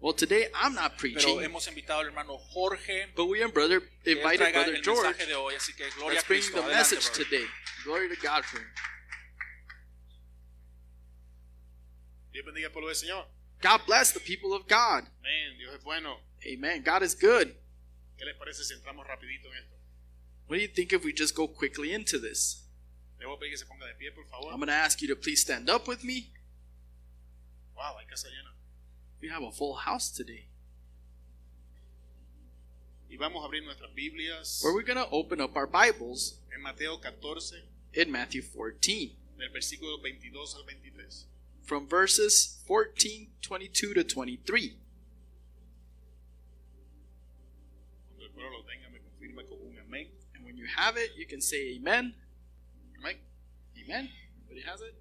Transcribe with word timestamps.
Well, 0.00 0.14
today 0.14 0.46
I'm 0.54 0.74
not 0.74 0.92
pero 0.96 1.12
preaching, 1.12 1.40
hemos 1.42 1.66
invitado 1.68 2.00
al 2.00 2.06
hermano 2.06 2.38
Jorge 2.38 3.06
but 3.14 3.26
we 3.26 3.42
and 3.42 3.52
brother 3.52 3.82
invited 4.06 4.40
traiga 4.40 4.52
Brother 4.64 4.74
el 4.76 4.82
George. 4.82 5.02
mensaje 5.08 5.26
de 5.26 5.34
hoy, 5.34 5.54
así 5.54 5.74
que 5.76 5.84
gloria 5.98 6.14
Let's 6.14 6.26
bring 6.26 6.40
Cristo. 6.40 6.56
the 6.56 6.62
Adelante, 6.62 6.76
message 6.78 7.06
brother. 7.10 7.24
today. 7.24 7.46
Glory 7.84 8.08
to 8.08 8.16
God 8.22 8.44
for 8.46 8.58
him. 8.60 8.66
Dios 12.32 12.44
bendiga 12.46 12.66
al 12.68 12.72
pueblo 12.72 12.88
del 12.88 12.96
Señor. 12.96 13.26
God 13.60 13.80
bless 13.86 14.12
the 14.12 14.20
people 14.20 14.54
of 14.54 14.66
God. 14.68 15.04
Amén. 15.20 15.58
Dios 15.58 15.74
es 15.74 15.84
bueno. 15.84 16.16
Amen. 16.46 16.82
God 16.82 17.02
is 17.02 17.14
good. 17.14 17.54
¿Qué 18.16 18.24
les 18.24 18.36
parece 18.38 18.64
si 18.64 18.72
entramos 18.74 19.06
rapidito 19.06 19.48
en 19.52 19.58
esto? 19.58 19.76
What 20.46 20.56
do 20.56 20.62
you 20.62 20.68
think 20.68 20.92
if 20.94 21.04
we 21.04 21.12
just 21.12 21.34
go 21.34 21.46
quickly 21.46 21.92
into 21.92 22.18
this? 22.18 22.62
Le 23.18 23.26
voy 23.26 23.34
a 23.34 23.38
pedir 23.38 23.50
que 23.50 23.58
se 23.58 23.66
ponga 23.66 23.86
de 23.86 23.94
pie, 23.98 24.10
por 24.14 24.24
favor. 24.24 24.50
I'm 24.50 24.56
going 24.60 24.68
to 24.68 24.72
ask 24.72 25.02
you 25.02 25.08
to 25.08 25.16
please 25.16 25.42
stand 25.42 25.68
up 25.68 25.86
with 25.86 26.02
me. 26.02 26.32
Wow, 27.76 27.96
hay 27.98 28.06
casa 28.08 28.28
llena. 28.28 28.49
We 29.20 29.28
have 29.28 29.42
a 29.42 29.50
full 29.50 29.74
house 29.74 30.10
today. 30.10 30.46
Y 33.10 33.16
vamos 33.16 33.42
a 33.42 33.48
abrir 33.48 33.64
nuestras 33.64 33.90
Biblias 33.94 34.60
Where 34.62 34.72
we're 34.72 34.82
going 34.82 34.96
to 34.96 35.10
open 35.10 35.40
up 35.40 35.56
our 35.56 35.66
Bibles 35.66 36.38
en 36.54 36.62
Mateo 36.62 36.96
14, 36.96 37.62
in 37.94 38.10
Matthew 38.10 38.42
14 38.42 39.16
del 39.38 39.48
versículo 39.50 40.00
22 40.00 40.54
al 40.56 40.64
23. 40.64 41.26
from 41.70 41.86
verses 41.86 42.58
14, 42.66 43.28
22 43.42 43.94
to 43.94 44.02
23. 44.02 44.76
Cuando 48.08 48.24
el 48.24 48.30
pueblo 48.32 48.58
lo 48.58 48.64
tenga, 48.64 48.90
me 48.90 48.98
confirma 48.98 49.48
con 49.48 49.58
un 49.66 49.78
amén. 49.78 50.08
And 50.34 50.44
when 50.44 50.56
you 50.56 50.66
have 50.76 50.96
it, 50.96 51.10
you 51.16 51.26
can 51.26 51.40
say 51.40 51.76
amen. 51.76 52.14
Amén. 52.98 53.16
Amen. 53.84 54.08
Everybody 54.44 54.68
has 54.68 54.80
it? 54.80 54.94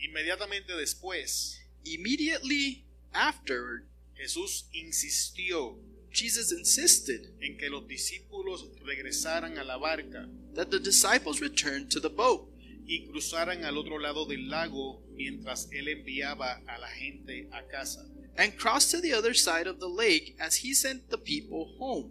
Inmediatamente 0.00 0.74
después, 0.76 1.57
Immediately 1.84 2.84
after, 3.12 3.84
Jesús 4.14 4.68
insistió 4.72 5.78
Jesus 6.10 6.52
insisted 6.52 7.30
en 7.40 7.56
que 7.58 7.68
los 7.68 7.86
discípulos 7.86 8.66
regresaran 8.84 9.58
a 9.58 9.64
la 9.64 9.76
barca 9.76 10.28
that 10.54 10.70
the 10.70 10.80
disciples 10.80 11.40
return 11.40 11.88
to 11.88 12.00
the 12.00 12.08
boat 12.08 12.50
y 12.86 13.06
cruzaran 13.06 13.64
al 13.64 13.76
otro 13.76 13.98
lado 13.98 14.24
del 14.26 14.48
lago 14.48 15.02
mientras 15.14 15.68
él 15.70 15.88
enviaba 15.88 16.62
a 16.66 16.78
la 16.78 16.88
gente 16.88 17.48
a 17.52 17.62
casa. 17.68 18.04
and 18.38 18.56
cross 18.56 18.90
to 18.90 19.00
the 19.00 19.12
other 19.12 19.34
side 19.34 19.66
of 19.66 19.80
the 19.80 19.88
lake 19.88 20.36
as 20.40 20.56
he 20.56 20.72
sent 20.72 21.10
the 21.10 21.18
people 21.18 21.74
home. 21.78 22.10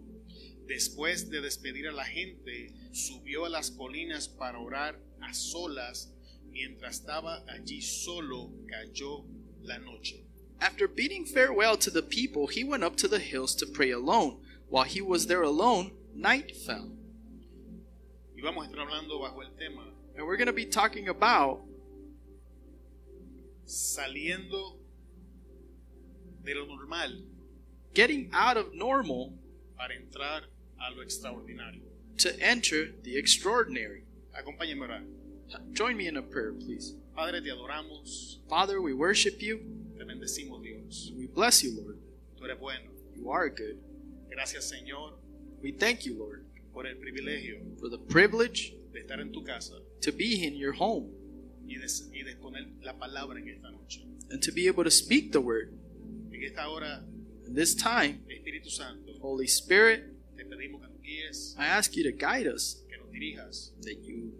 Después 0.68 1.30
de 1.30 1.40
despedir 1.40 1.88
a 1.88 1.92
la 1.92 2.04
gente, 2.04 2.74
subió 2.92 3.46
a 3.46 3.48
las 3.48 3.70
colinas 3.70 4.28
para 4.28 4.58
orar 4.58 5.00
a 5.22 5.32
solas. 5.32 6.12
Mientras 6.50 6.96
estaba 6.96 7.42
allí 7.48 7.80
solo, 7.80 8.52
cayó 8.66 9.24
la 9.68 9.76
noche. 9.78 10.14
After 10.60 10.88
bidding 10.88 11.24
farewell 11.24 11.76
to 11.76 11.90
the 11.90 12.02
people, 12.02 12.48
he 12.48 12.64
went 12.64 12.82
up 12.82 12.96
to 12.96 13.08
the 13.08 13.20
hills 13.20 13.54
to 13.56 13.66
pray 13.66 13.90
alone. 13.90 14.38
While 14.68 14.84
he 14.84 15.00
was 15.00 15.26
there 15.26 15.42
alone, 15.42 15.92
night 16.14 16.56
fell. 16.56 16.90
Y 18.34 18.42
vamos 18.42 18.66
a 18.66 18.70
estar 18.70 18.86
hablando 18.86 19.20
bajo 19.20 19.40
el 19.42 19.50
tema 19.58 19.82
And 20.16 20.26
we're 20.26 20.36
going 20.36 20.46
to 20.46 20.52
be 20.52 20.66
talking 20.66 21.08
about 21.08 21.60
saliendo 23.66 24.78
de 26.44 26.54
lo 26.54 26.66
normal 26.66 27.22
getting 27.94 28.30
out 28.32 28.56
of 28.56 28.74
normal 28.74 29.34
para 29.76 29.94
entrar 29.94 30.42
a 30.80 30.94
lo 30.94 31.04
extraordinario. 31.04 31.82
to 32.18 32.40
enter 32.40 32.86
the 33.02 33.16
extraordinary. 33.16 34.02
Acompáñenme 34.36 34.82
a 34.82 34.88
orar. 34.88 35.02
Join 35.72 35.96
me 35.96 36.08
in 36.08 36.16
a 36.16 36.22
prayer, 36.22 36.52
please. 36.52 36.94
Padre, 37.18 37.42
te 37.42 37.50
adoramos, 37.50 38.38
Father, 38.48 38.80
we 38.80 38.92
worship 38.92 39.40
you. 39.42 39.58
te 39.98 40.04
bendecimos, 40.04 40.62
Dios. 40.62 41.10
We 41.16 41.26
bless 41.26 41.64
you, 41.64 41.72
Lord. 41.72 41.96
Tú 42.36 42.44
eres 42.44 42.60
bueno. 42.60 42.92
You 43.16 43.28
are 43.32 43.50
good. 43.50 43.76
Gracias, 44.30 44.70
Señor, 44.70 45.14
We 45.60 45.72
thank 45.72 46.06
you, 46.06 46.14
Lord, 46.16 46.44
por 46.72 46.86
el 46.86 46.94
privilegio 46.96 47.58
for 47.80 47.88
the 47.90 47.98
privilege 47.98 48.72
de 48.92 49.00
estar 49.00 49.18
en 49.20 49.32
tu 49.32 49.42
casa 49.42 49.74
to 50.00 50.12
be 50.12 50.44
in 50.46 50.54
your 50.54 50.72
home 50.72 51.10
y 51.66 51.74
de, 51.74 51.88
y 52.14 52.22
de 52.22 52.30
exponer 52.30 52.68
la 52.84 52.92
palabra 52.96 53.40
en 53.40 53.48
esta 53.48 53.68
noche. 53.72 54.06
and 54.30 54.40
to 54.40 54.52
be 54.52 54.68
able 54.68 54.84
to 54.84 54.90
speak 54.90 55.32
the 55.32 55.40
word. 55.40 55.72
En 56.32 56.40
esta 56.44 56.68
hora, 56.70 57.02
In 57.48 57.54
this 57.56 57.74
time, 57.74 58.20
Espíritu 58.28 58.70
Santo, 58.70 59.10
Holy 59.20 59.48
Spirit, 59.48 60.04
te 60.36 60.44
pedimos 60.44 60.80
que 60.82 60.88
nos 60.88 61.02
guíes, 61.02 61.56
I 61.58 61.66
ask 61.66 61.96
you 61.96 62.04
to 62.04 62.12
guide 62.12 62.46
us, 62.46 62.84
que 62.88 62.96
nos 62.96 63.10
dirijas, 63.10 63.72
that 63.82 63.96
you 64.04 64.32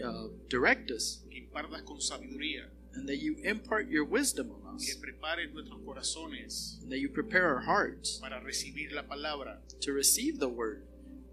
uh, 0.00 0.28
direct 0.48 0.90
us, 0.90 1.20
que 1.30 1.40
impartas 1.40 1.84
con 1.84 2.00
sabiduría, 2.00 2.68
and 2.94 3.08
that 3.08 3.18
you 3.18 3.36
impart 3.44 3.88
your 3.88 4.04
wisdom 4.04 4.50
on 4.66 4.78
que 4.78 4.92
us, 4.92 4.96
prepares 4.96 5.52
nuestros 5.52 5.80
corazones 5.80 6.82
and 6.82 6.90
that 6.92 6.98
you 6.98 7.08
prepare 7.08 7.48
our 7.48 7.60
hearts 7.60 8.18
para 8.18 8.40
recibir 8.40 8.92
la 8.92 9.02
palabra, 9.02 9.58
to 9.80 9.92
receive 9.92 10.38
the 10.38 10.48
word, 10.48 10.84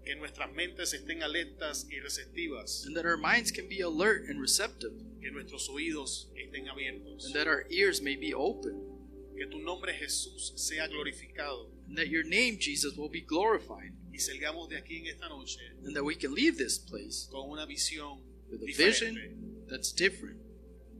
que 0.04 0.14
nuestras 0.16 0.48
mentes 0.54 0.94
estén 0.94 1.22
alertas 1.22 1.86
y 1.90 2.00
receptivas, 2.00 2.86
and 2.86 2.96
that 2.96 3.06
our 3.06 3.16
minds 3.16 3.50
can 3.50 3.68
be 3.68 3.80
alert 3.80 4.24
and 4.28 4.40
receptive, 4.40 4.92
que 5.20 5.30
nuestros 5.30 5.68
oídos 5.68 6.26
estén 6.34 6.68
abiertos, 6.68 7.26
and 7.26 7.34
that 7.34 7.46
our 7.46 7.64
ears 7.70 8.00
may 8.00 8.16
be 8.16 8.32
open, 8.32 8.80
que 9.36 9.46
tu 9.46 9.58
nombre 9.58 9.92
Jesús 9.92 10.52
sea 10.56 10.86
glorificado 10.88 11.66
and 11.90 11.98
that 11.98 12.08
your 12.08 12.22
name, 12.22 12.56
Jesus, 12.60 12.96
will 12.96 13.08
be 13.08 13.20
glorified, 13.20 13.92
y 14.12 14.18
salgamos 14.18 14.68
de 14.68 14.76
aquí 14.76 14.98
en 14.98 15.06
esta 15.06 15.28
noche 15.28 15.58
and 15.84 15.94
that 15.94 16.04
we 16.04 16.14
can 16.14 16.32
leave 16.34 16.56
this 16.56 16.78
place 16.78 17.28
con 17.30 17.50
una 17.50 17.66
visión 17.66 18.20
with 18.50 18.62
a 18.62 18.72
vision 18.76 19.16
that's 19.68 19.92
different. 19.92 20.36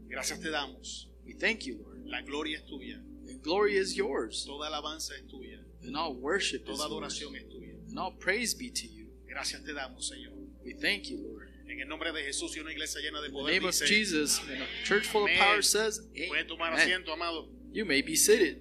Gracias 0.08 0.38
te 0.40 0.48
damos. 0.50 1.06
We 1.26 1.34
thank 1.34 1.66
you, 1.66 1.78
Lord. 1.84 2.02
La 2.06 2.22
gloria 2.22 2.58
es 2.58 2.64
tuya. 2.64 2.96
And 3.28 3.40
glory 3.42 3.76
is 3.76 3.96
yours, 3.96 4.44
Toda 4.44 4.66
alabanza 4.68 5.12
es 5.14 5.22
tuya. 5.30 5.58
and 5.82 5.96
all 5.96 6.14
worship 6.14 6.62
is 6.68 6.78
Toda 6.78 6.88
yours, 6.88 7.14
adoración 7.14 7.36
es 7.36 7.44
tuya. 7.52 7.74
and 7.88 7.98
all 7.98 8.12
praise 8.18 8.54
be 8.54 8.70
to 8.70 8.86
you. 8.88 9.06
Gracias 9.28 9.62
te 9.64 9.72
damos, 9.72 10.10
Señor. 10.10 10.32
We 10.64 10.74
thank 10.74 11.08
you, 11.08 11.18
Lord. 11.22 11.48
En 11.68 11.80
el 11.80 11.86
nombre 11.88 12.10
de 12.12 12.22
Jesús 12.24 12.56
y 12.56 12.60
una 12.60 12.72
iglesia 12.72 13.00
llena 13.00 13.20
de 13.20 13.28
In 13.28 13.32
the 13.32 13.38
poder 13.38 13.52
name 13.54 13.64
of 13.68 13.70
dice, 13.74 13.86
Jesus, 13.86 14.40
and 14.50 14.60
a 14.62 14.66
church 14.84 15.06
full 15.06 15.24
of 15.24 15.30
power 15.38 15.62
says, 15.62 16.00
puede 16.28 16.44
tomar 16.48 16.72
asiento, 16.72 17.12
amado. 17.12 17.48
You 17.72 17.84
may 17.84 18.02
be 18.02 18.16
seated. 18.16 18.58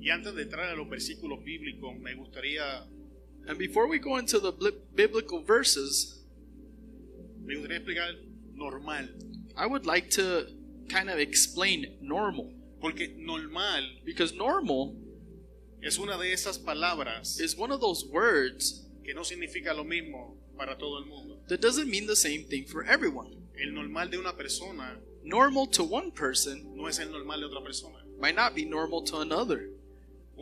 Y 0.00 0.10
antes 0.10 0.34
de 0.34 0.42
entrar 0.42 0.68
a 0.68 0.74
los 0.76 0.88
versículos 0.88 1.42
bíblicos, 1.44 1.96
me 1.98 2.14
gustaría, 2.14 2.86
And 3.48 3.58
before 3.58 3.88
we 3.88 3.98
go 3.98 4.16
into 4.18 4.38
the 4.38 4.52
biblical 4.94 5.42
verses, 5.42 6.20
me 7.44 7.56
gustaría 7.56 7.78
explicar 7.78 8.12
normal. 8.54 9.08
I 9.56 9.66
would 9.66 9.84
like 9.86 10.10
to 10.10 10.46
kind 10.88 11.10
of 11.10 11.18
explain 11.18 11.86
normal. 12.00 12.50
Porque 12.80 13.14
normal 13.16 13.82
Because 14.04 14.32
normal 14.34 14.96
es 15.82 15.98
una 15.98 16.16
de 16.18 16.32
esas 16.32 16.58
palabras 16.58 17.40
is 17.40 17.56
one 17.56 17.70
of 17.72 17.80
those 17.80 18.04
words 18.06 18.86
que 19.04 19.14
no 19.14 19.22
significa 19.22 19.74
lo 19.74 19.84
mismo 19.84 20.36
para 20.58 20.76
todo 20.76 20.98
el 20.98 21.06
mundo. 21.06 21.38
that 21.48 21.60
doesn't 21.60 21.88
mean 21.90 22.06
the 22.06 22.16
same 22.16 22.44
thing 22.44 22.64
for 22.64 22.84
everyone. 22.84 23.36
El 23.60 23.72
normal 23.72 24.08
de 24.08 24.18
una 24.18 24.32
persona 24.32 24.98
Normal 25.24 25.66
to 25.68 25.84
one 25.84 26.10
person 26.10 26.74
no 26.74 26.86
es 26.88 26.98
el 26.98 27.10
normal 27.10 27.40
de 27.40 27.46
otra 27.46 27.62
persona. 27.62 27.98
might 28.20 28.34
not 28.34 28.54
be 28.54 28.64
normal 28.64 29.02
to 29.02 29.18
another. 29.18 29.68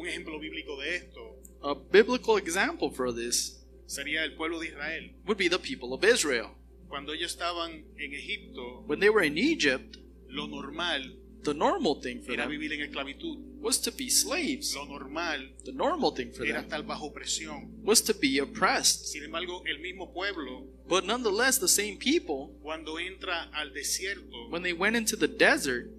Un 0.00 0.08
ejemplo 0.08 0.38
bíblico 0.38 0.76
de 0.80 0.96
esto 0.96 1.36
A 1.62 1.74
biblical 1.74 2.38
example 2.38 2.90
for 2.90 3.12
this 3.14 3.62
sería 3.86 4.24
el 4.24 4.34
pueblo 4.34 4.58
de 4.60 4.68
Israel. 4.68 5.10
would 5.26 5.36
be 5.36 5.48
the 5.48 5.58
people 5.58 5.92
of 5.92 6.02
Israel. 6.04 6.48
Cuando 6.88 7.12
ellos 7.12 7.32
estaban 7.32 7.70
en 7.98 8.14
Egipto, 8.14 8.82
When 8.86 8.98
they 9.00 9.10
were 9.10 9.22
in 9.26 9.36
Egypt, 9.36 9.98
lo 10.28 10.46
normal 10.46 11.16
the 11.42 11.54
normal 11.54 12.00
thing 12.02 12.22
for 12.22 12.32
era 12.32 12.42
them 12.44 12.50
vivir 12.50 12.72
en 12.72 12.80
esclavitud. 12.82 13.38
was 13.60 13.78
to 13.80 13.90
be 13.90 14.08
slaves. 14.10 14.74
Lo 14.74 14.84
normal 14.86 15.50
The 15.64 15.72
normal 15.72 16.12
thing 16.14 16.32
for 16.32 16.44
era 16.46 16.62
them 16.62 16.64
estar 16.70 16.82
bajo 16.86 17.12
presión. 17.12 17.70
was 17.84 18.00
to 18.02 18.14
be 18.14 18.38
oppressed. 18.38 19.06
Sin 19.06 19.24
embargo, 19.24 19.62
el 19.66 19.80
mismo 19.80 20.12
pueblo, 20.14 20.66
But 20.88 21.04
nonetheless, 21.04 21.58
the 21.58 21.68
same 21.68 21.96
people, 21.98 22.56
cuando 22.62 22.98
entra 22.98 23.50
al 23.52 23.72
desierto, 23.74 24.48
when 24.50 24.62
they 24.62 24.72
went 24.72 24.96
into 24.96 25.16
the 25.16 25.28
desert, 25.28 25.90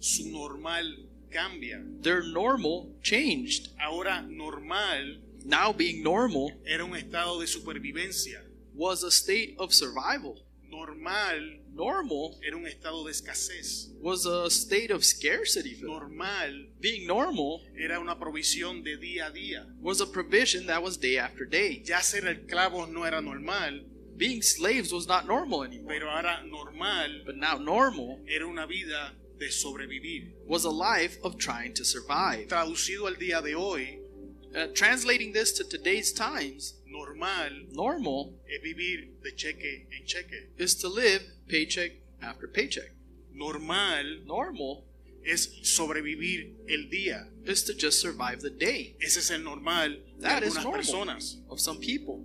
su 0.00 0.28
normal 0.30 0.84
cambia. 1.30 1.80
their 2.02 2.22
normal 2.22 2.90
changed. 3.02 3.68
Ahora 3.80 4.22
normal 4.28 5.16
Now 5.44 5.72
being 5.72 6.02
normal 6.02 6.52
era 6.66 6.84
un 6.84 6.94
estado 6.94 7.40
de 7.40 7.46
supervivencia. 7.46 8.42
was 8.74 9.02
a 9.02 9.10
state 9.10 9.54
of 9.58 9.72
survival. 9.72 10.36
Normal 10.70 11.56
Normal 11.72 12.36
era 12.44 12.56
un 12.56 12.66
estado 12.66 13.04
de 13.04 13.12
escasez. 13.12 13.88
was 14.02 14.26
a 14.26 14.50
state 14.50 14.90
of 14.90 15.04
scarcity. 15.04 15.76
Normal 15.80 16.66
Being 16.80 17.06
normal 17.06 17.62
era 17.78 17.98
una 18.00 18.16
provisión 18.18 18.82
de 18.84 18.96
día 18.98 19.26
a 19.28 19.30
día. 19.30 19.66
was 19.80 20.00
a 20.00 20.06
provision 20.06 20.66
that 20.66 20.82
was 20.82 20.96
day 20.98 21.16
after 21.18 21.44
day. 21.44 21.82
Ya 21.84 22.00
ser 22.00 22.22
esclavos 22.26 22.88
no 22.90 23.04
era 23.04 23.20
normal, 23.20 23.80
Being 24.16 24.42
slaves 24.42 24.92
was 24.92 25.06
not 25.06 25.26
normal 25.26 25.64
anymore. 25.64 25.94
pero 25.94 26.10
ahora 26.10 26.42
normal 26.44 27.22
But 27.24 27.36
now 27.36 27.56
normal 27.58 28.18
era 28.28 28.46
una 28.46 28.66
vida 28.66 29.12
de 29.40 29.50
sobrevivir. 29.50 30.28
was 30.46 30.64
a 30.64 30.70
life 30.70 31.18
of 31.24 31.36
trying 31.38 31.72
to 31.74 31.84
survive. 31.84 32.46
Traducido 32.48 33.06
al 33.08 33.14
día 33.16 33.42
de 33.42 33.54
hoy, 33.54 33.96
Uh, 34.52 34.66
translating 34.74 35.32
this 35.32 35.52
to 35.52 35.62
today's 35.62 36.12
times, 36.12 36.74
normal 36.84 37.50
normal 37.72 38.34
es 38.48 38.60
vivir 38.60 39.08
de 39.22 39.30
cheque 39.36 39.86
en 39.96 40.04
cheque. 40.04 40.48
is 40.58 40.74
to 40.74 40.88
live 40.88 41.22
paycheck 41.46 41.92
after 42.20 42.48
paycheck. 42.48 42.90
Normal 43.32 44.24
Normal 44.26 44.84
es 45.24 45.48
sobrevivir 45.62 46.52
el 46.68 46.90
día. 46.90 47.28
is 47.46 47.62
to 47.62 47.72
just 47.74 48.00
survive 48.00 48.40
the 48.42 48.50
day. 48.50 48.96
Ese 49.00 49.18
es 49.18 49.30
el 49.30 49.38
normal 49.44 49.90
de 50.18 50.22
That 50.22 50.42
is 50.42 50.56
algunas 50.56 50.92
normal 50.92 51.06
personas. 51.14 51.36
of 51.48 51.60
some 51.60 51.78
people. 51.78 52.24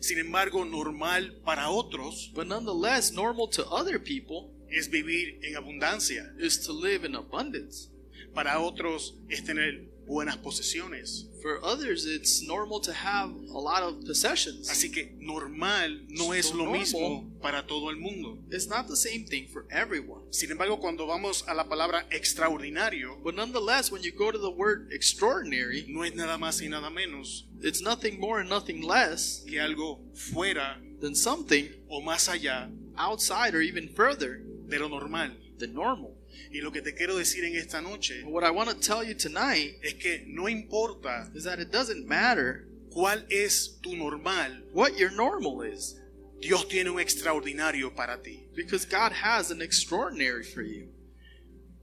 Sin 0.00 0.18
embargo, 0.18 0.64
normal 0.64 1.30
para 1.44 1.70
otros 1.70 2.28
But 2.34 2.48
nonetheless, 2.48 3.12
normal 3.12 3.46
to 3.50 3.64
other 3.68 4.00
people 4.00 4.50
es 4.70 4.88
vivir 4.88 5.38
en 5.42 5.56
abundancia. 5.56 6.32
is 6.38 6.58
to 6.66 6.72
live 6.72 7.04
in 7.04 7.14
abundance. 7.14 7.88
Para 8.34 8.60
otros 8.60 9.14
es 9.30 9.42
tener 9.44 9.88
buenas 10.06 10.36
posesiones. 10.36 11.26
For 11.42 11.58
others, 11.64 12.06
it's 12.06 12.42
normal 12.42 12.80
to 12.80 12.92
have 12.92 13.30
a 13.30 13.58
lot 13.58 13.82
of 13.82 14.04
possessions. 14.04 14.68
Así 14.68 14.90
que 14.92 15.16
normal 15.18 16.06
no 16.08 16.32
es 16.32 16.52
lo 16.52 16.66
mismo 16.66 17.30
para 17.40 17.66
todo 17.66 17.90
el 17.90 17.96
mundo. 17.96 18.38
It's 18.50 18.68
not 18.68 18.88
the 18.88 18.96
same 18.96 19.24
thing 19.24 19.48
for 19.48 19.66
everyone. 19.70 20.22
Sin 20.32 20.50
embargo, 20.50 20.78
cuando 20.80 21.06
vamos 21.06 21.44
a 21.46 21.54
la 21.54 21.64
palabra 21.64 22.04
extraordinario, 22.10 23.16
But 23.22 23.34
nonetheless, 23.34 23.90
when 23.90 24.02
you 24.02 24.12
go 24.12 24.30
to 24.30 24.38
the 24.38 24.50
word 24.50 24.88
extraordinary, 24.92 25.84
no 25.88 26.02
es 26.02 26.14
nada 26.14 26.36
más 26.38 26.60
y 26.62 26.68
nada 26.68 26.90
menos 26.90 27.46
it's 27.62 27.80
nothing 27.80 28.20
more 28.20 28.40
and 28.40 28.48
nothing 28.48 28.82
less 28.82 29.44
que 29.46 29.58
algo 29.58 29.98
fuera 30.14 30.76
than 31.00 31.14
something 31.14 31.68
o 31.88 32.00
más 32.00 32.28
allá 32.28 32.70
outside 32.98 33.54
or 33.54 33.60
even 33.60 33.88
further 33.88 34.42
de 34.68 34.78
lo 34.78 34.88
normal. 34.88 35.30
than 35.58 35.72
normal. 35.72 36.12
Y 36.52 36.60
lo 36.60 36.70
que 36.70 36.82
te 36.82 36.92
quiero 36.94 37.16
decir 37.16 37.42
en 37.44 37.56
esta 37.56 37.80
noche 37.80 38.22
What 38.26 38.44
I 38.44 38.50
want 38.50 38.68
to 38.68 38.74
tell 38.76 39.02
you 39.02 39.14
tonight 39.14 39.78
es 39.82 39.94
que 39.94 40.24
no 40.26 40.48
importa 40.48 41.30
is 41.34 41.44
that 41.44 41.58
it 41.58 41.70
doesn't 41.72 42.06
matter 42.06 42.66
cuál 42.90 43.24
es 43.30 43.78
tu 43.82 43.96
normal, 43.96 44.50
what 44.72 44.96
your 44.98 45.10
normal 45.10 45.62
is, 45.62 45.96
Dios 46.40 46.66
tiene 46.68 46.90
un 46.90 46.98
extraordinario 47.00 47.94
para 47.94 48.18
ti. 48.22 48.46
because 48.54 48.84
God 48.84 49.12
has 49.12 49.50
an 49.50 49.62
extraordinary 49.62 50.44
for 50.44 50.62
you. 50.62 50.88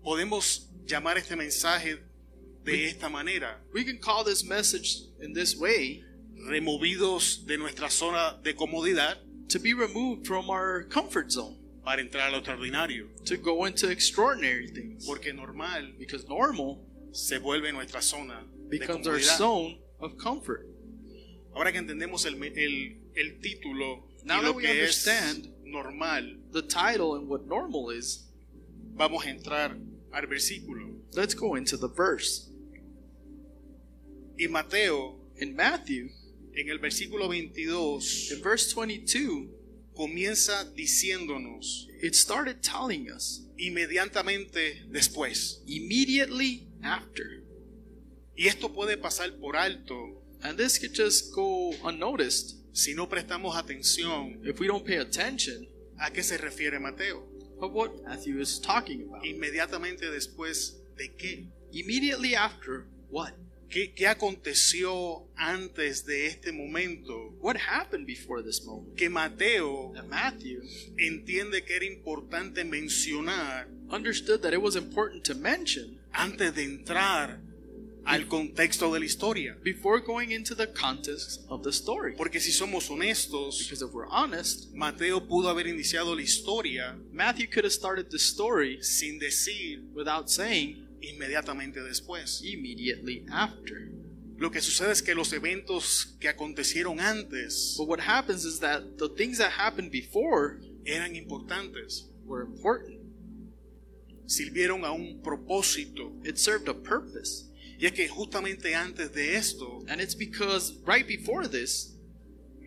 Podemos 0.05 0.67
llamar 0.85 1.17
este 1.17 1.35
mensaje 1.35 1.97
de 2.63 2.87
esta 2.89 3.09
manera, 3.09 3.57
We 3.73 3.83
can 3.83 3.97
call 3.97 4.23
this 4.23 4.43
message 4.43 4.99
in 5.19 5.33
this 5.33 5.55
way 5.57 6.03
removidos 6.47 7.45
de 7.47 7.57
nuestra 7.57 7.89
zona 7.89 8.39
de 8.43 8.53
comodidad 8.53 9.17
to 9.49 9.59
be 9.59 9.73
removed 9.73 10.27
from 10.27 10.49
our 10.49 10.83
comfort 10.83 11.31
zone, 11.31 11.55
para 11.83 12.01
entrar 12.01 12.29
a 12.29 12.31
lo 12.31 12.37
extraordinario. 12.39 13.07
to 13.25 13.37
go 13.37 13.65
into 13.65 13.89
extraordinary 13.89 14.67
things. 14.69 15.05
Porque 15.05 15.33
normal 15.33 15.93
Because 15.99 16.25
normal 16.27 16.79
se 17.11 17.37
vuelve 17.39 17.71
nuestra 17.73 18.01
zona 18.01 18.45
de 18.69 18.79
becomes 18.79 19.05
our 19.07 19.15
comodidad. 19.19 19.37
zone 19.37 19.81
of 19.99 20.17
comfort. 20.17 20.65
Ahora 21.53 21.71
que 21.71 21.77
entendemos 21.79 22.25
el, 22.25 22.35
el- 22.43 22.97
el 23.15 23.39
título 23.41 24.07
Now 24.23 24.37
y 24.39 24.41
that 24.41 24.43
lo 24.43 24.53
we 24.53 24.63
que 24.63 24.83
es 24.83 25.05
understand- 25.07 25.49
normal, 25.65 26.39
The 26.51 26.61
title 26.63 27.15
and 27.15 27.27
what 27.27 27.45
normal 27.45 27.91
is, 27.91 28.29
vamos 28.95 29.25
a 29.25 29.29
entrar 29.29 29.77
al 30.11 30.27
versículo. 30.27 30.95
let's 31.15 31.35
go 31.35 31.55
into 31.57 31.77
the 31.77 31.87
verse. 31.89 32.49
Y 34.37 34.47
Mateo, 34.47 35.19
In 35.37 35.55
Matthew, 35.55 36.09
en 36.55 36.69
el 36.69 36.77
versículo 36.79 37.27
22, 37.27 38.31
in 38.31 38.41
verse 38.41 38.71
22, 38.73 39.47
comienza 39.95 40.65
diciéndonos 40.75 41.87
it 42.01 42.13
started 42.15 42.61
telling 42.61 43.09
us 43.09 43.41
inmediatamente 43.57 44.83
después. 44.89 45.61
immediately 45.67 46.67
after. 46.81 47.43
Y 48.35 48.47
esto 48.47 48.73
puede 48.73 48.97
pasar 48.97 49.31
por 49.39 49.55
alto 49.55 50.19
And 50.41 50.57
this 50.57 50.77
could 50.77 50.93
just 50.93 51.31
go 51.33 51.71
unnoticed 51.85 52.57
si 52.73 52.93
no 52.93 53.07
prestamos 53.07 53.55
atención 53.55 54.41
if 54.43 54.59
we 54.59 54.67
don't 54.67 54.85
pay 54.85 54.97
attention 54.97 55.67
a 55.99 56.11
qué 56.11 56.23
se 56.23 56.37
refiere 56.37 56.79
Mateo. 56.79 57.23
of 57.61 57.71
what 57.71 58.03
Matthew 58.03 58.39
is 58.41 58.59
talking 58.59 59.03
about. 59.07 59.23
Inmediatamente 59.23 60.09
después 60.11 60.73
de 60.97 61.09
qué. 61.17 61.47
Immediately 61.71 62.35
after 62.35 62.85
what? 63.09 63.33
¿Qué, 63.73 63.91
qué 63.91 64.05
aconteció 64.05 65.25
antes 65.35 66.05
de 66.05 66.27
este 66.27 66.51
momento? 66.51 67.33
What 67.41 67.55
happened 67.57 68.05
before 68.05 68.43
this 68.43 68.63
moment? 68.63 68.95
Que 68.95 69.09
Mateo 69.09 69.93
Matthew 70.07 70.61
entiende 70.95 71.63
que 71.65 71.75
era 71.77 71.85
importante 71.85 72.63
mencionar 72.63 73.67
understood 73.89 74.43
that 74.43 74.53
it 74.53 74.61
was 74.61 74.75
important 74.75 75.23
to 75.23 75.33
mention 75.33 75.99
antes 76.13 76.53
de 76.53 76.63
entrar 76.63 77.39
al 78.05 78.27
contexto 78.27 78.93
de 78.93 78.99
la 78.99 79.05
historia. 79.05 79.57
before 79.63 79.99
going 79.99 80.29
into 80.31 80.53
the 80.53 80.67
context 80.67 81.41
of 81.49 81.63
the 81.63 81.71
story. 81.71 82.13
Porque 82.15 82.39
si 82.39 82.51
somos 82.51 82.91
honestos, 82.91 83.57
Because 83.57 83.81
if 83.81 83.91
we're 83.91 84.07
honest, 84.07 84.71
Mateo 84.75 85.19
pudo 85.21 85.49
haber 85.49 85.65
iniciado 85.65 86.15
la 86.15 86.21
historia 86.21 86.95
Matthew 87.11 87.47
could 87.47 87.63
have 87.63 87.73
started 87.73 88.11
the 88.11 88.19
story 88.19 88.83
sin 88.83 89.17
decir 89.17 89.81
without 89.95 90.29
saying 90.29 90.92
inmediatamente 91.03 91.81
después. 91.81 92.41
immediately 92.43 93.25
after. 93.31 93.89
Lo 94.37 94.49
que 94.49 94.61
sucede 94.61 94.91
es 94.91 95.01
que 95.01 95.13
los 95.13 95.31
eventos 95.31 96.17
que 96.19 96.27
acontecieron 96.27 96.99
antes 96.99 97.75
But 97.77 97.87
what 97.87 97.99
happens 97.99 98.45
is 98.45 98.59
that 98.59 98.97
the 98.97 99.09
things 99.09 99.37
that 99.37 99.51
happened 99.51 99.91
before 99.91 100.59
eran 100.85 101.15
importantes, 101.15 102.09
were 102.25 102.43
important. 102.43 102.99
sirvieron 104.25 104.83
a 104.83 104.91
un 104.91 105.21
propósito. 105.21 106.11
It 106.25 106.37
served 106.37 106.67
a 106.67 106.73
purpose. 106.73 107.49
Y 107.79 107.85
es 107.85 107.91
que 107.93 108.07
justamente 108.07 108.73
antes 108.75 109.11
de 109.13 109.35
esto, 109.35 109.83
And 109.87 110.01
it's 110.01 110.15
because 110.15 110.73
right 110.85 111.05
before 111.07 111.47
this, 111.47 111.95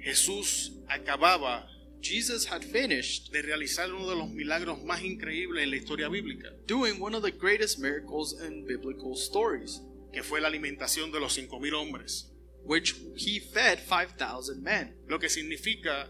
Jesús 0.04 0.72
acababa 0.88 1.66
Jesus 2.00 2.46
had 2.46 2.62
finished 2.62 3.32
de 3.32 3.42
realizar 3.42 3.92
uno 3.92 4.08
de 4.08 4.16
los 4.16 4.30
milagros 4.30 4.82
más 4.84 5.02
increíbles 5.02 5.62
en 5.62 5.70
la 5.70 5.76
historia 5.76 6.08
bíblica, 6.08 6.52
doing 6.66 7.00
one 7.00 7.16
of 7.16 7.22
the 7.22 7.32
greatest 7.32 7.78
miracles 7.78 8.34
in 8.40 8.64
biblical 8.64 9.14
stories, 9.16 9.80
que 10.12 10.22
fue 10.22 10.40
la 10.40 10.48
alimentación 10.48 11.10
de 11.10 11.20
los 11.20 11.32
cinco 11.34 11.58
mil 11.58 11.74
hombres. 11.74 12.30
which 12.66 12.96
he 13.14 13.38
fed 13.38 13.78
5,000 13.78 14.60
men. 14.62 14.92
Lo 15.08 15.18
que 15.18 15.28
significa 15.28 16.08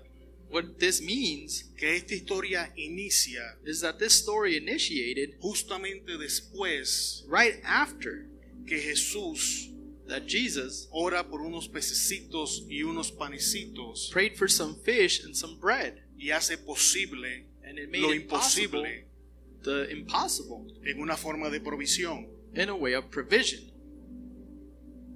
What 0.49 0.79
this 0.79 1.03
means 1.03 1.65
que 1.77 1.97
esta 1.97 2.15
historia 2.15 2.73
inicia 2.77 3.57
is 3.65 3.81
that 3.81 3.99
this 3.99 4.15
story 4.15 4.57
initiated 4.57 5.41
justamente 5.41 6.17
después 6.17 7.25
right 7.29 7.61
after 7.65 8.27
que 8.65 8.79
Jesús 8.79 9.69
that 10.09 10.27
Jesus 10.27 10.89
ora 10.91 11.25
por 11.29 11.41
unos 11.41 11.69
pececitos 11.69 12.65
y 12.69 12.83
unos 12.83 13.11
panecitos 13.13 14.11
prayed 14.13 14.37
for 14.37 14.49
some 14.49 14.77
fish 14.85 15.25
and 15.25 15.35
some 15.35 15.59
bread, 15.59 16.03
y 16.19 16.31
hace 16.31 16.57
posible 16.57 17.47
and 17.65 17.79
it 17.79 17.91
made 17.91 18.03
lo 18.03 18.13
imposible 18.15 19.05
the 19.63 19.91
impossible 19.91 20.65
en 20.85 21.01
una 21.01 21.17
forma 21.17 21.51
de 21.51 21.61
provisión. 21.61 22.29
in 22.55 22.69
a 22.69 22.75
way 22.77 22.95
of 22.95 23.11
provision. 23.11 23.61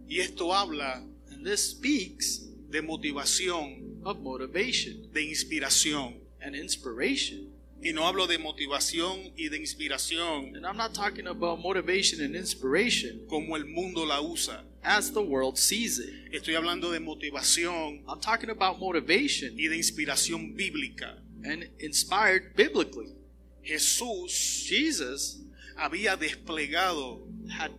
Y 0.09 0.19
esto 0.21 0.53
habla 0.53 1.07
And 1.31 1.47
this 1.47 1.71
speaks 1.71 2.41
de 2.69 2.83
motivación, 2.83 4.01
of 4.05 4.19
motivation 4.21 5.09
de 5.13 5.23
inspiración. 5.23 6.21
and 6.43 6.57
inspiration. 6.57 7.49
Y 7.83 7.93
no 7.93 8.07
hablo 8.07 8.27
de 8.27 8.37
motivación 8.39 9.33
y 9.37 9.49
de 9.49 9.57
inspiración 9.59 10.55
And 10.57 10.67
I'm 10.67 10.77
not 10.77 10.93
talking 10.95 11.27
about 11.29 11.61
motivation 11.61 12.21
and 12.23 12.35
inspiration 12.35 13.25
como 13.29 13.57
el 13.57 13.65
mundo 13.67 14.05
la 14.05 14.21
usa. 14.21 14.65
As 14.83 15.13
the 15.13 15.23
world 15.23 15.59
sees 15.59 15.99
it. 15.99 16.11
Estoy 16.33 16.55
hablando 16.55 16.91
de 16.93 17.01
motivación 17.01 18.03
I'm 18.09 18.21
talking 18.21 18.51
about 18.51 18.79
motivation 18.79 19.57
y 19.59 19.69
de 19.69 19.77
inspiración 19.77 20.57
bíblica. 20.57 21.19
and 21.45 21.69
inspired 21.79 22.55
biblically. 22.55 23.15
Jesús 23.63 24.67
Jesus 24.67 25.39
había 25.79 26.17
desplegado 26.17 27.21
had 27.51 27.73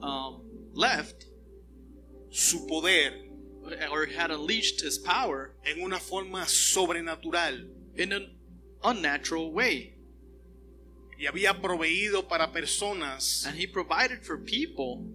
um, 0.00 0.42
left 0.74 1.26
su 2.30 2.66
poder 2.66 3.12
or 3.90 4.06
had 4.06 4.30
unleashed 4.30 4.80
his 4.80 4.98
power 4.98 5.54
en 5.64 5.80
una 5.82 5.98
forma 5.98 6.44
sobrenatural 6.46 7.66
in 7.96 8.12
an 8.12 8.30
unnatural 8.82 9.52
way. 9.52 9.92
y 11.18 11.26
había 11.26 11.60
proveído 11.60 12.28
para 12.28 12.52
personas 12.52 13.46
And 13.46 13.56
he 13.56 13.66
provided 13.68 14.24
for 14.24 14.36
people 14.38 15.06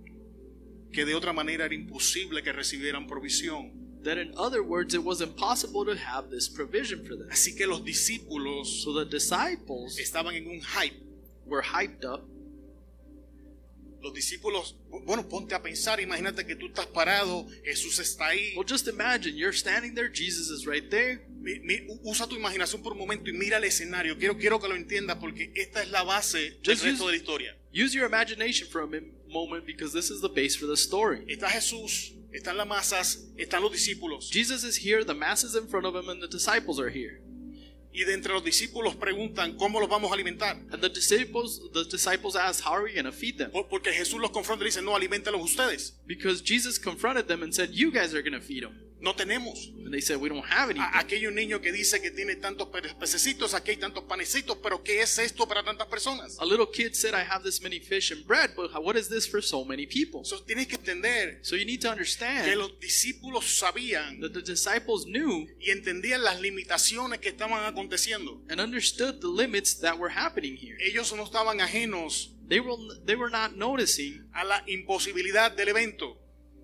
que 0.91 1.05
de 1.05 1.13
otra 1.15 1.33
manera 1.33 1.65
era 1.65 1.73
imposible 1.75 2.41
que 2.43 2.51
recibieran 2.51 3.07
provisión. 3.07 3.87
that, 4.03 4.17
in 4.17 4.31
other 4.37 4.61
words, 4.61 4.93
it 4.93 5.03
was 5.03 5.19
impossible 5.19 5.83
to 5.85 5.93
have 5.93 6.29
this 6.29 6.47
provision 6.49 7.03
for 7.05 7.17
them. 7.17 7.27
Así 7.29 7.53
que 7.53 7.67
los 7.67 7.83
discípulos 7.83 8.81
So 8.83 8.93
the 8.93 9.05
disciples 9.09 9.99
estaban 9.99 10.35
en 10.35 10.47
un 10.47 10.61
hype. 10.61 10.95
were 11.45 11.61
hyped 11.61 12.05
up. 12.05 12.23
Los 14.01 14.13
discípulos, 14.13 14.77
bueno, 15.05 15.27
ponte 15.27 15.53
a 15.53 15.61
pensar, 15.61 15.99
imagínate 15.99 16.45
que 16.45 16.55
tú 16.55 16.67
estás 16.67 16.85
parado, 16.87 17.45
Jesús 17.65 17.99
está 17.99 18.27
ahí. 18.27 18.53
Well, 18.55 18.65
just 18.65 18.87
imagine 18.87 19.35
you're 19.35 19.51
standing 19.55 19.93
there, 19.93 20.09
Jesus 20.09 20.49
is 20.49 20.65
right 20.65 20.89
there. 20.89 21.27
Mi- 21.41 21.59
mi- 21.59 21.85
usa 22.05 22.25
tu 22.25 22.37
imaginación 22.37 22.81
por 22.81 22.93
un 22.93 22.99
momento 22.99 23.29
y 23.29 23.33
mira 23.33 23.57
el 23.57 23.65
escenario. 23.65 24.17
Quiero, 24.17 24.37
quiero 24.37 24.57
que 24.61 24.69
lo 24.69 24.75
entiendas 24.77 25.17
porque 25.19 25.51
esta 25.53 25.83
es 25.83 25.89
la 25.91 26.03
base 26.03 26.39
del 26.39 26.53
Just 26.65 26.83
resto 26.85 27.03
use- 27.03 27.05
de 27.07 27.11
la 27.11 27.17
historia. 27.17 27.57
Use 27.71 27.93
your 27.93 28.05
imagination 28.05 28.67
for 28.67 28.81
a 28.81 28.87
moment 29.31 29.65
because 29.65 29.93
this 29.93 30.09
is 30.09 30.21
the 30.21 30.29
base 30.29 30.55
for 30.55 30.65
the 30.65 30.77
story. 30.77 31.25
Está 31.29 31.47
Jesús, 31.47 32.13
están 32.33 32.57
las 32.57 32.67
masas, 32.67 33.25
están 33.37 33.61
los 33.61 33.71
discípulos. 33.71 34.29
Jesus 34.31 34.63
is 34.63 34.77
here, 34.77 35.03
the 35.03 35.13
masses 35.13 35.55
in 35.55 35.67
front 35.67 35.85
of 35.85 35.95
him, 35.95 36.09
and 36.09 36.21
the 36.21 36.27
disciples 36.27 36.79
are 36.79 36.89
here. 36.89 37.21
Y 37.91 38.05
de 38.05 38.13
entre 38.13 38.33
los 38.33 38.43
discípulos 38.43 38.95
preguntan, 38.95 39.57
¿cómo 39.57 39.79
los 39.79 39.89
vamos 39.89 40.11
a 40.11 40.13
alimentar? 40.13 40.57
And 40.71 40.81
the 40.81 40.89
disciples, 40.89 41.59
the 41.73 41.85
disciples 41.85 42.35
asked, 42.35 42.63
How 42.63 42.73
are 42.73 42.83
we 42.83 42.93
going 42.93 43.05
to 43.05 43.11
feed 43.11 43.37
them? 43.37 43.51
Porque 43.51 43.91
Jesús 43.91 44.19
los 44.19 44.31
confronta 44.31 44.63
y 44.63 44.65
dice, 44.65 44.81
no, 44.81 44.95
aliméntalos 44.95 45.41
ustedes. 45.41 45.93
Because 46.05 46.41
Jesus 46.41 46.79
confronted 46.79 47.27
them 47.27 47.41
and 47.41 47.53
said, 47.53 47.69
You 47.71 47.91
guys 47.91 48.13
are 48.13 48.21
going 48.21 48.39
to 48.39 48.41
feed 48.41 48.63
them. 48.63 48.75
No 49.01 49.15
tenemos. 49.15 49.69
And 49.85 49.91
they 49.93 50.01
said, 50.01 50.17
We 50.19 50.27
don't 50.29 50.43
have 50.45 50.69
anything. 50.69 50.81
A- 50.93 50.99
Aquí 50.99 51.15
hay 51.15 51.25
un 51.27 51.35
niño 51.35 51.61
que 51.61 51.71
dice 51.71 52.01
que 52.01 52.11
tiene 52.11 52.35
tantos 52.35 52.67
pe- 52.67 52.81
pececitos, 52.99 53.53
aquí 53.53 53.71
hay 53.71 53.77
tantos 53.77 54.03
panecitos, 54.03 54.57
pero 54.61 54.83
¿qué 54.83 55.01
es 55.01 55.17
esto 55.19 55.47
para 55.47 55.63
tantas 55.63 55.87
personas? 55.87 56.37
A 56.39 56.45
little 56.45 56.67
kid 56.71 56.93
said, 56.93 57.13
I 57.13 57.23
have 57.23 57.43
this 57.43 57.61
many 57.61 57.79
fish 57.79 58.11
and 58.11 58.25
bread, 58.27 58.51
but 58.55 58.71
what 58.83 58.97
is 58.97 59.07
this 59.07 59.25
for 59.27 59.41
so 59.41 59.63
many 59.63 59.85
people? 59.85 60.21
Entonces 60.23 60.45
tienes 60.45 60.67
que 60.67 60.75
entender 60.75 61.39
So 61.43 61.55
you 61.55 61.65
need 61.65 61.79
to 61.81 61.87
que 61.87 61.91
understand 61.91 62.57
los 62.57 62.77
discípulos 62.79 63.45
sabían 63.57 64.19
that 64.19 64.33
the 64.33 64.41
disciples 64.41 65.05
knew 65.05 65.47
y 65.59 65.71
entendían 65.71 66.21
las 66.23 66.41
limitaciones 66.41 67.19
que 67.19 67.29
estaban 67.29 67.63
aconteciendo. 67.63 68.41
and 68.49 68.59
understood 68.59 69.21
the 69.21 69.27
limits 69.27 69.79
that 69.79 69.97
were 69.97 70.11
happening 70.13 70.57
here. 70.57 70.77
Ellos 70.81 71.13
no 71.13 71.23
estaban 71.23 71.61
ajenos 71.61 72.35
They 72.49 72.59
were, 72.59 72.75
they 73.05 73.15
were 73.15 73.29
not 73.29 73.55
noticing 73.55 74.27
a 74.33 74.43
la 74.43 74.63
imposibilidad 74.67 75.51
del 75.55 75.69
evento. 75.69 76.17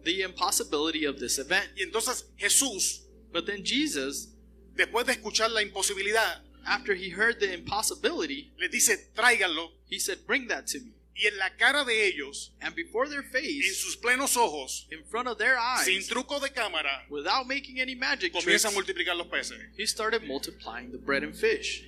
The 0.05 0.21
impossibility 0.21 1.03
of 1.05 1.19
this 1.19 1.37
event. 1.37 1.67
Y 1.75 1.83
entonces 1.83 2.25
Jesús, 2.39 3.01
But 3.33 3.45
then 3.47 3.65
Jesus, 3.65 4.29
después 4.77 5.05
de 5.05 5.11
escuchar 5.13 5.51
la 5.51 5.61
imposibilidad, 5.61 6.41
after 6.65 6.95
he 6.95 7.09
heard 7.09 7.39
the 7.39 7.53
impossibility, 7.53 8.53
les 8.59 8.69
dice, 8.71 9.11
tráiganlo. 9.13 9.71
he 9.89 9.99
said, 9.99 10.19
Bring 10.25 10.47
that 10.47 10.67
to 10.67 10.79
me. 10.79 10.91
Y 11.17 11.27
en 11.27 11.37
la 11.37 11.49
cara 11.57 11.83
de 11.85 12.07
ellos, 12.07 12.51
And 12.61 12.75
before 12.75 13.07
their 13.09 13.23
face, 13.23 13.67
en 13.67 13.73
sus 13.73 13.95
plenos 13.97 14.35
ojos, 14.37 14.85
in 14.91 15.03
front 15.05 15.27
of 15.27 15.37
their 15.37 15.57
eyes, 15.57 15.85
sin 15.85 16.01
truco 16.01 16.39
de 16.41 16.49
cámara, 16.49 17.03
without 17.09 17.45
making 17.47 17.79
any 17.79 17.95
magic 17.95 18.33
comienza 18.33 18.67
a 18.69 18.71
multiplicar 18.71 19.15
los 19.17 19.27
peces. 19.27 19.57
he 19.77 19.85
started 19.85 20.23
multiplying 20.23 20.91
the 20.91 20.97
bread 20.97 21.23
and 21.23 21.35
fish. 21.35 21.83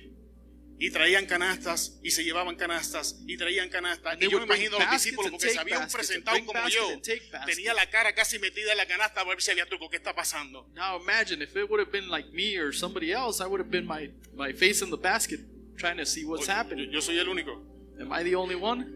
Y 0.80 0.90
traían 0.90 1.26
canastas, 1.26 1.98
y 2.04 2.12
se 2.12 2.22
llevaban 2.22 2.54
canastas, 2.54 3.20
y 3.26 3.36
traían 3.36 3.68
canastas. 3.68 4.16
Y 4.20 4.28
yo 4.28 4.38
me 4.38 4.44
imagino 4.44 4.76
a 4.76 4.84
los 4.84 4.90
discípulos, 4.92 5.32
porque 5.32 5.50
se 5.50 5.58
habían 5.58 5.88
presentado 5.88 6.38
como 6.44 6.68
yo. 6.68 7.00
Tenía 7.46 7.74
la 7.74 7.90
cara 7.90 8.14
casi 8.14 8.38
metida 8.38 8.72
en 8.72 8.78
la 8.78 8.86
canasta 8.86 9.20
a 9.20 9.24
ver 9.24 9.42
si 9.42 9.50
había 9.50 9.66
truco. 9.66 9.90
¿Qué 9.90 9.96
está 9.96 10.14
pasando? 10.14 10.68
Now 10.74 11.00
imagine 11.00 11.42
if 11.42 11.56
it 11.56 11.68
would 11.68 11.80
have 11.80 11.90
been 11.90 12.08
like 12.08 12.30
me 12.32 12.56
or 12.58 12.72
somebody 12.72 13.12
else, 13.12 13.42
I 13.42 13.46
would 13.46 13.60
have 13.60 13.70
been 13.70 13.86
my, 13.86 14.10
my 14.34 14.52
face 14.52 14.82
in 14.84 14.90
the 14.90 14.96
basket 14.96 15.40
trying 15.76 15.96
to 15.96 16.06
see 16.06 16.24
what's 16.24 16.48
happening. 16.48 16.90
yo 16.90 17.00
soy 17.00 17.18
el 17.18 17.28
único. 17.28 17.60
Am 18.00 18.12
I 18.12 18.22
the 18.22 18.36
only 18.36 18.54
one 18.54 18.86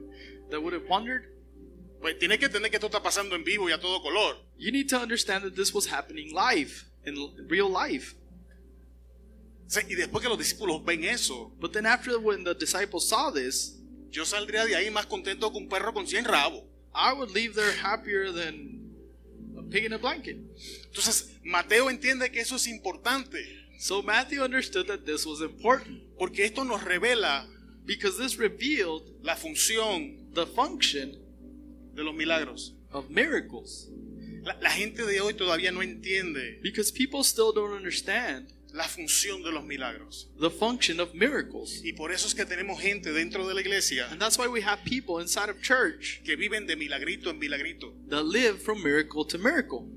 that 0.50 0.60
would 0.60 0.72
have 0.72 0.88
wondered? 0.88 1.28
Pues 2.00 2.18
tienes 2.18 2.38
que 2.38 2.46
entender 2.46 2.70
que 2.70 2.76
esto 2.76 2.88
está 2.88 3.02
pasando 3.02 3.36
en 3.36 3.44
vivo 3.44 3.68
y 3.68 3.72
a 3.72 3.78
todo 3.78 4.02
color. 4.02 4.36
You 4.56 4.72
need 4.72 4.88
to 4.88 4.98
understand 4.98 5.44
that 5.44 5.54
this 5.54 5.72
was 5.72 5.86
happening 5.86 6.32
live, 6.32 6.84
in 7.04 7.16
real 7.48 7.68
life. 7.68 8.14
Y 9.88 9.94
después 9.94 10.22
que 10.22 10.28
los 10.28 10.38
discípulos 10.38 10.84
ven 10.84 11.04
eso, 11.04 11.52
But 11.60 11.72
then 11.72 11.86
after 11.86 12.18
when 12.18 12.44
the 12.44 12.54
disciples 12.54 13.08
saw 13.08 13.30
this, 13.32 13.78
yo 14.10 14.24
saldría 14.24 14.64
de 14.66 14.76
ahí 14.76 14.90
más 14.90 15.06
contento 15.06 15.50
que 15.50 15.58
un 15.58 15.68
perro 15.68 15.92
con 15.94 16.06
100 16.06 16.24
rabos. 16.26 16.62
I 16.94 17.12
would 17.14 17.30
leave 17.30 17.54
there 17.54 17.72
happier 17.82 18.30
than 18.32 18.80
a 19.56 19.62
pig 19.62 19.84
in 19.86 19.92
a 19.94 19.98
blanket. 19.98 20.36
Entonces, 20.86 21.30
Mateo 21.42 21.88
entiende 21.88 22.30
que 22.30 22.40
eso 22.40 22.56
es 22.56 22.66
importante, 22.66 23.38
So 23.78 24.00
Matthew 24.02 24.42
understood 24.44 24.86
that 24.86 25.06
this 25.06 25.26
was 25.26 25.40
important 25.40 26.02
porque 26.16 26.44
esto 26.44 26.62
nos 26.62 26.82
revela 26.84 27.46
because 27.84 28.16
this 28.16 28.36
revealed 28.38 29.02
la 29.22 29.34
función 29.34 30.32
the 30.34 30.46
function 30.46 31.16
de 31.94 32.04
los 32.04 32.14
milagros. 32.14 32.74
of 32.92 33.10
miracles. 33.10 33.88
La, 34.44 34.56
la 34.60 34.70
gente 34.70 35.04
de 35.04 35.20
hoy 35.20 35.34
todavía 35.34 35.72
no 35.72 35.80
entiende 35.82 36.60
Because 36.62 36.92
people 36.92 37.22
still 37.24 37.52
don't 37.52 37.72
understand 37.72 38.52
la 38.72 38.84
función 38.88 39.42
de 39.42 39.52
los 39.52 39.64
milagros. 39.64 40.30
the 40.40 40.50
function 40.50 41.00
of 41.00 41.12
miracles. 41.14 41.82
Y 41.84 41.92
por 41.92 42.12
eso 42.12 42.26
es 42.26 42.34
que 42.34 42.44
tenemos 42.44 42.80
gente 42.80 43.12
dentro 43.12 43.46
de 43.46 43.54
la 43.54 43.60
iglesia 43.60 44.06
And 44.10 44.20
that's 44.20 44.38
why 44.38 44.48
we 44.48 44.62
have 44.62 44.82
people 44.84 45.20
inside 45.20 45.50
of 45.50 45.60
church 45.62 46.22
que 46.24 46.36
viven 46.36 46.66
de 46.66 46.76
milagrito 46.76 47.30
en 47.30 47.38
milagrito, 47.38 47.92
that 48.08 48.24
live 48.24 48.58
from 48.62 48.82
miracle 48.82 49.24
to 49.26 49.38
miracle 49.38 49.88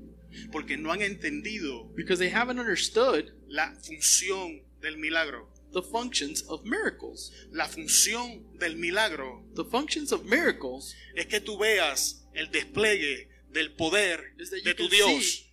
porque 0.52 0.76
no 0.76 0.90
han 0.92 1.00
entendido 1.00 1.94
because 1.96 2.18
they 2.18 2.28
haven't 2.30 2.58
understood 2.58 3.32
la 3.48 3.72
función 3.82 4.62
del 4.82 4.98
milagro. 4.98 5.48
the 5.72 5.82
functions 5.82 6.42
of 6.48 6.64
miracles. 6.64 7.32
La 7.52 7.66
función 7.66 8.44
del 8.58 8.76
milagro 8.76 9.42
The 9.54 9.64
functions 9.64 10.12
of 10.12 10.24
miracles 10.24 10.94
es 11.14 11.26
que 11.26 11.40
tú 11.40 11.58
veas 11.58 12.24
el 12.34 12.50
despliegue 12.50 13.28
del 13.56 13.72
poder 13.72 14.34
de 14.36 14.74
tu 14.74 14.88
Dios. 14.88 15.46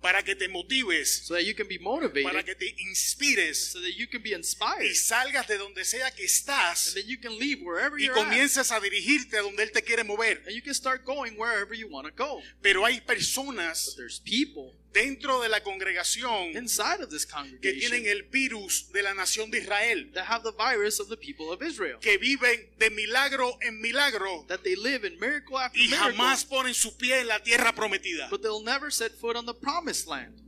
para 0.00 0.22
que 0.22 0.34
te 0.34 0.48
motives, 0.48 1.24
so 1.26 1.34
that 1.34 1.44
you 1.44 1.54
can 1.54 1.66
be 1.68 1.78
para 2.22 2.42
que 2.42 2.54
te 2.54 2.74
inspires 2.78 3.72
so 3.72 3.80
that 3.80 3.92
you 3.96 4.06
can 4.06 4.20
be 4.22 4.30
y 4.30 4.34
inspired, 4.34 4.94
salgas 4.94 5.46
de 5.46 5.56
donde 5.56 5.84
sea 5.84 6.10
que 6.10 6.22
and 6.22 6.30
estás 6.30 6.92
then 6.94 7.06
you 7.06 7.18
can 7.18 7.38
leave 7.38 7.62
wherever 7.62 7.98
y 7.98 8.08
comiences 8.08 8.70
a 8.72 8.80
dirigirte 8.80 9.38
a 9.38 9.42
donde 9.42 9.62
Él 9.62 9.70
te 9.72 9.82
quiere 9.82 10.04
mover. 10.04 10.42
and 10.46 10.54
you 10.54 10.62
can 10.62 10.74
start 10.74 11.04
going 11.04 11.38
wherever 11.38 11.74
you 11.74 11.88
want 11.88 12.06
to 12.06 12.12
go. 12.12 12.42
Pero 12.60 12.84
hay 12.84 12.98
But 12.98 13.16
personas 13.16 13.94
there's 13.96 14.20
people 14.20 14.74
dentro 14.94 15.42
de 15.42 15.48
la 15.48 15.60
congregación 15.62 16.56
inside 16.56 17.02
of 17.02 17.10
this 17.10 17.26
que 17.26 17.32
congregation 17.32 17.90
tienen 17.90 18.06
el 18.06 18.22
virus 18.30 18.90
de 18.92 19.02
la 19.02 19.12
nación 19.12 19.50
de 19.50 19.58
Israel, 19.58 20.10
that 20.14 20.24
have 20.24 20.42
the 20.42 20.52
virus 20.52 21.00
of 21.00 21.08
the 21.08 21.16
people 21.16 21.52
of 21.52 21.60
Israel, 21.62 21.98
que 22.00 22.16
viven 22.16 22.70
de 22.78 22.88
milagro 22.90 23.58
en 23.60 23.80
milagro 23.80 24.46
that 24.48 24.60
they 24.62 24.76
live 24.76 25.04
in 25.04 25.18
miracle 25.18 25.58
after 25.58 25.78
y 25.78 25.88
miracle, 25.88 26.12
jamás 26.12 26.44
ponen 26.46 26.72
su 26.72 26.96
pie 26.96 27.20
en 27.20 27.26
la 27.26 27.40
tierra 27.40 27.74
prometida. 27.74 28.28
but 28.30 28.40
they'll 28.40 28.64
never 28.64 28.90
set 28.90 29.12
foot 29.12 29.36
on 29.36 29.44
the 29.44 29.54
promised 29.54 30.06
land. 30.06 30.40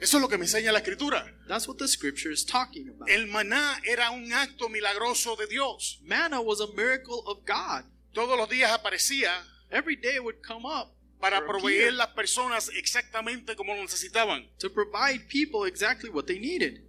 Eso 0.00 0.18
es 0.18 0.22
lo 0.22 0.28
que 0.28 0.38
me 0.38 0.44
enseña 0.44 0.72
la 0.72 0.78
escritura. 0.78 1.26
That's 1.48 1.66
what 1.66 1.76
the 1.78 1.88
scripture 1.88 2.30
is 2.30 2.44
talking 2.44 2.88
about. 2.88 3.10
El 3.10 3.26
maná 3.26 3.80
era 3.84 4.10
un 4.12 4.32
acto 4.32 4.68
milagroso 4.68 5.36
de 5.36 5.48
Dios. 5.48 5.98
Manna 6.04 6.40
was 6.40 6.60
a 6.60 6.68
miracle 6.74 7.24
of 7.26 7.44
God. 7.44 7.84
Todos 8.14 8.38
los 8.38 8.48
días 8.48 8.70
aparecía 8.70 9.32
Every 9.70 9.96
day 9.96 10.14
it 10.14 10.24
would 10.24 10.40
come 10.42 10.64
up 10.64 10.94
para 11.20 11.44
proveer 11.46 11.92
las 11.94 12.08
personas 12.08 12.70
exactamente 12.76 13.56
como 13.56 13.74
lo 13.74 13.82
necesitaban. 13.82 14.48
to 14.58 14.70
provide 14.72 15.26
people 15.28 15.66
exactly 15.66 16.08
what 16.10 16.24
they 16.26 16.38
needed. 16.38 16.82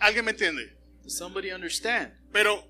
¿Alguien 0.00 0.24
me 0.24 0.32
entiende? 0.32 0.76
Does 1.02 1.16
somebody 1.16 1.50
understand? 1.52 2.12
Pero 2.32 2.64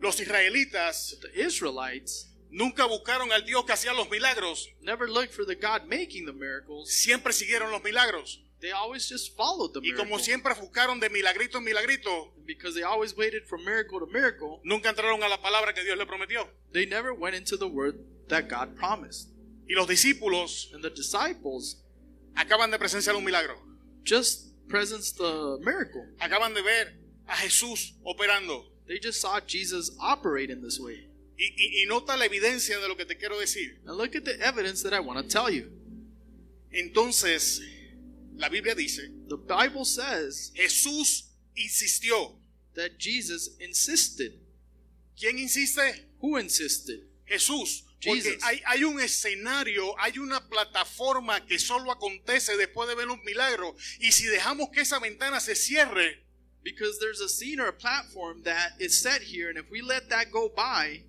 los 0.00 0.20
israelitas 0.20 1.18
The 1.20 1.42
Israelites 1.46 2.32
nunca 2.50 2.84
buscaron 2.86 3.32
al 3.32 3.44
Dios 3.44 3.64
que 3.64 3.72
hacía 3.72 3.92
los 3.92 4.08
milagros. 4.10 4.68
never 4.82 5.08
looked 5.08 5.32
for 5.32 5.44
the 5.46 5.54
God 5.54 5.86
making 5.88 6.26
the 6.26 6.32
miracles. 6.32 6.90
Siempre 6.92 7.32
siguieron 7.32 7.70
los 7.70 7.82
milagros. 7.82 8.42
They 8.58 8.72
always 8.72 9.06
just 9.08 9.36
followed 9.36 9.72
the 9.74 9.80
Y 9.86 9.92
como 9.92 10.18
siempre 10.18 10.54
buscaron 10.54 10.98
de 10.98 11.10
milagrito 11.10 11.58
en 11.58 11.64
milagrito, 11.64 12.32
because 12.46 12.74
they 12.74 12.82
always 12.82 13.14
waited 13.14 13.44
from 13.46 13.64
miracle 13.64 14.00
to 14.00 14.06
miracle, 14.06 14.60
nunca 14.64 14.88
entraron 14.88 15.22
a 15.22 15.28
la 15.28 15.40
palabra 15.42 15.74
que 15.74 15.84
Dios 15.84 15.98
le 15.98 16.06
prometió. 16.06 16.48
they 16.72 16.86
never 16.86 17.12
went 17.12 17.36
into 17.36 17.56
the 17.58 17.68
word 17.68 17.96
that 18.28 18.48
God 18.48 18.74
promised. 18.74 19.28
Y 19.68 19.74
los 19.74 19.86
discípulos 19.88 20.70
And 20.72 20.82
the 20.82 20.90
disciples 20.90 21.82
acaban 22.36 22.70
de 22.70 22.78
presenciar 22.78 23.16
un 23.16 23.24
milagro. 23.24 23.56
just 24.04 24.52
presenced 24.68 25.16
the 25.18 25.58
miracle. 25.64 26.04
Acaban 26.20 26.54
de 26.54 26.62
ver 26.62 26.94
a 27.28 27.34
Jesús 27.36 27.94
operando. 28.04 28.64
They 28.86 28.98
just 29.00 29.20
saw 29.20 29.40
Jesus 29.40 29.90
operate 30.00 30.50
in 30.50 30.62
this 30.62 30.78
way. 30.78 31.08
Y, 31.38 31.44
y- 31.56 31.82
y 31.82 31.86
nota 31.86 32.16
la 32.16 32.24
evidencia 32.26 32.78
de 32.80 32.88
lo 32.88 32.96
que 32.96 33.04
te 33.04 33.16
quiero 33.16 33.38
decir. 33.38 33.80
Now 33.84 33.94
look 33.94 34.14
at 34.16 34.24
the 34.24 34.38
evidence 34.40 34.82
that 34.84 34.92
I 34.94 35.00
want 35.00 35.18
to 35.20 35.26
tell 35.28 35.50
you. 35.50 35.70
Entonces, 36.72 37.60
la 38.36 38.48
Biblia 38.48 38.74
dice, 38.74 39.10
The 39.28 39.36
Bible 39.36 39.84
says 39.84 40.52
Jesús 40.54 41.30
insistió. 41.56 42.36
that 42.74 42.98
Jesus 42.98 43.56
insisted. 43.58 44.34
¿Quién 45.18 45.38
insiste? 45.38 45.80
Who 46.20 46.36
insisted? 46.36 47.00
Jesús. 47.26 47.84
Porque 48.02 48.38
hay, 48.42 48.62
hay 48.66 48.84
un 48.84 49.00
escenario, 49.00 49.98
hay 49.98 50.18
una 50.18 50.48
plataforma 50.48 51.44
que 51.46 51.58
solo 51.58 51.90
acontece 51.90 52.56
después 52.56 52.88
de 52.88 52.94
ver 52.94 53.08
un 53.08 53.22
milagro. 53.24 53.74
Y 54.00 54.12
si 54.12 54.26
dejamos 54.26 54.68
que 54.70 54.82
esa 54.82 54.98
ventana 54.98 55.40
se 55.40 55.56
cierre, 55.56 56.26
Because 56.66 56.98
there's 56.98 57.20
a 57.20 57.28
scene 57.28 57.60
or 57.60 57.68
a 57.68 57.72
platform 57.72 58.42
that 58.42 58.72
is 58.80 59.00
set 59.00 59.22
here, 59.22 59.48
and 59.48 59.56
if 59.56 59.70
we 59.70 59.82
let 59.82 60.08
that 60.08 60.32
go 60.32 60.48
by, 60.48 61.00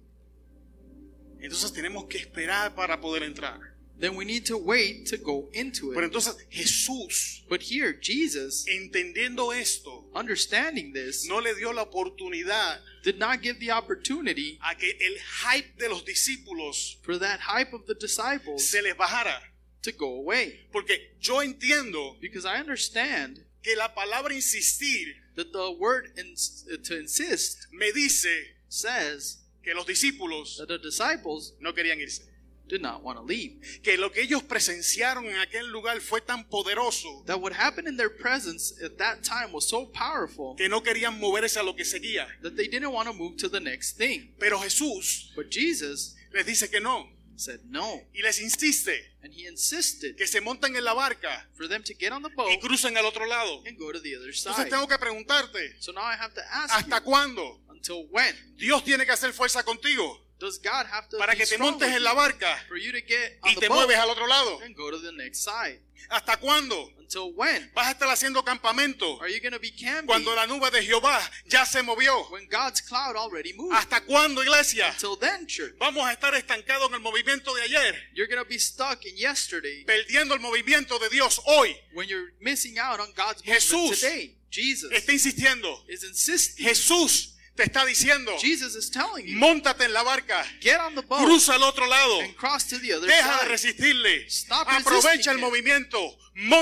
entonces 1.41 1.74
tenemos 1.74 2.08
que 2.08 2.20
esperar 2.20 2.75
para 2.75 3.01
poder 3.01 3.24
entrar. 3.24 3.58
Then 3.99 4.15
we 4.15 4.25
need 4.25 4.45
to 4.45 4.57
wait 4.57 5.07
to 5.07 5.17
go 5.17 5.49
into 5.53 5.91
it. 5.91 5.95
Pero 5.95 6.05
entonces 6.07 6.35
Jesús, 6.51 7.41
But 7.49 7.61
here, 7.63 7.93
Jesus, 7.93 8.65
entendiendo 8.67 9.53
esto, 9.53 10.05
understanding 10.13 10.93
this, 10.93 11.25
no 11.27 11.39
le 11.39 11.55
dio 11.55 11.71
la 11.71 11.83
oportunidad 11.85 12.79
did 13.03 13.17
not 13.17 13.41
give 13.41 13.59
the 13.59 13.71
opportunity 13.71 14.59
a 14.61 14.75
que 14.75 14.93
el 14.99 15.17
hype 15.43 15.77
de 15.79 15.87
los 15.89 16.03
discípulos 16.03 16.97
for 17.03 17.17
that 17.17 17.39
hype 17.39 17.73
of 17.73 17.85
the 17.87 17.95
disciples 17.95 18.69
se 18.69 18.81
les 18.81 18.93
bajara. 18.95 19.39
to 19.81 19.91
go 19.93 20.15
away. 20.17 20.67
Porque 20.73 21.15
yo 21.21 21.37
entiendo 21.41 22.19
Because 22.19 22.45
I 22.45 22.59
understand 22.59 23.45
que 23.63 23.75
la 23.75 23.87
palabra 23.93 24.33
insistir 24.33 25.13
that 25.35 25.51
the 25.53 25.71
word 25.79 26.11
ins- 26.17 26.65
to 26.83 26.99
insist 26.99 27.67
me 27.71 27.91
dice 27.93 28.27
says 28.67 29.37
que 29.63 29.73
los 29.73 29.85
discípulos 29.85 30.57
that 30.57 30.67
the 30.67 30.77
disciples 30.79 31.53
no 31.61 31.71
querían 31.73 31.99
irse. 31.99 32.21
Did 32.67 32.81
not 32.81 33.01
want 33.03 33.17
to 33.17 33.24
leave. 33.24 33.59
que 33.83 33.97
lo 33.97 34.12
que 34.12 34.21
ellos 34.21 34.43
presenciaron 34.43 35.25
en 35.25 35.38
aquel 35.38 35.67
lugar 35.71 36.00
fue 36.01 36.21
tan 36.21 36.43
poderoso 36.50 37.24
That 37.25 37.39
what 37.39 37.53
happened 37.53 37.88
in 37.88 37.97
their 37.97 38.09
presence 38.15 38.74
at 38.83 38.97
that 38.97 39.24
time 39.24 39.51
was 39.53 39.67
so 39.67 39.86
powerful 39.91 40.55
que 40.55 40.67
no 40.69 40.81
querían 40.81 41.19
moverse 41.19 41.57
a 41.57 41.63
lo 41.63 41.75
que 41.75 41.86
seguía. 41.86 42.27
that 42.41 42.55
they 42.55 42.67
didn't 42.67 42.91
want 42.91 43.07
to 43.07 43.13
move 43.13 43.38
to 43.38 43.50
the 43.50 43.59
next 43.59 43.97
thing. 43.97 44.33
Pero 44.39 44.59
Jesús 44.59 45.31
But 45.36 45.50
Jesus 45.50 46.15
les 46.33 46.45
dice 46.45 46.69
que 46.69 46.79
no 46.81 47.09
said 47.36 47.59
no. 47.69 48.01
y 48.13 48.21
les 48.21 48.39
insiste 48.41 49.13
And 49.24 49.33
he 49.33 49.45
insisted 49.47 50.15
que 50.15 50.25
se 50.25 50.39
monten 50.41 50.75
en 50.75 50.83
la 50.83 50.93
barca 50.93 51.47
for 51.55 51.67
them 51.67 51.83
to 51.83 51.93
get 51.93 52.12
on 52.12 52.21
the 52.24 52.29
y 52.29 52.36
boat 52.36 52.59
crucen 52.62 52.97
al 52.97 53.05
otro 53.05 53.25
lado. 53.25 53.62
and 53.65 53.77
go 53.77 53.91
to 53.91 54.00
the 54.00 54.15
other 54.15 54.29
Entonces 54.29 54.55
side. 54.55 54.69
tengo 54.69 54.88
que 54.88 54.97
preguntarte, 54.97 55.75
So 55.79 55.91
now 55.91 56.01
I 56.03 56.15
have 56.15 56.33
to 56.33 56.41
ask 56.51 56.74
¿hasta 56.74 56.97
you, 57.00 57.03
cuándo 57.03 57.62
until 57.69 58.07
when 58.09 58.36
Dios 58.57 58.83
tiene 58.83 59.05
que 59.05 59.12
hacer 59.12 59.33
fuerza 59.33 59.63
contigo 59.63 60.25
does 60.39 60.60
God 60.60 60.86
have 60.91 61.08
to 61.10 61.17
para 61.17 61.36
que 61.36 61.46
te 61.46 61.58
montes 61.58 61.89
en 61.89 62.03
la 62.03 62.13
barca 62.13 62.58
for 62.67 62.77
you 62.77 62.91
to 62.91 63.00
get 63.01 63.39
on 63.44 63.51
y 63.51 63.56
te 63.56 63.70
mueves 63.70 63.98
al 63.98 64.10
otro 64.10 64.27
lado? 64.27 64.60
and 64.63 64.75
go 64.75 64.91
to 64.91 65.00
the 65.00 65.12
next 65.12 65.44
side? 65.44 65.79
¿Hasta 66.10 66.38
cuándo 66.38 66.94
Until 67.00 67.34
when 67.34 67.70
vas 67.74 67.88
a 67.88 67.91
estar 67.91 68.08
haciendo 68.10 68.44
campamento 68.46 69.20
are 69.20 69.29
you 69.29 69.39
going 69.41 69.51
to 69.51 69.60
be 69.60 69.72
camping 69.72 70.06
cuando 70.08 70.36
la 70.36 70.46
nube 70.46 70.70
de 70.72 70.84
Jehová 70.84 71.20
ya 71.48 71.65
se 71.65 71.82
movió? 71.82 72.29
when 72.32 72.48
God's 72.50 72.82
cloud 72.82 73.15
already 73.15 73.53
moved? 73.53 73.74
¿Hasta 73.75 74.01
cuándo, 74.06 74.44
iglesia? 74.44 74.89
Until 74.91 75.17
then, 75.17 75.48
church, 75.48 75.74
Vamos 75.79 76.06
a 76.06 76.13
estar 76.13 76.34
estancados 76.36 76.88
en 76.89 76.96
el 76.96 77.00
movimiento 77.01 77.53
de 77.56 77.63
ayer, 77.63 77.96
you're 78.13 78.27
going 78.27 78.41
to 78.41 78.48
be 78.48 78.60
stuck 78.60 79.03
in 79.06 79.17
yesterday 79.17 79.84
perdiendo 79.86 80.34
el 80.36 80.39
movimiento 80.39 81.00
de 81.00 81.10
Dios 81.10 81.41
hoy. 81.46 81.75
when 81.94 82.08
you're 82.08 82.32
missing 82.41 82.77
out 82.77 83.00
on 83.00 83.08
God's 83.15 83.44
movement 83.44 83.62
Jesús 83.63 84.00
today. 84.00 84.36
Jesus 84.50 84.91
Está 84.91 85.12
insistiendo. 85.13 85.84
is 85.89 86.03
insisting. 86.03 86.65
Jesús 86.65 87.34
te 87.57 87.63
está 87.63 87.83
diciendo, 87.85 88.37
Jesus 88.39 88.75
is 88.75 88.89
telling 88.91 89.25
you, 89.25 89.35
móntate 89.37 89.83
en 89.85 89.91
la 89.91 90.03
barca, 90.03 90.45
get 90.61 90.79
on 90.79 90.93
the 90.93 91.01
boat 91.01 91.19
cruza 91.25 91.55
al 91.55 91.63
otro 91.63 91.87
lado, 91.87 92.21
and 92.21 92.35
cross 92.35 92.65
to 92.67 92.77
the 92.79 92.93
other 92.93 93.07
deja 93.09 93.31
de 93.31 93.39
side. 93.39 93.49
resistirle, 93.49 94.29
Stop 94.29 94.67
aprovecha 94.69 95.31
el 95.31 95.39
movimiento, 95.39 96.15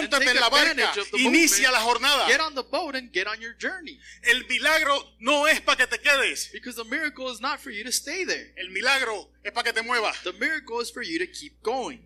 take 0.10 0.30
en 0.30 0.40
la 0.40 0.50
barca, 0.50 0.94
inicia 1.14 1.68
movement. 1.70 1.74
la 1.74 1.82
jornada. 1.82 2.28
Get 2.28 2.40
on 2.40 2.56
the 2.56 2.64
boat 2.64 2.96
and 2.96 3.12
get 3.12 3.28
on 3.28 3.42
your 3.42 3.54
journey. 3.60 4.00
El 4.24 4.46
milagro 4.48 4.98
no 5.20 5.46
es 5.48 5.60
para 5.60 5.86
que 5.86 5.88
te 5.88 6.00
quedes, 6.02 6.50
Because 6.54 6.82
the 6.82 6.90
miracle 6.90 7.30
is 7.30 7.42
not 7.42 7.60
for 7.60 7.72
you 7.72 7.84
to 7.84 7.92
stay 7.92 8.24
there. 8.24 8.54
el 8.56 8.70
milagro 8.70 9.30
es 9.44 9.52
para 9.52 9.66
que 9.66 9.74
te 9.74 9.82
muevas. 9.82 10.24
The 10.24 10.34
miracle 10.34 10.80
is 10.82 10.90
for 10.92 11.04
you 11.04 11.20
to 11.20 11.28
keep 11.28 11.62
going. 11.62 12.00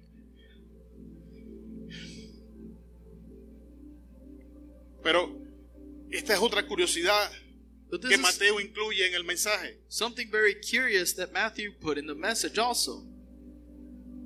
Pero 5.04 5.32
esta 6.12 6.34
es 6.34 6.40
otra 6.40 6.66
curiosidad 6.66 7.32
But 7.90 8.02
que 8.02 8.10
this 8.10 8.20
Mateo 8.20 8.60
incluye 8.60 9.08
en 9.08 9.16
el 9.16 9.24
mensaje, 9.24 9.78
something 9.88 10.30
very 10.30 10.54
curious 10.56 11.14
that 11.16 11.32
Matthew 11.34 11.72
put 11.80 11.98
in 11.98 12.06
the 12.08 12.16
message 12.16 12.60
also. 12.60 13.04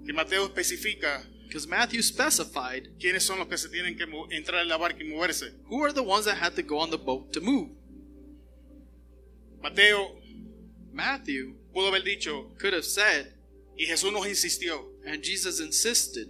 que 0.06 0.14
Mateo 0.14 0.46
especifica 0.48 1.26
Because 1.48 1.68
Matthew 1.68 2.02
specified 2.02 2.90
quiénes 3.00 3.22
son 3.22 3.38
los 3.38 3.48
que 3.48 3.58
se 3.58 3.70
tienen 3.70 3.96
que 3.96 4.06
entrar 4.36 4.62
en 4.62 4.68
la 4.68 4.78
barca 4.78 5.04
y 5.04 5.08
moverse. 5.08 5.54
who 5.70 5.84
are 5.84 5.94
the 5.94 6.02
ones 6.02 6.26
that 6.26 6.38
had 6.38 6.56
to 6.56 6.64
go 6.64 6.80
on 6.80 6.90
the 6.90 6.98
boat 6.98 7.32
to 7.32 7.42
move. 7.42 7.70
Mateo 9.62 10.18
Matthew 10.92 11.56
pudo 11.74 11.88
haber 11.88 12.04
dicho, 12.04 12.52
could 12.60 12.74
have 12.74 12.84
said, 12.86 13.34
y 13.78 13.86
Jesús 13.86 14.12
nos 14.12 14.26
insistió, 14.28 14.86
and 15.06 15.24
Jesus 15.24 15.60
insisted 15.60 16.28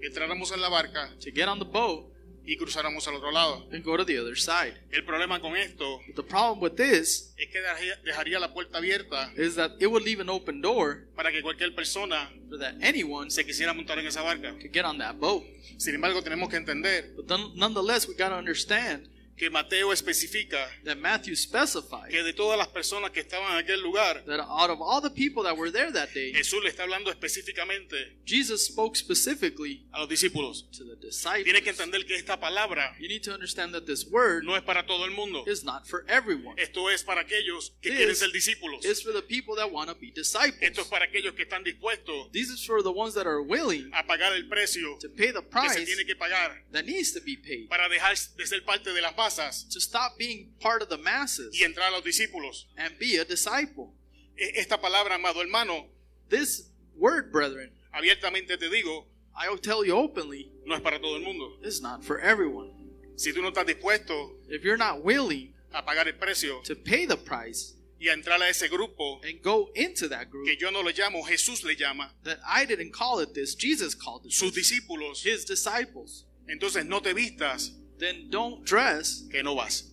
que 0.00 0.08
entráramos 0.08 0.50
en 0.52 0.60
la 0.60 0.68
barca 0.70 1.10
to 1.20 1.30
get 1.30 1.48
on 1.48 1.58
the 1.58 1.64
boat 1.64 2.09
y 2.44 2.56
cruzáramos 2.56 3.06
al 3.08 3.14
otro 3.16 3.30
lado. 3.30 3.66
and 3.72 3.84
go 3.84 3.96
to 3.96 4.04
the 4.04 4.18
other 4.18 4.36
side. 4.36 4.74
El 4.90 5.04
problema 5.04 5.40
con 5.40 5.56
esto 5.56 6.00
But 6.06 6.16
the 6.16 6.22
problem 6.22 6.60
with 6.60 6.76
this 6.76 7.32
es 7.36 7.48
que 7.50 7.60
dejaría, 7.60 7.96
dejaría 8.04 8.38
la 8.40 8.52
puerta 8.52 8.78
abierta 8.78 9.32
is 9.36 9.54
that 9.56 9.72
it 9.80 9.86
would 9.86 10.02
leave 10.04 10.20
an 10.20 10.28
open 10.28 10.60
door 10.60 11.06
para 11.14 11.30
que 11.30 11.42
cualquier 11.42 11.74
persona 11.74 12.30
for 12.48 12.58
that 12.58 12.74
anyone 12.82 13.30
se 13.30 13.44
quisiera 13.44 13.72
montar 13.72 13.98
en 13.98 14.06
esa 14.06 14.22
barca. 14.22 14.52
could 14.60 14.72
get 14.72 14.84
on 14.84 14.98
that 14.98 15.16
boat. 15.16 15.44
Sin 15.78 15.94
embargo, 15.94 16.22
tenemos 16.22 16.48
que 16.50 16.56
entender 16.56 17.14
But 17.16 17.26
nonetheless, 17.54 18.06
we 18.08 18.14
got 18.14 18.30
to 18.30 18.36
understand 18.36 19.08
que 19.40 19.48
Mateo 19.48 19.90
especifica 19.90 20.68
that 20.84 20.98
Matthew 20.98 21.34
specified 21.34 22.10
que 22.10 22.22
de 22.22 22.34
todas 22.34 22.58
las 22.58 22.68
personas 22.68 23.10
que 23.10 23.20
estaban 23.20 23.52
en 23.52 23.64
aquel 23.64 23.80
lugar, 23.80 24.22
that 24.26 24.38
out 24.38 24.68
of 24.68 24.82
all 24.82 25.00
the 25.00 25.08
people 25.08 25.42
that 25.42 25.56
were 25.56 25.72
there 25.72 25.90
that 25.90 26.10
day, 26.12 26.30
Jesús 26.34 26.62
le 26.62 26.68
está 26.68 26.82
hablando 26.82 27.10
específicamente 27.10 28.18
Jesus 28.26 28.66
spoke 28.66 28.96
specifically 28.98 29.86
a 29.92 30.00
los 30.00 30.10
discípulos. 30.10 30.68
to 30.72 30.84
the 30.84 30.94
disciples. 30.96 31.44
Tiene 31.44 31.62
que 31.62 31.70
entender 31.70 32.04
que 32.04 32.16
esta 32.16 32.38
palabra 32.38 32.94
You 33.00 33.08
need 33.08 33.22
to 33.22 33.32
understand 33.32 33.72
that 33.72 33.86
this 33.86 34.04
word 34.10 34.44
no 34.44 34.56
es 34.56 34.62
para 34.62 34.84
todo 34.84 35.06
el 35.06 35.12
mundo. 35.12 35.42
is 35.46 35.64
not 35.64 35.86
for 35.86 36.04
everyone. 36.06 36.56
Esto 36.60 36.90
es 36.90 37.02
para 37.02 37.22
aquellos 37.22 37.72
que 37.80 37.88
This 37.90 37.98
quieren 37.98 38.16
ser 38.16 38.32
discípulos. 38.32 38.84
It's 38.84 39.00
for 39.00 39.12
the 39.14 39.22
people 39.22 39.56
that 39.56 39.72
want 39.72 39.88
to 39.88 39.94
be 39.94 40.08
Esto 40.14 40.20
es 40.20 40.52
disciples. 40.60 40.88
para 40.88 41.06
aquellos 41.06 41.32
que 41.34 41.44
están 41.44 41.64
dispuestos 41.64 42.30
This 42.32 42.50
is 42.50 42.62
for 42.62 42.82
the 42.82 42.92
ones 42.92 43.14
that 43.14 43.26
are 43.26 43.40
willing 43.40 43.90
a 43.94 44.06
pagar 44.06 44.34
el 44.34 44.48
precio 44.48 44.98
to 45.00 45.08
pay 45.08 45.32
the 45.32 45.40
que 45.40 45.68
se 45.70 45.76
price 45.76 45.84
tiene 45.86 46.04
que 46.04 46.14
pagar 46.14 46.62
that 46.72 46.84
needs 46.84 47.12
to 47.14 47.20
be 47.24 47.36
paid 47.38 47.68
para 47.70 47.88
dejar 47.88 48.14
de 48.36 48.46
ser 48.46 48.62
parte 48.64 48.92
de 48.92 49.00
masas 49.30 49.64
to 49.70 49.80
stop 49.80 50.16
being 50.18 50.48
part 50.60 50.82
of 50.82 50.88
the 50.88 50.98
masses 50.98 51.54
y 51.58 51.64
entrar 51.64 51.88
a 51.88 51.90
los 51.92 52.02
discípulos. 52.04 52.66
and 52.76 52.98
be 52.98 53.16
a 53.16 53.24
disciple. 53.24 53.92
E- 54.36 54.52
Esta 54.60 54.78
palabra, 54.78 55.14
amado 55.14 55.40
hermano, 55.40 55.86
This 56.28 56.68
word, 56.96 57.32
brethren, 57.32 57.70
abiertamente 57.94 58.56
te 58.58 58.68
digo, 58.68 59.06
I 59.34 59.48
will 59.48 59.58
tell 59.58 59.84
you 59.84 59.96
openly, 59.96 60.50
no 60.64 60.74
es 60.76 60.80
para 60.82 60.98
todo 61.00 61.16
el 61.16 61.22
mundo. 61.22 61.56
is 61.62 61.80
not 61.80 62.04
for 62.04 62.20
everyone. 62.20 62.70
Si 63.16 63.32
tú 63.32 63.42
no 63.42 63.50
estás 63.50 63.66
dispuesto 63.66 64.32
If 64.48 64.64
you're 64.64 64.76
not 64.78 65.02
willing 65.04 65.52
a 65.72 65.82
pagar 65.82 66.06
el 66.06 66.14
precio 66.14 66.62
to 66.64 66.74
pay 66.74 67.06
the 67.06 67.16
price 67.16 67.74
y 68.00 68.08
a 68.08 68.14
entrar 68.14 68.40
a 68.40 68.48
ese 68.48 68.68
grupo 68.68 69.20
and 69.22 69.42
go 69.42 69.70
into 69.74 70.08
that 70.08 70.30
group, 70.30 70.46
que 70.46 70.56
yo 70.56 70.70
no 70.70 70.80
lo 70.82 70.90
llamo, 70.90 71.22
Jesús 71.24 71.62
le 71.64 71.74
llama, 71.74 72.10
that 72.24 72.38
I 72.46 72.64
didn't 72.64 72.92
call 72.92 73.18
it 73.20 73.34
this, 73.34 73.54
Jesus 73.54 73.94
called 73.94 74.24
it 74.24 74.32
sus 74.32 74.52
this, 74.54 74.70
discípulos, 74.72 75.22
his 75.22 75.44
disciples, 75.44 76.24
entonces 76.48 76.86
no 76.86 77.00
te 77.00 77.12
vistas 77.12 77.72
then 78.00 78.28
don't 78.30 78.64
dress 78.64 79.22
que 79.30 79.42
no 79.42 79.54
vas. 79.54 79.84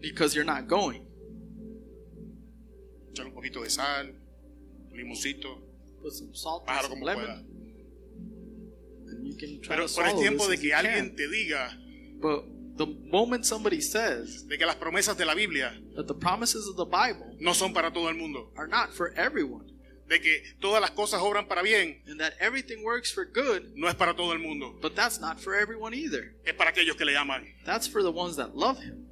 because 0.00 0.34
you're 0.34 0.44
not 0.44 0.66
going. 0.68 1.02
Echar 3.12 3.26
un 3.26 3.32
poquito 3.32 3.62
de 3.62 3.70
sal, 3.70 4.06
limoncito, 4.94 5.62
Put 6.02 6.12
some 6.12 6.34
salt 6.34 6.64
and 6.68 6.76
pájaro 6.78 6.82
some 6.88 7.00
como 7.00 7.06
pueda. 7.06 7.16
lemon, 7.16 7.46
and 9.08 9.26
you 9.26 9.36
can 9.36 9.60
try 9.62 9.74
Pero, 9.76 9.78
to 9.78 9.84
es 9.84 9.92
swallow 9.94 10.20
tiempo 10.20 10.38
this 10.38 10.48
de 10.48 10.54
if 10.54 10.60
que 10.60 10.68
you 10.68 10.74
alguien 10.74 11.06
can. 11.08 11.16
te 11.16 11.26
diga 11.28 11.70
But 12.20 12.44
the 12.76 12.86
moment 13.10 13.44
somebody 13.46 13.80
says 13.80 14.44
de 14.48 14.56
que 14.58 14.66
las 14.66 14.76
promesas 14.76 15.16
de 15.16 15.24
la 15.24 15.34
Biblia 15.34 15.72
that 15.96 16.06
the 16.06 16.14
promises 16.14 16.68
of 16.68 16.76
the 16.76 16.84
Bible 16.84 17.36
no 17.40 17.52
son 17.52 17.72
para 17.72 17.90
todo 17.90 18.08
el 18.08 18.14
mundo, 18.14 18.50
are 18.56 18.66
not 18.68 18.92
for 18.92 19.12
everyone, 19.16 19.66
de 20.08 20.20
que 20.20 20.42
todas 20.60 20.80
las 20.80 20.92
cosas 20.92 21.20
obran 21.20 21.48
para 21.48 21.62
bien, 21.62 22.00
and 22.06 22.20
that 22.20 22.34
everything 22.40 22.82
works 22.84 23.12
for 23.12 23.24
good, 23.24 23.74
no 23.74 23.88
es 23.88 23.94
para 23.96 24.14
todo 24.14 24.32
el 24.32 24.38
mundo, 24.38 24.76
but 24.80 24.94
that's 24.94 25.18
not 25.20 25.40
for 25.40 25.54
everyone 25.54 25.92
either. 25.94 26.34
es 26.44 26.54
para 26.54 26.70
aquellos 26.70 26.96
que 26.96 27.04
le 27.04 27.16
aman. 27.16 27.44
That's 27.64 27.88
for 27.88 28.02
the 28.02 28.10
ones 28.12 28.36
that 28.36 28.54
love 28.54 28.78
Him. 28.78 29.04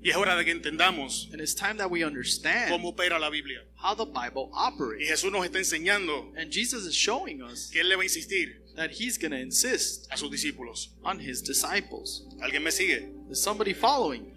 Y 0.00 0.10
es 0.10 0.16
hora 0.16 0.36
de 0.36 0.44
que 0.44 0.52
entendamos 0.52 1.28
And 1.32 1.40
it's 1.40 1.54
time 1.56 1.76
that 1.78 1.90
we 1.90 2.04
understand 2.04 2.70
cómo 2.70 2.90
opera 2.90 3.18
la 3.18 3.30
Biblia. 3.30 3.64
how 3.82 3.94
the 3.96 4.04
Bible 4.04 4.48
Y 4.52 4.68
operates. 4.68 5.08
Jesús 5.08 5.32
nos 5.32 5.44
está 5.44 5.58
enseñando 5.58 6.32
And 6.36 6.52
Jesus 6.52 6.84
is 6.86 6.94
showing 6.94 7.42
us 7.42 7.68
que 7.72 7.80
Él 7.80 7.88
le 7.88 7.96
va 7.96 8.02
a 8.02 8.04
insistir 8.04 8.62
that 8.76 8.90
He's 8.92 9.18
going 9.18 9.32
to 9.32 9.38
insist 9.40 10.06
a 10.12 10.16
sus 10.16 10.30
discípulos. 10.30 10.90
on 11.02 11.18
His 11.18 11.42
disciples. 11.42 12.24
¿Alguien 12.40 12.62
me 12.62 12.70
sigue? 12.70 13.10
Is 13.28 13.42
somebody 13.42 13.74
following? 13.74 14.32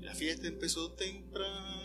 La 0.00 0.14
fiesta 0.14 0.46
empezó 0.46 0.92
temprano. 0.92 1.77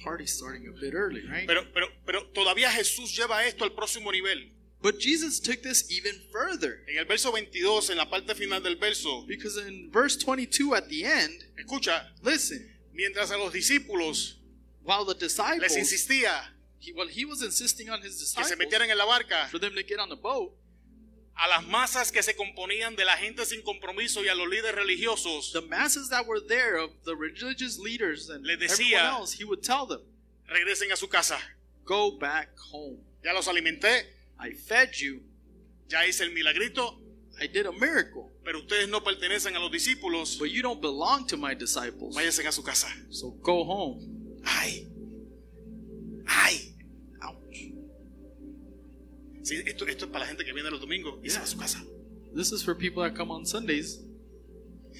The 0.00 0.04
party's 0.04 0.36
starting 0.36 0.66
a 0.66 0.80
bit 0.80 0.94
early, 0.94 1.22
right? 1.28 1.46
Pero, 1.46 1.62
pero, 1.72 1.88
pero 2.06 2.26
todavía 2.32 2.70
Jesús 2.70 3.14
lleva 3.16 3.44
esto 3.44 3.64
al 3.64 3.72
próximo 3.72 4.10
nivel. 4.10 4.50
But 4.82 4.98
Jesus 4.98 5.40
took 5.40 5.62
this 5.62 5.90
even 5.90 6.14
further. 6.32 6.84
En 6.88 6.98
el 6.98 7.04
verso 7.04 7.30
22, 7.32 7.90
en 7.90 7.98
la 7.98 8.08
parte 8.08 8.34
final 8.34 8.62
del 8.62 8.76
verso, 8.76 9.26
Because 9.26 9.58
in 9.58 9.90
verse 9.90 10.16
22 10.16 10.74
at 10.74 10.88
the 10.88 11.04
end, 11.04 11.44
escucha, 11.58 12.08
listen, 12.22 12.66
mientras 12.92 13.30
a 13.30 13.36
los 13.36 13.52
discípulos 13.52 14.38
while 14.82 15.04
the 15.04 15.12
les 15.12 15.20
disciples, 15.20 15.76
insistía 15.76 16.54
he, 16.80 16.92
well, 16.92 17.08
he 17.08 17.24
was 17.24 17.42
insisting 17.42 17.90
on 17.90 18.00
his 18.00 18.16
que 18.16 18.44
se 18.44 18.56
disciples 18.56 18.58
metieran 18.58 18.90
en 18.90 18.96
la 18.96 19.04
barca, 19.04 19.48
for 19.50 19.58
them 19.58 19.74
to 19.74 19.82
get 19.82 19.98
on 19.98 20.08
the 20.08 20.16
boat, 20.16 20.52
a 21.42 21.48
las 21.48 21.66
masas 21.66 22.12
que 22.12 22.22
se 22.22 22.34
componían 22.36 22.94
de 22.96 23.04
la 23.04 23.16
gente 23.16 23.46
sin 23.46 23.62
compromiso 23.62 24.22
y 24.22 24.28
a 24.28 24.34
los 24.34 24.46
líderes 24.48 24.74
religiosos, 24.74 25.52
the 25.52 25.62
masses 25.62 26.08
that 26.10 26.26
were 26.26 26.40
there 26.46 26.76
of 26.78 26.90
the 27.04 27.14
religious 27.16 27.78
leaders 27.78 28.28
and 28.28 28.44
Le 28.44 28.54
everyone 28.54 28.76
decía- 28.76 29.18
else, 29.18 29.32
he 29.38 29.44
would 29.44 29.62
tell 29.62 29.86
them, 29.86 30.00
regresen 30.48 30.92
a 30.92 30.96
su 30.96 31.08
casa. 31.08 31.38
go 31.86 32.18
back 32.18 32.50
home. 32.72 32.98
Ya 33.24 33.32
los 33.32 33.48
alimenté, 33.48 34.04
I 34.38 34.52
fed 34.52 34.92
you. 35.00 35.22
ya 35.88 36.04
hice 36.06 36.20
el 36.24 36.30
milagrito, 36.32 37.00
I 37.40 37.46
did 37.46 37.64
a 37.66 37.72
miracle. 37.72 38.30
pero 38.44 38.58
ustedes 38.58 38.88
no 38.88 39.00
pertenecen 39.02 39.56
a 39.56 39.60
los 39.60 39.70
discípulos. 39.72 40.38
But 40.38 40.50
you 40.50 40.62
don't 40.62 40.80
belong 40.82 41.26
to 41.28 41.36
my 41.38 41.54
disciples. 41.54 42.14
Váyanse 42.14 42.46
a 42.46 42.52
su 42.52 42.62
casa. 42.62 42.88
So 43.10 43.30
go 43.42 43.64
home. 43.64 44.38
Ay, 44.44 44.86
ay. 46.26 46.74
Sí, 49.50 49.62
esto, 49.66 49.84
esto 49.86 50.04
es 50.04 50.10
para 50.12 50.20
la 50.24 50.28
gente 50.28 50.44
que 50.44 50.52
viene 50.52 50.70
los 50.70 50.80
domingos 50.80 51.18
y 51.24 51.28
se 51.30 51.38
va 51.38 51.44
a 51.44 51.46
su 51.48 51.58
casa. 51.58 51.84
This 52.36 52.52
is 52.52 52.62
for 52.62 52.76
people 52.76 53.02
that 53.02 53.16
come 53.16 53.32
on 53.32 53.44
Sundays. 53.44 54.00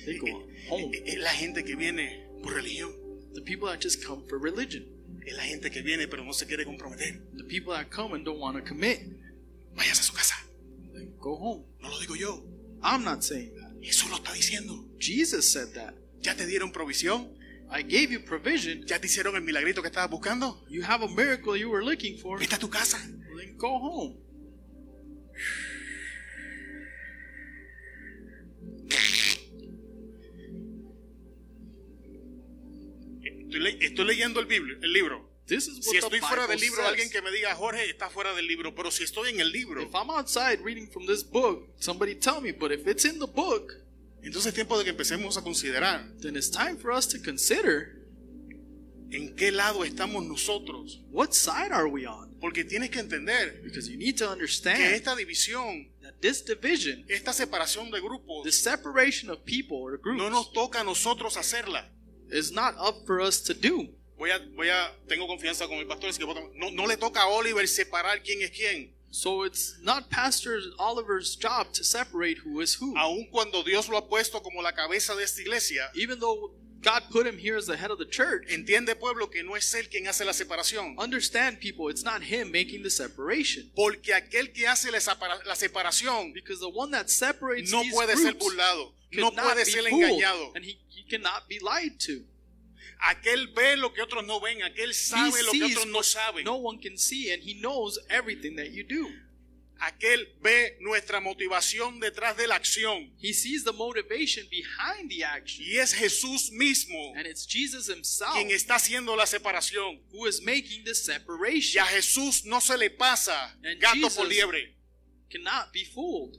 They 0.05 0.19
go 0.19 0.27
Eh, 0.27 0.67
home. 0.69 0.97
eh, 0.97 1.03
Es 1.07 1.19
la 1.19 1.31
gente 1.31 1.63
que 1.65 1.77
viene 1.77 2.27
por 2.43 2.55
religión. 2.55 2.91
The 3.35 3.43
people 3.43 3.69
that 3.69 3.81
just 3.81 4.05
come 4.05 4.25
for 4.29 4.41
religion. 4.41 4.85
Es 5.25 5.37
la 5.37 5.45
gente 5.45 5.71
que 5.71 5.83
viene 5.83 6.09
pero 6.09 6.25
no 6.25 6.33
se 6.33 6.47
quiere 6.47 6.65
comprometer. 6.65 7.21
The 7.37 7.45
people 7.45 7.73
that 7.75 7.91
come 7.91 8.15
and 8.17 8.25
don't 8.25 8.41
want 8.41 8.57
to 8.59 8.65
commit. 8.65 9.01
Váyase 9.77 10.01
a 10.01 10.03
su 10.03 10.13
casa. 10.13 10.35
Then 10.93 11.15
go 11.21 11.37
home. 11.37 11.65
No 11.81 11.89
lo 11.89 12.01
digo 12.01 12.17
yo. 12.17 12.43
I'm 12.83 13.05
not 13.05 13.23
saying 13.23 13.55
that. 13.55 13.71
Jesús 13.81 14.11
lo 14.11 14.17
está 14.17 14.33
diciendo. 14.33 14.85
Jesus 14.99 15.49
said 15.53 15.69
that. 15.75 15.95
¿Ya 16.23 16.35
te 16.35 16.45
dieron 16.47 16.73
provisión? 16.73 17.29
I 17.71 17.83
gave 17.83 18.11
you 18.11 18.25
provision. 18.25 18.85
¿Ya 18.85 18.99
te 18.99 19.07
hicieron 19.07 19.37
el 19.37 19.43
milagrito 19.43 19.81
que 19.81 19.89
estabas 19.89 20.11
buscando? 20.11 20.61
You 20.69 20.83
have 20.83 21.05
a 21.05 21.09
miracle 21.09 21.57
you 21.57 21.71
were 21.71 21.85
looking 21.85 22.19
for. 22.19 22.41
Vete 22.41 22.57
a 22.57 22.59
tu 22.59 22.69
casa. 22.69 22.99
Well, 23.29 23.39
then 23.39 23.57
go 23.57 23.79
home. 23.79 24.17
Estoy, 33.23 33.61
le- 33.61 33.79
estoy 33.85 34.05
leyendo 34.07 34.41
el, 34.41 34.47
bibli- 34.49 34.79
el 34.83 34.93
libro. 34.93 35.29
Si 35.47 35.57
estoy 35.97 36.21
fuera 36.21 36.47
del 36.47 36.61
libro, 36.61 36.77
says. 36.77 36.89
alguien 36.91 37.11
que 37.11 37.21
me 37.23 37.33
diga, 37.33 37.53
Jorge, 37.57 37.91
está 37.91 38.09
fuera 38.09 38.33
del 38.35 38.47
libro. 38.47 38.73
Pero 38.73 38.91
si 38.93 39.03
estoy 39.03 39.31
en 39.31 39.41
el 39.41 39.51
libro, 39.51 39.83
If 39.83 39.93
I'm 39.95 40.09
outside 40.11 40.61
reading 40.63 40.89
from 40.89 41.07
this 41.07 41.25
book, 41.29 41.69
somebody 41.81 42.15
tell 42.15 42.41
me. 42.41 42.53
But 42.53 42.71
if 42.71 42.87
it's 42.87 43.05
in 43.05 43.19
the 43.19 43.27
book, 43.27 43.73
entonces 44.23 44.47
es 44.51 44.55
tiempo 44.55 44.79
de 44.79 44.85
que 44.85 44.91
empecemos 44.91 45.37
a 45.39 45.43
considerar 45.43 46.07
then 46.21 46.37
it's 46.37 46.51
time 46.51 46.77
for 46.77 46.93
us 46.93 47.09
to 47.09 47.19
consider 47.21 48.00
en 49.11 49.35
qué 49.37 49.51
lado 49.51 49.85
estamos 49.85 50.25
nosotros. 50.25 51.01
what 51.11 51.33
side 51.33 51.73
are 51.73 51.89
we 51.89 52.07
on? 52.07 52.31
Porque 52.41 52.65
tienes 52.65 52.91
que 52.91 53.01
entender 53.01 53.61
Because 53.63 53.89
you 53.89 53.99
need 53.99 54.17
to 54.17 54.25
que 54.25 54.33
understand 54.33 54.81
esta 54.95 55.15
división, 55.15 55.89
that 56.03 56.21
this 56.21 56.43
division, 56.43 57.05
esta 57.09 57.33
separación 57.33 57.91
de 57.91 58.01
grupos, 58.01 58.45
the 58.45 58.53
separation 58.53 59.31
of 59.31 59.45
people 59.45 59.79
or 59.79 59.99
groups, 59.99 60.19
no 60.19 60.31
nos 60.31 60.53
toca 60.53 60.81
a 60.81 60.85
nosotros 60.85 61.37
hacerla. 61.37 61.85
is 62.31 62.53
not 62.53 62.75
up 62.79 63.07
for 63.07 63.21
us 63.21 63.41
to 63.41 63.55
do. 63.55 63.89
Voy 64.19 64.31
a, 64.31 64.39
voy 64.55 64.69
a, 64.69 64.93
tengo 65.09 65.27
confianza 65.27 65.67
con 65.67 65.79
mi 65.79 65.85
pastor, 65.85 66.11
así 66.11 66.19
que 66.19 66.27
no, 66.27 66.71
no 66.71 66.87
le 66.87 66.97
toca 66.97 67.23
a 67.23 67.29
Oliver 67.29 67.67
separar 67.67 68.23
quién 68.23 68.43
es 68.43 68.51
quién. 68.51 68.91
So 69.11 69.43
it's 69.43 69.77
not 69.83 70.09
Pastor 70.09 70.61
Oliver's 70.79 71.35
job 71.35 71.73
to 71.73 71.83
separate 71.83 72.39
who 72.39 72.61
is 72.61 72.75
who. 72.75 72.95
Aun 72.97 73.27
cuando 73.33 73.65
Dios 73.65 73.89
lo 73.89 73.97
ha 73.97 74.09
puesto 74.09 74.41
como 74.41 74.63
la 74.63 74.73
cabeza 74.73 75.17
de 75.17 75.25
esta 75.25 75.41
iglesia, 75.41 75.91
Even 75.95 76.21
though 76.21 76.53
God 76.83 77.03
put 77.11 77.27
him 77.27 77.37
here 77.37 77.57
as 77.59 77.67
the 77.67 77.77
head 77.77 77.91
of 77.91 77.99
the 77.99 78.07
church, 78.07 78.49
entiende 78.49 78.95
pueblo 78.99 79.27
que 79.31 79.43
no 79.43 79.55
es 79.55 79.73
él 79.75 79.89
quien 79.91 80.07
hace 80.09 80.25
la 80.25 80.33
separación. 80.33 80.95
understand 80.99 81.61
people, 81.61 81.89
it's 81.89 82.03
not 82.03 82.23
him 82.23 82.51
making 82.51 82.83
the 82.83 82.91
separation. 82.91 83.71
Porque 83.77 84.15
aquel 84.15 84.53
que 84.55 84.67
hace 84.67 84.91
la, 84.91 84.99
separa- 84.99 85.45
la 85.47 85.55
separación 85.55 86.33
Because 86.33 86.61
the 86.61 86.69
one 86.71 86.91
that 86.93 87.11
separates 87.11 87.71
no 87.71 87.83
these 87.83 87.93
puede 87.95 88.17
ser 88.17 88.33
burlado, 88.35 88.93
no 89.13 89.31
puede 89.31 89.65
ser 89.67 89.83
fooled, 89.91 90.11
engañado. 90.23 90.53
and 90.55 90.65
he, 90.65 90.79
he 90.89 91.03
cannot 91.11 91.49
be 91.49 91.59
lied 91.61 91.99
to. 92.01 92.25
Aquel 93.03 93.47
ve 93.55 93.77
lo 93.77 93.91
que 93.93 94.03
otros 94.03 94.27
no 94.27 94.41
ven, 94.41 94.59
aquel 94.63 94.89
He 94.89 94.95
sabe 94.95 95.43
lo 95.43 95.53
que 95.53 95.65
otros 95.65 95.87
no 95.87 96.01
saben. 96.03 96.45
no 96.45 96.57
one 96.57 96.79
can 96.79 96.97
see, 96.99 97.31
and 97.33 97.43
he 97.43 97.55
knows 97.61 97.99
everything 98.09 98.57
that 98.57 98.71
you 98.73 98.85
do. 98.85 99.11
Aquel 99.83 100.35
ve 100.43 100.77
nuestra 100.81 101.21
motivación 101.21 102.01
detrás 102.01 102.37
de 102.37 102.47
la 102.47 102.57
acción. 102.57 103.13
He 103.21 103.33
sees 103.33 103.65
the 103.65 103.73
motivation 103.73 104.47
behind 104.51 105.09
the 105.11 105.25
action, 105.25 105.65
Y 105.65 105.79
es 105.79 105.95
Jesús 105.95 106.51
mismo 106.53 107.15
and 107.17 107.27
it's 107.27 107.47
Jesus 107.47 107.89
himself 107.89 108.35
quien 108.35 108.51
está 108.51 108.75
haciendo 108.77 109.17
la 109.17 109.25
separación. 109.27 110.01
who 110.13 110.27
is 110.27 110.43
making 110.43 110.85
the 110.85 110.91
Y 110.91 110.95
separation. 110.95 111.83
a 111.83 111.87
Jesús 111.87 112.45
no 112.45 112.61
se 112.61 112.77
le 112.77 112.91
pasa 112.91 113.53
And 113.65 113.81
gato 113.81 113.95
Jesus- 113.97 114.17
por 114.17 114.27
liebre. 114.29 114.77
Cannot 115.31 115.73
be 115.73 115.85
fooled. 115.87 116.37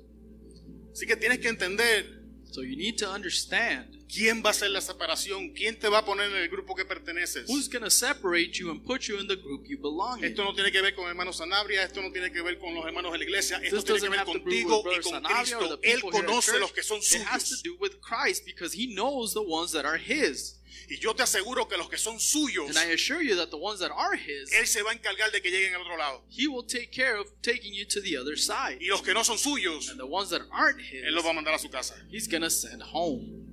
Así 0.93 1.07
que 1.07 1.15
tienes 1.15 1.39
que 1.39 1.47
entender 1.47 2.19
So 2.51 2.61
you 2.63 2.75
need 2.75 2.97
to 2.97 3.09
understand 3.09 3.95
quién 4.11 4.43
va 4.43 4.49
a 4.49 4.51
hacer 4.51 4.69
la 4.71 4.81
separación, 4.81 5.53
quién 5.53 5.79
te 5.79 5.87
va 5.87 5.99
a 5.99 6.05
poner 6.05 6.29
en 6.29 6.37
el 6.37 6.49
grupo 6.49 6.75
que 6.75 6.83
perteneces. 6.85 7.47
who's 7.47 7.67
going 7.69 7.83
to 7.83 7.89
separate 7.89 8.51
you 8.59 8.69
and 8.69 8.83
put 8.85 9.03
you 9.07 9.17
in 9.19 9.27
the 9.27 9.35
group 9.35 9.65
you 9.67 9.77
belong 9.77 10.19
in. 10.19 10.25
Esto 10.25 10.43
no 10.43 10.53
tiene 10.53 10.71
que 10.71 10.81
ver 10.81 10.93
con 10.93 11.07
hermanos 11.07 11.37
Sanabria, 11.37 11.83
esto 11.83 12.01
no 12.01 12.11
tiene 12.11 12.31
que 12.31 12.41
ver 12.41 12.57
con 12.59 12.73
los 12.75 12.85
hermanos 12.85 13.11
de 13.13 13.17
la 13.19 13.23
iglesia, 13.23 13.57
esto 13.63 13.77
This 13.77 13.85
tiene 13.85 14.01
que 14.01 14.09
ver 14.09 14.25
contigo 14.25 14.83
y 14.85 15.01
con 15.01 15.23
Cristo. 15.23 15.79
Él 15.81 16.01
conoce 16.01 16.59
los 16.59 16.71
que 16.73 16.83
son 16.83 16.99
It 16.99 17.23
has 17.27 17.43
to 17.49 17.55
suyos. 17.55 17.63
do 17.63 17.75
with 17.79 17.99
Christ 18.01 18.45
because 18.45 18.73
he 18.73 18.87
knows 18.93 19.33
the 19.33 19.41
ones 19.41 19.71
that 19.71 19.85
are 19.85 19.97
his. 19.97 20.57
Y 20.89 20.97
yo 20.99 21.13
te 21.13 21.23
aseguro 21.23 21.67
que 21.69 21.77
los 21.77 21.89
que 21.89 21.97
son 21.97 22.19
suyos, 22.19 22.67
And 22.67 22.77
I 22.77 22.91
assure 22.93 23.21
you 23.21 23.35
that 23.37 23.49
the 23.49 23.57
ones 23.57 23.79
that 23.79 23.91
are 23.91 24.15
his, 24.17 24.51
Él 24.53 24.67
se 24.67 24.81
va 24.81 24.91
a 24.91 24.93
encargar 24.93 25.31
de 25.31 25.41
que 25.41 25.49
lleguen 25.49 25.73
al 25.75 25.81
otro 25.81 25.95
lado. 25.97 26.21
he 26.29 26.47
will 26.47 26.63
take 26.65 26.91
care 26.91 27.15
of 27.17 27.27
taking 27.41 27.73
you 27.73 27.85
to 27.85 28.01
the 28.01 28.17
other 28.17 28.35
side. 28.37 28.77
Y 28.81 28.87
los 28.87 29.01
que 29.01 29.13
no 29.13 29.23
son 29.23 29.37
suyos, 29.37 29.89
And 29.89 29.97
the 29.99 30.05
ones 30.05 30.29
that 30.31 30.41
aren't 30.51 30.81
his, 30.81 31.03
Él 31.05 31.13
los 31.13 31.23
va 31.25 31.29
a 31.29 31.33
mandar 31.33 31.53
a 31.53 31.59
su 31.59 31.69
casa. 31.69 31.95
he's 32.09 32.27
going 32.27 32.41
to 32.41 32.49
send 32.49 32.81
home. 32.81 33.50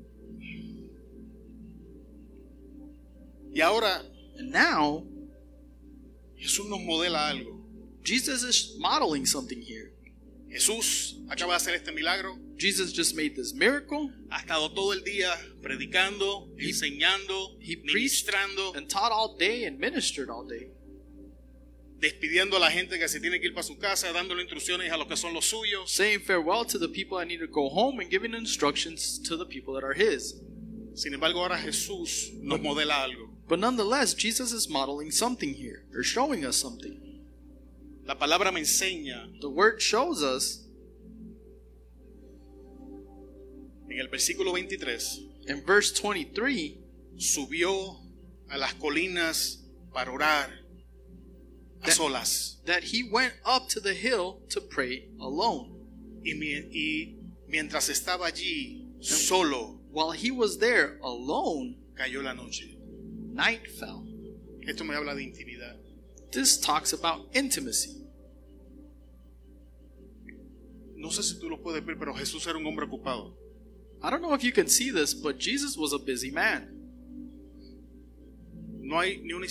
Y 3.54 3.60
ahora 3.60 4.02
And 4.38 4.52
now, 4.52 5.04
Jesús 6.36 6.68
nos 6.68 6.80
modela 6.80 7.28
algo. 7.28 7.60
Jesus 8.04 8.44
is 8.44 8.76
modeling 8.78 9.26
something 9.26 9.60
here. 9.60 9.92
Jesús 10.48 11.16
acaba 11.28 11.52
de 11.52 11.56
hacer 11.56 11.74
este 11.74 11.92
milagro, 11.92 12.38
Jesus 12.56 12.92
just 12.92 13.14
made 13.16 13.34
this 13.34 13.52
miracle. 13.52 14.10
ha 14.30 14.38
estado 14.40 14.72
todo 14.72 14.92
el 14.92 15.02
día 15.02 15.30
predicando, 15.60 16.48
He- 16.56 16.68
enseñando, 16.70 17.56
He 17.60 17.76
ministrando, 17.84 18.74
and 18.76 18.88
taught 18.88 19.10
all 19.12 19.36
day 19.36 19.64
and 19.64 19.78
ministered 19.78 20.30
all 20.30 20.46
day. 20.46 20.68
despidiendo 22.00 22.56
a 22.56 22.60
la 22.60 22.70
gente 22.70 22.96
que 22.98 23.08
se 23.08 23.18
tiene 23.18 23.40
que 23.40 23.46
ir 23.48 23.54
para 23.54 23.64
su 23.64 23.76
casa, 23.76 24.12
dándole 24.12 24.42
instrucciones 24.42 24.92
a 24.92 24.96
los 24.96 25.08
que 25.08 25.16
son 25.16 25.34
los 25.34 25.46
suyos. 25.46 25.90
Saying 25.90 26.20
farewell 26.20 26.64
to 26.64 26.78
the 26.78 26.88
people 26.88 27.18
that 27.18 27.26
need 27.26 27.40
to 27.40 27.48
go 27.48 27.68
home 27.68 27.98
and 28.00 28.08
giving 28.08 28.34
instructions 28.34 29.18
to 29.28 29.36
the 29.36 29.44
people 29.44 29.74
that 29.74 29.82
are 29.84 29.94
his. 29.94 30.40
Sin 30.94 31.12
embargo, 31.12 31.40
ahora 31.40 31.58
Jesús 31.58 32.32
nos 32.40 32.60
modela 32.60 33.02
algo. 33.02 33.27
But 33.48 33.58
nonetheless, 33.60 34.12
Jesus 34.14 34.52
is 34.52 34.68
modeling 34.68 35.10
something 35.10 35.54
here, 35.54 35.84
or 35.94 36.02
showing 36.02 36.44
us 36.44 36.56
something. 36.56 37.00
La 38.06 38.14
palabra 38.14 38.52
me 38.52 38.60
enseña 38.60 39.40
The 39.40 39.48
word 39.50 39.80
shows 39.80 40.22
us 40.22 40.64
en 43.90 43.98
el 43.98 44.08
versículo 44.08 44.52
23, 44.52 45.20
in 45.48 45.62
verse 45.64 45.92
23 45.92 46.78
subió 47.16 47.96
a 48.50 48.58
las 48.58 48.74
colinas 48.74 49.64
para 49.92 50.10
orar 50.12 50.50
a 51.82 51.86
That- 51.86 51.92
solas. 51.96 52.58
that 52.66 52.84
he 52.84 53.02
went 53.02 53.34
up 53.44 53.68
to 53.70 53.80
the 53.80 53.94
hill 53.94 54.42
to 54.50 54.60
pray 54.60 55.08
alone. 55.20 55.74
Y, 56.24 56.32
y 56.34 57.16
mientras 57.48 57.88
estaba 57.88 58.26
allí 58.26 58.86
solo, 59.00 59.76
While 59.90 60.12
he 60.12 60.30
was 60.30 60.58
there 60.58 60.98
alone, 61.02 61.76
cayó 61.96 62.22
la 62.22 62.34
noche. 62.34 62.76
Night 63.38 63.66
fell. 63.78 64.04
Esto 64.66 64.84
me 64.84 64.94
habla 64.94 65.14
de 65.14 65.22
intimidad. 65.22 65.76
This 66.30 66.58
talks 66.60 66.92
about 66.92 67.28
intimacy. 67.34 67.94
No 70.96 71.08
sé 71.10 71.22
si 71.22 71.38
tú 71.38 71.48
lo 71.48 71.62
puedes 71.62 71.84
ver, 71.84 71.96
pero 71.98 72.12
Jesús 72.14 72.46
era 72.46 72.58
un 72.58 72.66
hombre 72.66 72.84
ocupado. 72.86 73.34
I 74.02 74.10
don't 74.10 74.20
know 74.20 74.34
if 74.34 74.42
you 74.42 74.52
can 74.52 74.68
see 74.68 74.90
this, 74.90 75.14
but 75.14 75.38
Jesus 75.38 75.76
was 75.76 75.92
a 75.92 75.98
busy 75.98 76.30
man. 76.30 76.74
No 78.80 78.98
hay 79.00 79.18
ni 79.22 79.32
una, 79.32 79.46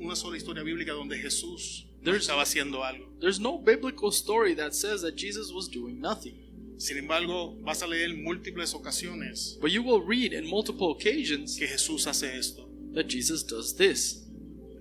una 0.00 0.14
sola 0.16 0.36
historia 0.36 0.62
bíblica 0.62 0.92
donde 0.92 1.16
Jesús 1.18 1.86
There's- 2.02 2.22
estaba 2.22 2.42
haciendo 2.42 2.84
algo. 2.84 3.06
There's 3.20 3.40
no 3.40 3.58
biblical 3.58 4.10
story 4.12 4.54
that 4.56 4.72
says 4.74 5.02
that 5.02 5.16
Jesus 5.16 5.50
was 5.52 5.68
doing 5.68 6.00
nothing. 6.00 6.36
Sin 6.78 6.96
embargo, 6.98 7.56
vas 7.62 7.82
a 7.82 7.86
leer 7.86 8.10
en 8.10 8.22
múltiples 8.24 8.74
ocasiones 8.74 9.56
But 9.60 9.70
you 9.70 9.82
will 9.82 10.02
read 10.02 10.32
in 10.32 10.44
multiple 10.48 10.90
occasions 10.90 11.56
que 11.56 11.66
Jesús 11.68 12.06
hace 12.06 12.36
esto. 12.36 12.68
That 12.94 13.08
Jesus 13.08 13.42
does 13.42 13.74
this. 13.76 14.24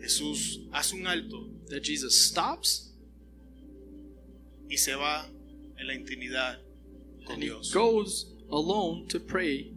Jesús 0.02 0.68
hace 0.72 0.94
un 0.94 1.08
alto 1.08 1.50
That 1.68 1.84
Jesus 1.84 2.28
stops 2.28 2.90
y 4.70 4.76
se 4.78 4.94
va 4.96 5.26
en 5.80 5.88
la 5.88 5.94
intimidad 5.94 6.58
con 7.26 7.36
and 7.36 7.44
he 7.44 7.50
goes 7.72 8.34
alone 8.52 9.08
to 9.08 9.20
pray 9.20 9.72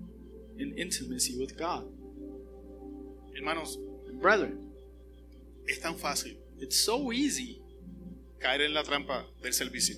in 0.58 0.72
intimacy 0.76 1.38
with 1.38 1.56
God. 1.56 1.84
Hermanos, 3.34 3.78
And 4.08 4.20
brethren, 4.20 4.58
es 5.68 5.78
tan 5.78 5.94
fácil 5.94 6.36
it's 6.58 6.78
so 6.78 7.12
easy 7.12 7.60
caer 8.40 8.62
en 8.62 8.74
la 8.74 8.82
trampa 8.82 9.24
del 9.42 9.52
servicio. 9.52 9.96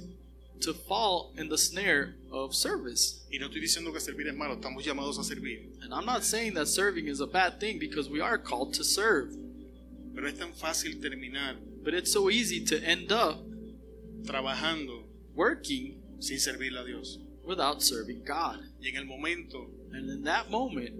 To 0.62 0.72
fall 0.74 1.32
in 1.36 1.48
the 1.48 1.58
snare 1.58 2.14
of 2.30 2.54
service. 2.54 3.24
Y 3.30 3.38
no 3.38 3.46
estoy 3.48 3.60
diciendo 3.60 3.92
que 3.92 4.00
servir 4.00 4.28
es 4.28 4.34
malo, 4.34 4.54
estamos 4.56 4.84
llamados 4.84 5.18
a 5.18 5.24
servir. 5.24 5.68
And 5.82 5.92
I'm 5.94 6.06
not 6.06 6.24
saying 6.24 6.54
that 6.54 6.66
serving 6.66 7.06
is 7.08 7.20
a 7.20 7.26
bad 7.26 7.60
thing 7.60 7.78
because 7.78 8.08
we 8.08 8.20
are 8.20 8.38
called 8.38 8.74
to 8.74 8.84
serve. 8.84 9.34
Pero 10.14 10.26
es 10.26 10.34
tan 10.38 10.52
fácil 10.52 11.00
terminar 11.00 11.56
But 11.84 11.94
it's 11.94 12.12
so 12.12 12.28
easy 12.28 12.64
to 12.66 12.82
end 12.82 13.12
up 13.12 13.40
trabajando 14.24 15.04
working 15.34 16.02
sin 16.18 16.38
servirle 16.38 16.80
a 16.82 16.84
Dios. 16.86 17.18
without 17.44 17.82
serving 17.82 18.24
God. 18.24 18.58
Y 18.80 18.88
en 18.88 18.96
el 18.96 19.04
momento 19.06 19.70
And 19.92 20.10
in 20.10 20.22
that 20.24 20.50
moment, 20.50 20.90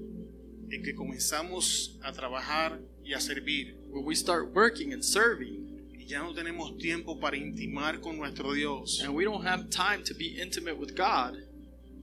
en 0.73 0.83
que 0.83 0.95
comenzamos 0.95 1.99
a 2.03 2.13
trabajar 2.13 2.79
y 3.05 3.13
a 3.13 3.21
servir, 3.21 3.75
when 3.91 4.05
we 4.05 4.15
start 4.15 4.55
working 4.55 4.93
and 4.95 5.05
serving, 5.05 5.68
ya 6.09 6.21
no 6.23 6.33
tenemos 6.35 6.77
tiempo 6.79 7.21
para 7.21 7.37
intimar 7.37 8.01
con 8.01 8.17
nuestro 8.17 8.53
Dios, 8.55 9.01
and 9.05 9.15
we 9.15 9.25
don't 9.25 9.45
have 9.47 9.69
time 9.71 10.03
to 10.03 10.15
be 10.15 10.41
intimate 10.41 10.77
with 10.79 10.95
God, 10.97 11.37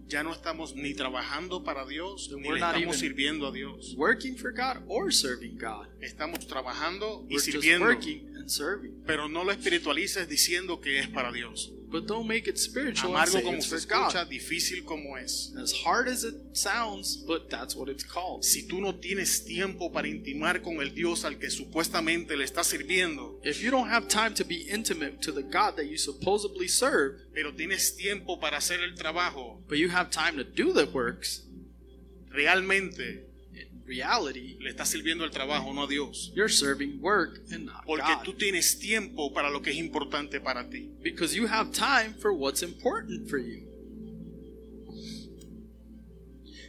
ya 0.08 0.22
no 0.22 0.32
estamos 0.32 0.76
ni 0.76 0.94
trabajando 0.94 1.64
para 1.64 1.84
Dios 1.88 2.30
ni 2.32 2.48
we're 2.48 2.54
le 2.56 2.60
not 2.60 2.76
estamos 2.76 2.96
even- 2.96 3.16
sirviendo 3.16 3.48
a 3.48 3.52
Dios. 3.52 3.96
working 3.98 4.36
for 4.38 4.52
God 4.52 4.84
or 4.88 5.12
serving 5.12 5.58
God. 5.58 5.88
Estamos 6.02 6.46
trabajando 6.48 7.26
y 7.28 7.34
We're 7.34 7.40
just 7.40 7.46
sirviendo, 7.52 7.86
working 7.88 8.36
and 8.38 8.48
serving. 8.48 9.02
pero 9.08 9.28
no 9.28 9.44
lo 9.44 9.52
espiritualices 9.52 10.30
diciendo 10.30 10.80
que 10.80 11.00
es 11.00 11.08
para 11.08 11.32
Dios. 11.32 11.72
But 11.96 12.08
don't 12.08 12.28
make 12.28 12.46
it 12.50 12.60
spiritual 12.60 13.14
Amargo 13.14 13.42
como 13.42 13.62
se 13.62 13.70
for 13.70 13.88
God. 13.88 14.14
escucha, 14.14 14.26
difícil 14.26 14.84
como 14.86 15.16
es. 15.16 15.54
As 15.58 15.72
hard 15.72 16.10
as 16.10 16.26
it 16.26 16.36
sounds, 16.52 17.16
but 17.16 17.50
that's 17.50 17.74
what 17.74 17.88
it's 17.88 18.04
called. 18.04 18.44
Si 18.44 18.68
tú 18.68 18.82
no 18.82 18.96
tienes 18.96 19.46
tiempo 19.46 19.90
para 19.94 20.06
intimar 20.06 20.62
con 20.62 20.82
el 20.82 20.94
Dios 20.94 21.24
al 21.24 21.36
que 21.40 21.50
supuestamente 21.50 22.36
le 22.36 22.44
estás 22.44 22.68
sirviendo, 22.68 23.40
If 23.46 23.62
you 23.62 23.72
don't 23.72 23.88
have 23.88 24.10
time 24.10 24.34
to 24.34 24.44
be 24.44 24.68
intimate 24.70 25.22
to 25.22 25.32
the 25.32 25.42
God 25.42 25.78
that 25.78 25.86
you 25.86 25.98
supposedly 25.98 26.68
serve, 26.68 27.22
pero 27.34 27.54
tienes 27.54 27.96
tiempo 27.96 28.42
para 28.42 28.58
hacer 28.58 28.82
el 28.84 28.96
trabajo, 28.96 29.64
but 29.70 29.78
you 29.78 29.88
have 29.88 30.10
time 30.10 30.36
to 30.36 30.44
do 30.44 30.74
the 30.74 30.84
works, 30.92 31.44
realmente 32.30 33.24
reality, 33.88 34.58
le 34.60 34.70
estás 34.72 34.90
sirviendo 34.90 35.24
el 35.26 35.32
trabajo, 35.32 35.74
no 35.74 35.84
a 35.84 35.88
Dios. 35.88 36.32
you're 36.36 36.50
serving 36.50 37.00
work 37.02 37.40
and 37.52 37.66
not 37.66 37.86
Porque 37.86 38.02
God. 38.16 38.24
tú 38.24 38.34
tienes 38.34 38.80
tiempo 38.80 39.32
para 39.34 39.50
lo 39.50 39.62
que 39.62 39.70
es 39.72 39.78
importante 39.78 40.40
para 40.42 40.68
ti. 40.70 40.90
Because 41.04 41.36
you 41.36 41.46
have 41.48 41.72
time 41.72 42.14
for 42.20 42.34
what's 42.34 42.64
important 42.64 43.30
for 43.30 43.38
you. 43.38 43.68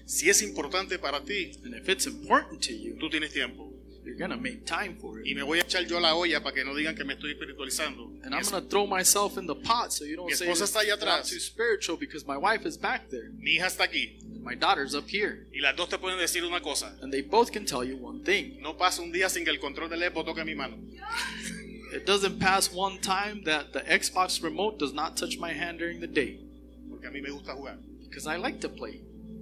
Si 0.05 0.29
es 0.31 0.43
importante 0.43 0.99
para 1.01 1.21
ti, 1.21 1.53
And 1.65 1.75
if 1.75 1.89
it's 1.89 2.07
important 2.07 2.63
to 2.63 2.73
you, 2.73 2.97
tú 2.99 3.11
tienes 3.11 3.33
tiempo. 3.33 3.73
you're 4.05 4.15
going 4.17 4.31
to 4.31 4.37
make 4.37 4.65
time 4.65 4.97
for 5.01 5.19
Y 5.25 5.31
it. 5.33 5.37
me 5.37 5.43
voy 5.43 5.59
a 5.59 5.63
echar 5.63 5.85
yo 5.85 5.99
a 5.99 6.01
la 6.01 6.15
olla 6.15 6.41
para 6.41 6.55
que 6.55 6.65
no 6.65 6.75
digan 6.77 6.95
que 6.95 7.03
me 7.05 7.15
estoy 7.15 7.33
espiritualizando. 7.33 8.05
And 8.23 8.31
Mi 8.31 8.37
I'm 8.37 8.45
going 8.49 8.63
to 8.63 8.69
throw 8.71 8.87
myself 8.87 9.37
in 9.37 9.47
the 9.49 9.57
pot 9.57 9.93
so 9.93 10.05
you 10.05 10.15
don't 10.17 10.27
Mi 10.27 10.35
say 10.35 10.47
esposa 10.47 10.63
está 10.65 10.81
allá 10.83 10.97
that 11.01 11.09
I'm 11.09 11.23
atrás. 11.23 11.29
too 11.31 11.41
spiritual 11.41 11.97
because 11.97 12.25
my 12.25 12.37
wife 12.37 12.65
is 12.65 12.77
back 12.79 13.09
there 13.11 13.33
Mi 13.37 13.57
hija 13.57 13.67
está 13.67 13.83
aquí 13.85 14.17
my 14.47 14.55
daughter's 14.55 14.95
up 14.95 15.09
here. 15.09 15.47
y 15.53 15.61
las 15.61 15.75
dos 15.77 15.89
te 15.89 15.99
pueden 15.99 16.19
decir 16.19 16.45
una 16.45 16.61
cosa. 16.61 16.93
And 17.03 17.13
they 17.13 17.21
both 17.21 17.51
can 17.53 17.65
tell 17.67 17.83
you 17.85 17.97
one 17.97 18.23
thing. 18.25 18.59
No 18.63 18.75
pasa 18.75 19.03
un 19.03 19.11
día 19.13 19.29
sin 19.29 19.45
que 19.45 19.51
el 19.53 19.59
control 19.59 19.89
del 19.89 20.01
Xbox 20.01 20.25
toque 20.27 20.45
mi 20.47 20.55
mano. 20.55 20.77
It 21.93 22.07
doesn't 22.07 22.39
pass 22.39 22.73
one 22.73 22.99
time 23.01 23.43
that 23.45 23.73
the 23.73 23.81
Xbox 23.81 24.43
remote 24.43 24.79
does 24.79 24.93
not 24.93 25.17
touch 25.17 25.39
my 25.39 25.53
hand 25.53 25.79
during 25.79 26.01
the 26.01 26.07
day 26.07 26.39
Porque 26.89 27.07
a 27.07 27.11
mí 27.11 27.23
me 27.23 27.31
gusta 27.31 27.53
jugar. 27.55 27.77
because 28.09 28.27
I 28.27 28.37
like 28.37 28.61
to 28.61 28.69
play. 28.69 29.01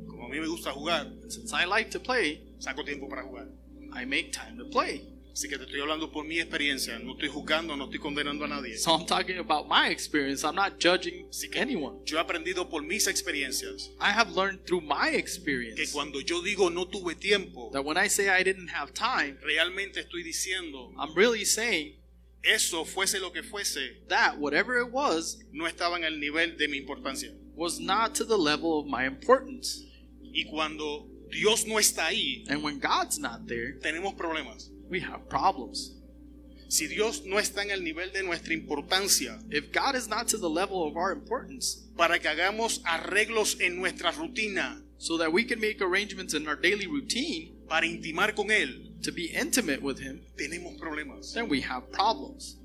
Como 0.09 0.27
a 0.27 0.29
mí 0.31 0.41
me 0.41 0.47
gusta 0.47 0.71
jugar, 0.73 1.07
And 1.23 1.31
since 1.33 1.53
I 1.53 1.65
like 1.67 1.91
to 1.93 2.01
play, 2.01 2.41
saco 2.59 2.83
tiempo 2.85 3.09
para 3.09 3.23
jugar. 3.23 3.49
I 3.93 4.05
make 4.07 4.33
time 4.33 4.57
to 4.59 4.65
play. 4.65 5.03
Así 5.35 5.49
que 5.49 5.59
te 5.59 5.65
estoy 5.65 5.81
hablando 5.81 6.13
por 6.13 6.25
mi 6.25 6.39
experiencia. 6.39 6.97
No 7.01 7.15
estoy 7.15 7.29
juzgando, 7.29 7.77
no 7.77 7.87
estoy 7.87 7.99
condenando 7.99 8.45
a 8.45 8.49
nadie. 8.49 8.79
So 8.79 8.95
I'm 8.95 9.05
talking 9.05 9.39
about 9.39 9.67
my 9.69 9.89
experience. 9.91 10.45
I'm 10.45 10.55
not 10.55 10.79
judging 10.79 11.27
Así 11.29 11.51
que 11.51 11.61
anyone. 11.61 11.99
yo 12.05 12.19
he 12.19 12.21
aprendido 12.21 12.71
por 12.71 12.83
mis 12.83 13.09
experiencias 13.09 13.91
I 14.01 14.13
have 14.13 14.31
learned 14.37 14.65
through 14.65 14.83
my 14.83 15.11
que 15.11 15.19
experience 15.19 15.93
cuando 15.93 16.21
yo 16.21 16.41
digo 16.41 16.71
no 16.71 16.87
tuve 16.87 17.17
tiempo, 17.19 17.71
that 17.73 17.85
when 17.85 17.97
I 17.97 18.09
say 18.09 18.29
I 18.29 18.45
didn't 18.45 18.69
have 18.69 18.93
time, 18.95 19.37
realmente 19.43 19.99
estoy 19.99 20.23
diciendo 20.23 20.93
I'm 20.97 21.17
really 21.17 21.45
saying 21.45 21.97
eso 22.45 22.85
fuese 22.85 23.19
lo 23.21 23.33
que 23.33 23.43
fuese, 23.43 24.07
that 24.09 24.39
whatever 24.39 24.79
it 24.79 24.93
was 24.93 25.43
no 25.51 25.67
estaba 25.67 25.97
en 25.97 26.05
el 26.05 26.21
nivel 26.21 26.57
de 26.57 26.69
mi 26.69 26.79
importancia. 26.79 27.33
was 27.57 27.81
not 27.81 28.15
to 28.15 28.25
the 28.25 28.39
level 28.39 28.79
of 28.79 28.87
my 28.87 29.05
importance. 29.05 29.83
Y 30.23 30.45
cuando 30.49 31.09
Dios 31.31 31.67
no 31.67 31.81
está 31.81 32.07
ahí, 32.07 32.45
And 32.49 32.63
when 32.63 32.79
God's 32.79 33.19
not 33.19 33.49
there, 33.49 33.81
tenemos 33.81 34.15
problemas. 34.15 34.71
We 34.91 35.01
have 35.01 35.29
problems. 35.29 35.93
Si 36.69 36.87
Dios 36.87 37.23
no 37.25 37.37
está 37.39 37.63
en 37.63 37.71
el 37.71 37.85
nivel 37.85 38.13
de 38.13 38.23
nuestra 38.23 38.53
importancia 38.53 39.39
If 39.51 39.71
God 39.73 39.95
is 39.95 40.09
not 40.09 40.27
to 40.29 40.39
the 40.39 40.49
level 40.49 40.83
of 40.85 40.97
our 40.97 41.13
importance, 41.13 41.85
para 41.97 42.19
que 42.19 42.29
hagamos 42.29 42.81
arreglos 42.85 43.61
en 43.61 43.77
nuestra 43.77 44.11
rutina 44.13 44.83
so 44.99 45.19
that 45.19 45.33
we 45.33 45.45
can 45.45 45.61
make 45.61 45.81
arrangements 45.81 46.35
in 46.35 46.49
our 46.49 46.57
daily 46.57 46.87
routine 46.87 47.55
para 47.69 47.87
intimar 47.87 48.35
con 48.35 48.51
Él, 48.51 48.91
to 49.03 49.13
be 49.13 49.27
intimate 49.27 49.83
with 49.83 49.99
Him, 49.99 50.21
tenemos 50.37 50.79
problemas. 50.79 51.33
then 51.35 51.49
we 51.49 51.61
have 51.61 51.91
problems. 51.93 52.57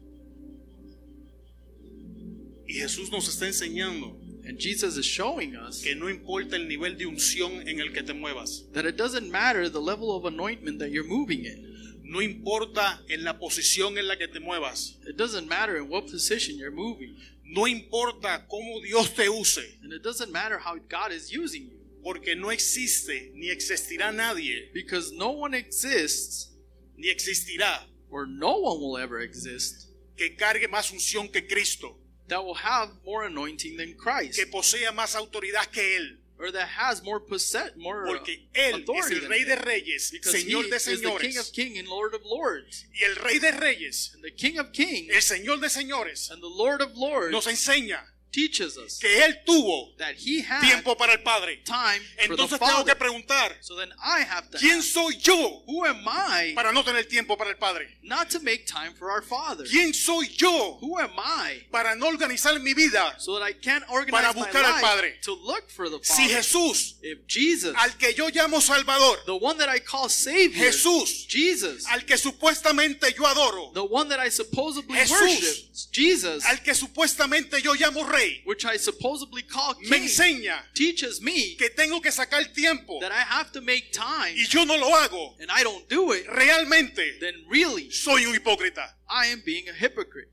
Y 2.67 2.75
Jesús 2.75 3.11
nos 3.11 3.27
está 3.27 3.47
enseñando 3.47 4.15
And 4.49 4.57
Jesus 4.57 4.97
is 4.97 5.05
showing 5.05 5.55
us 5.55 5.83
que 5.83 5.93
no 5.93 6.07
importa 6.09 6.55
el 6.55 6.67
nivel 6.67 6.97
de 6.97 7.05
unción 7.05 7.67
en 7.67 7.79
el 7.79 7.91
que 7.93 8.01
te 8.01 8.13
muevas, 8.13 8.63
that 8.73 8.85
it 8.85 8.97
doesn't 8.97 9.29
matter 9.29 9.69
the 9.69 9.79
level 9.79 10.15
of 10.15 10.25
anointment 10.25 10.79
that 10.79 10.89
you're 10.89 11.07
moving 11.07 11.45
in. 11.45 11.68
No 12.09 12.21
importa 12.21 13.03
en 13.07 13.23
la 13.23 13.37
posición 13.37 13.97
en 13.97 14.07
la 14.07 14.17
que 14.17 14.27
te 14.27 14.39
muevas, 14.39 14.97
It 15.07 15.15
doesn't 15.15 15.47
matter 15.47 15.77
in 15.77 15.89
what 15.89 16.07
position 16.09 16.57
you're 16.57 16.71
moving. 16.75 17.15
no 17.43 17.67
importa 17.67 18.47
cómo 18.47 18.81
Dios 18.81 19.13
te 19.13 19.27
use, 19.29 19.59
And 19.83 19.93
it 19.93 20.01
doesn't 20.03 20.31
matter 20.31 20.57
how 20.59 20.77
God 20.89 21.11
is 21.11 21.31
using 21.31 21.69
you. 21.69 21.77
porque 22.03 22.35
no 22.35 22.49
existe 22.49 23.31
ni 23.35 23.49
existirá 23.49 24.11
nadie, 24.11 24.71
Because 24.73 25.11
no 25.13 25.29
one 25.31 25.53
exists, 25.53 26.51
ni 26.97 27.09
existirá 27.09 27.85
or 28.09 28.25
no 28.25 28.57
one 28.57 28.79
will 28.79 28.97
ever 28.97 29.19
exist, 29.19 29.89
que 30.17 30.35
cargue 30.35 30.67
más 30.67 30.91
unción 30.91 31.31
que 31.31 31.45
Cristo, 31.47 31.95
that 32.27 32.43
will 32.43 32.55
have 32.55 32.89
more 33.05 33.25
anointing 33.25 33.77
than 33.77 33.93
Christ. 33.95 34.35
que 34.35 34.47
posea 34.47 34.91
más 34.91 35.15
autoridad 35.15 35.67
que 35.71 35.95
Él, 35.97 36.18
Or 36.39 36.51
that 36.51 36.69
has 36.69 37.03
more 37.03 37.19
possess, 37.19 37.71
more 37.75 38.05
porque 38.05 38.47
Él 38.53 38.75
es 38.75 38.81
authority 38.83 39.15
el 39.15 39.21
than 39.21 39.29
Rey 39.29 39.43
de 39.43 39.55
him. 39.55 39.63
Reyes, 39.65 40.09
Because 40.11 40.35
he 40.35 40.53
de 40.53 40.75
is 40.75 40.85
the 41.01 41.17
King 41.19 41.37
of 41.37 41.45
señores, 41.45 41.51
Kings 41.51 41.79
and 41.79 41.87
Lord 41.89 42.13
of 42.13 42.21
Lords. 42.23 42.85
y 42.93 43.05
el 43.05 43.15
Rey 43.15 43.39
de 43.39 43.51
Reyes, 43.51 44.11
And 44.13 44.23
the 44.23 44.31
King 44.31 44.57
of 44.57 44.71
Kings 44.71 45.09
el 45.13 45.21
Señor 45.21 45.59
de 45.59 45.67
señores, 45.69 46.31
and 46.31 46.41
the 46.41 46.47
Lord 46.47 46.81
of 46.81 46.95
Lords 46.95 47.33
nos 47.33 47.45
enseña 47.45 47.99
teaches 48.31 48.77
us 48.77 48.99
que 48.99 49.23
Él 49.25 49.39
tuvo 49.45 49.95
that 49.97 50.15
He 50.17 50.41
had 50.41 50.61
tiempo 50.61 50.95
para 50.95 51.13
el 51.13 51.19
Padre. 51.23 51.57
time 51.65 51.99
for 51.99 52.35
the 52.35 52.43
Entonces 52.43 52.59
tengo 52.59 52.85
que 52.85 52.95
preguntar, 52.95 53.55
So 53.61 53.75
then 53.75 53.89
I 54.03 54.21
have 54.21 54.49
to 54.51 54.57
¿quién 54.57 54.81
soy 54.81 55.17
yo 55.17 55.63
who 55.67 55.85
am 55.85 56.03
I 56.07 56.53
para 56.55 56.71
no 56.71 56.83
tener 56.83 57.05
tiempo 57.07 57.37
para 57.37 57.49
el 57.49 57.57
Padre? 57.57 57.87
not 58.03 58.29
to 58.29 58.39
make 58.41 58.65
time 58.65 58.93
for 58.93 59.09
our 59.11 59.21
Father? 59.21 59.65
¿Quién 59.65 59.93
soy 59.93 60.27
yo 60.37 60.77
Who 60.81 60.97
am 60.99 61.11
I 61.17 61.63
para 61.71 61.95
no 61.95 62.07
organizar 62.07 62.59
mi 62.59 62.73
vida? 62.73 63.15
so 63.19 63.37
that 63.39 63.43
I 63.43 63.53
can't 63.53 63.83
organize 63.89 64.11
Para 64.11 64.33
my 64.33 64.39
buscar 64.41 64.63
al 64.65 64.81
Padre. 64.81 65.13
to 65.23 65.33
look 65.33 65.69
for 65.69 65.89
the 65.89 65.99
Si 66.03 66.23
Father? 66.27 66.35
Jesús, 66.37 66.95
if 67.01 67.19
Jesus, 67.27 67.73
al 67.77 67.97
que 67.97 68.13
yo 68.13 68.29
llamo 68.29 68.61
Salvador, 68.61 69.17
the 69.25 69.35
one 69.35 69.57
that 69.57 69.69
I 69.69 69.79
call 69.79 70.09
Savior, 70.09 70.65
Jesús, 70.71 71.27
Jesus, 71.27 71.85
al 71.87 72.01
que 72.05 72.17
supuestamente 72.17 73.13
yo 73.15 73.25
adoro, 73.25 73.71
the 73.73 73.83
one 73.83 74.09
that 74.09 74.19
I 74.19 74.29
supposedly 74.29 74.95
Jesús. 74.97 75.11
worship, 75.11 75.91
Jesus, 75.91 76.45
al 76.45 76.61
que 76.61 76.73
supuestamente 76.75 77.61
yo 77.61 77.73
llamo 77.75 78.05
Rey, 78.05 78.18
which 78.45 78.65
I 78.65 78.77
supposedly 78.77 79.41
call 79.43 79.75
me 79.79 79.87
King, 79.87 80.03
enseña 80.03 80.55
teaches 80.73 81.21
me 81.21 81.55
que 81.55 81.69
tengo 81.69 82.01
que 82.01 82.11
sacar 82.11 82.45
tiempo 82.53 82.99
that 83.01 83.11
I 83.11 83.21
have 83.21 83.51
to 83.53 83.61
make 83.61 83.91
time 83.91 84.33
y 84.35 84.45
yo 84.49 84.65
no 84.65 84.75
lo 84.75 84.89
hago, 84.89 85.35
and 85.39 85.49
I 85.51 85.63
don't 85.63 85.87
do 85.89 86.11
it, 86.13 86.25
realmente 86.27 87.19
then 87.19 87.33
really 87.49 87.89
soy 87.89 88.25
un 88.25 88.33
hipócrita. 88.35 88.85
I 89.09 89.27
am 89.27 89.41
being 89.45 89.67
a 89.69 89.73
hypocrite. 89.73 90.29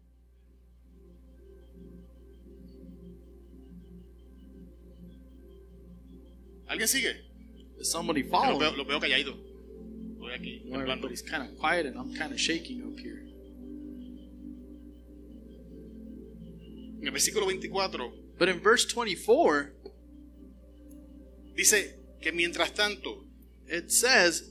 ¿Alguien 6.68 6.88
sigue? 6.88 7.16
Is 7.79 7.90
somebody 7.90 8.22
Lo 8.22 8.59
veo, 8.59 8.72
me? 8.72 8.77
lo 8.79 8.85
veo 8.85 9.01
calladito. 9.01 9.37
Estoy 10.14 10.33
aquí, 10.33 10.62
everybody's 10.72 11.22
kind 11.22 11.42
of 11.42 11.57
quiet 11.59 11.87
and 11.87 11.96
I'm 11.96 12.14
kind 12.14 12.33
of 12.33 12.40
shaking 12.40 12.83
up 12.83 12.99
here. 12.99 13.26
En 17.07 17.11
el 17.11 17.12
versículo 17.12 17.47
24 17.47 18.12
But 18.37 18.49
in 18.49 18.61
verse 18.61 18.85
24, 18.85 19.73
dice 21.55 22.01
que 22.21 22.33
mientras 22.33 22.75
tanto, 22.75 23.25
it 23.69 23.92
says, 23.92 24.51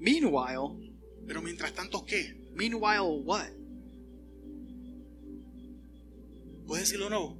Meanwhile, 0.00 0.80
pero 1.28 1.40
mientras 1.40 1.72
tanto, 1.72 2.04
¿qué? 2.04 2.34
meanwhile, 2.56 3.22
what? 3.22 3.52
¿Puedes 6.66 6.88
decirlo 6.88 7.08
no? 7.08 7.38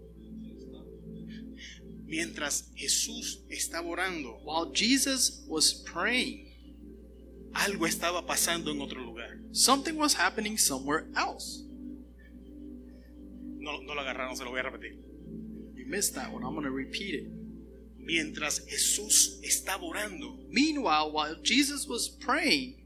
Mientras 2.07 2.71
Jesús 2.77 3.43
estaba 3.51 3.89
orando, 3.89 4.39
While 4.45 4.71
Jesus 4.73 5.45
was 5.49 5.75
praying, 5.85 6.47
algo 7.53 7.85
estaba 7.89 8.25
pasando 8.25 8.71
en 8.71 8.81
otro 8.81 9.03
lugar. 9.03 9.41
something 9.51 9.97
was 9.97 10.15
happening 10.15 10.57
somewhere 10.57 11.09
else. 11.17 11.66
No, 13.67 13.83
no 13.83 13.95
lo 13.95 14.01
agarraron, 14.01 14.37
se 14.37 14.45
lo 14.45 14.51
voy 14.51 14.61
a 14.61 14.63
repetir. 14.63 14.95
You 15.75 15.87
missed 15.89 16.15
that 16.15 16.33
one. 16.33 16.45
I'm 16.45 16.53
going 16.55 16.65
to 16.65 16.71
repeat 16.71 17.15
it. 17.17 17.27
Mientras 17.99 18.61
Jesús 18.69 19.41
estaba 19.43 19.83
orando, 19.83 20.39
Meanwhile, 20.49 21.11
while 21.11 21.35
Jesus 21.43 21.89
was 21.89 22.09
praying, 22.09 22.77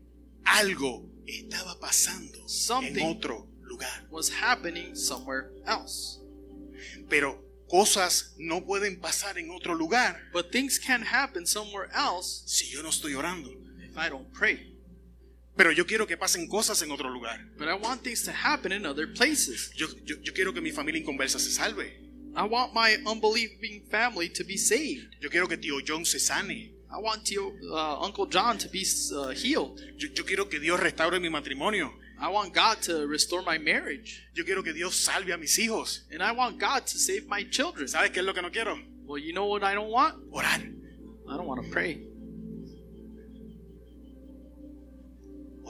algo 0.47 1.05
estaba 1.27 1.79
pasando 1.79 2.49
Something. 2.49 2.99
en 2.99 3.07
otro 3.17 3.47
lugar. 3.61 4.07
was 4.11 4.31
happening 4.31 4.95
somewhere 4.97 5.51
else. 5.67 6.19
Pero 7.11 7.39
cosas 7.69 8.35
no 8.39 8.63
pueden 8.63 8.99
pasar 9.01 9.37
en 9.39 9.51
otro 9.51 9.75
lugar 9.75 10.17
But 10.33 10.51
things 10.51 10.79
can 10.79 11.03
happen 11.03 11.45
somewhere 11.47 11.89
else 11.95 12.43
si 12.47 12.71
yo 12.75 12.83
no 12.83 12.89
estoy 12.89 13.15
orando. 13.15 13.51
if 13.85 13.99
I 13.99 14.09
don't 14.09 14.33
pray. 14.33 14.70
Pero 15.61 15.73
yo 15.73 15.85
quiero 15.85 16.07
que 16.07 16.17
pasen 16.17 16.49
cosas 16.49 16.81
en 16.81 16.91
otro 16.91 17.11
lugar. 17.11 17.39
But 17.59 17.69
I 17.69 17.75
want 17.75 18.03
things 18.03 18.23
to 18.23 18.33
happen 18.33 18.73
in 18.73 18.87
other 18.87 19.13
places. 19.13 19.71
Yo, 19.77 19.89
yo, 20.07 20.17
yo 20.23 20.33
quiero 20.33 20.55
que 20.55 20.63
mi 20.63 20.71
familia 20.71 21.03
inconversa 21.03 21.39
se 21.39 21.51
salve. 21.51 22.01
I 22.35 22.45
want 22.45 22.73
my 22.73 22.97
unbelieving 23.05 23.85
family 23.91 24.31
to 24.31 24.43
be 24.43 24.57
saved. 24.57 25.17
Yo 25.21 25.29
quiero 25.29 25.47
que 25.49 25.59
tío 25.59 25.83
John 25.87 26.07
se 26.07 26.19
sane. 26.19 26.73
I 26.91 26.99
want 26.99 27.31
uh, 27.37 28.01
Uncle 28.01 28.25
John 28.25 28.57
to 28.57 28.71
be 28.71 28.87
uh, 29.15 29.35
healed. 29.35 29.79
Yo, 29.99 30.09
yo 30.15 30.25
quiero 30.25 30.49
que 30.49 30.61
Dios 30.61 30.81
restaure 30.81 31.21
mi 31.21 31.29
matrimonio. 31.29 31.93
I 32.19 32.29
want 32.29 32.55
God 32.55 32.81
to 32.85 33.07
restore 33.07 33.43
my 33.43 33.59
marriage. 33.59 34.31
Yo 34.33 34.47
quiero 34.47 34.63
que 34.63 34.73
Dios 34.73 34.97
salve 34.97 35.31
a 35.35 35.37
mis 35.37 35.59
hijos. 35.59 36.07
And 36.11 36.23
I 36.23 36.33
want 36.33 36.59
God 36.59 36.87
to 36.87 36.97
save 36.97 37.27
my 37.29 37.45
children. 37.51 37.87
¿Sabes 37.87 38.13
qué 38.13 38.21
es 38.21 38.25
lo 38.25 38.33
que 38.33 38.41
no 38.41 38.51
quiero? 38.51 38.79
Well, 39.05 39.19
you 39.19 39.35
know 39.35 39.45
what 39.45 39.63
I 39.63 39.75
don't 39.75 39.91
want? 39.91 40.17
Orar. 40.33 40.63
I 41.29 41.37
don't 41.37 41.47
want 41.47 41.63
to 41.63 41.71
pray. 41.71 42.10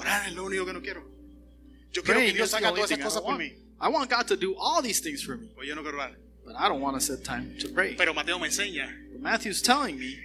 Orar 0.00 0.26
es 0.28 0.34
lo 0.34 0.44
único 0.44 0.64
que 0.66 0.72
no 0.72 0.80
quiero. 0.80 1.02
Yo 1.92 2.02
quiero 2.02 2.04
que 2.04 2.12
Praying 2.32 2.34
Dios 2.36 2.46
is 2.46 2.50
the 2.52 2.56
haga 2.58 2.68
only 2.70 2.80
todas 2.80 2.90
thing 2.90 2.98
esas 3.00 3.00
I 3.00 3.04
cosas 3.04 3.22
por 3.22 3.30
want. 3.32 3.40
mí. 3.42 3.52
I 3.80 3.88
want 3.88 4.10
God 4.10 4.26
to 4.28 4.36
do 4.36 4.54
all 4.58 4.82
these 4.82 5.00
things 5.00 5.22
for 5.22 5.36
me, 5.36 5.48
Pues 5.54 5.66
yo 5.68 5.74
no 5.74 5.82
quiero 5.82 5.98
orar. 5.98 6.14
but 6.44 6.54
I 6.56 6.68
don't 6.68 6.80
want 6.80 6.96
to 6.96 7.00
set 7.00 7.24
time 7.24 7.54
to 7.60 7.68
pray. 7.68 7.94
Pero 7.96 8.12
Mateo 8.14 8.38
me 8.38 8.48
enseña 8.48 8.88
But 9.12 9.20
Matthew's 9.22 9.62
telling 9.62 9.98
me 9.98 10.16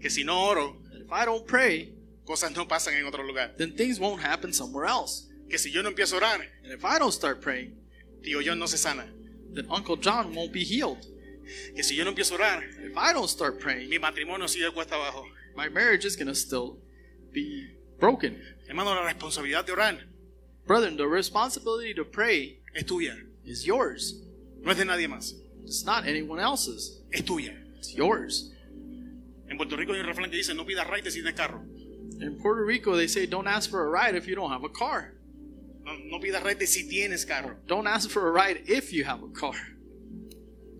que 0.00 0.08
si 0.10 0.24
no 0.24 0.48
oro, 0.48 0.76
that 0.92 1.00
if 1.02 1.12
I 1.12 1.24
don't 1.24 1.46
pray, 1.46 1.92
cosas 2.26 2.54
no 2.56 2.64
pasan 2.66 2.94
en 2.94 3.04
otro 3.06 3.22
lugar. 3.26 3.50
then 3.58 3.72
things 3.72 3.98
won't 4.00 4.20
happen 4.22 4.52
somewhere 4.52 4.86
else. 4.86 5.26
Que 5.48 5.58
si 5.58 5.70
yo 5.70 5.82
no 5.82 5.90
empiezo 5.90 6.14
a 6.14 6.20
orar, 6.20 6.40
And 6.64 6.72
if 6.72 6.84
I 6.84 6.98
don't 6.98 7.12
start 7.12 7.40
praying, 7.40 7.72
tío 8.22 8.42
John 8.44 8.58
no 8.58 8.66
se 8.66 8.76
sana. 8.76 9.06
then 9.52 9.66
Uncle 9.70 9.96
John 9.96 10.34
won't 10.34 10.52
be 10.52 10.62
healed. 10.64 11.04
Que 11.74 11.82
si 11.82 11.96
yo 11.96 12.04
no 12.04 12.12
empiezo 12.12 12.32
a 12.32 12.38
orar, 12.38 12.62
If 12.84 12.96
I 12.96 13.12
don't 13.12 13.28
start 13.28 13.58
praying, 13.58 13.88
mi 13.90 13.98
matrimonio 13.98 14.46
sigue 14.48 14.70
cuesta 14.72 14.94
abajo. 14.94 15.24
my 15.56 15.68
marriage 15.68 16.04
is 16.04 16.14
going 16.16 16.28
to 16.28 16.34
still 16.34 16.78
be 17.32 17.66
broken. 17.98 18.40
Hermano, 18.70 18.94
la 18.94 19.02
responsabilidad 19.04 19.66
de 19.66 19.72
orar 19.72 19.98
Brethren, 20.64 20.96
the 20.96 21.06
responsibility 21.08 21.92
to 21.94 22.04
pray 22.04 22.60
es 22.72 22.84
tuya. 22.84 23.16
is 23.44 23.66
yours. 23.66 24.14
No 24.62 24.70
es 24.70 24.78
de 24.78 24.84
nadie 24.84 25.08
más. 25.08 25.34
It's 25.64 25.84
not 25.84 26.06
anyone 26.06 26.38
else's. 26.38 27.00
Es 27.12 27.22
tuya. 27.24 27.52
It's 27.78 27.92
yours. 27.94 28.52
En 29.48 29.56
Puerto 29.56 29.76
Rico 29.76 29.92
hay 29.92 29.98
un 30.00 30.06
refrán 30.06 30.30
que 30.30 30.36
dice, 30.36 30.54
no 30.54 30.64
pidas 30.64 30.86
raite 30.86 31.10
si 31.10 31.20
tienes 31.20 31.34
carro. 31.34 31.64
In 32.20 32.38
Puerto 32.40 32.62
Rico, 32.62 32.96
they 32.96 33.08
say 33.08 33.26
don't 33.26 33.48
ask 33.48 33.68
for 33.68 33.84
a 33.84 33.90
ride 33.90 34.14
if 34.14 34.28
you 34.28 34.36
don't 34.36 34.52
have 34.52 34.62
a 34.62 34.68
car. 34.68 35.14
No, 35.84 35.92
no 36.04 36.20
pidas 36.20 36.42
raite 36.44 36.66
si 36.68 36.88
tienes 36.88 37.26
carro. 37.26 37.56
Don't 37.66 37.88
ask 37.88 38.08
for 38.08 38.28
a 38.28 38.30
ride 38.30 38.62
if 38.68 38.92
you 38.92 39.02
have 39.04 39.20
a 39.24 39.28
car. 39.32 39.56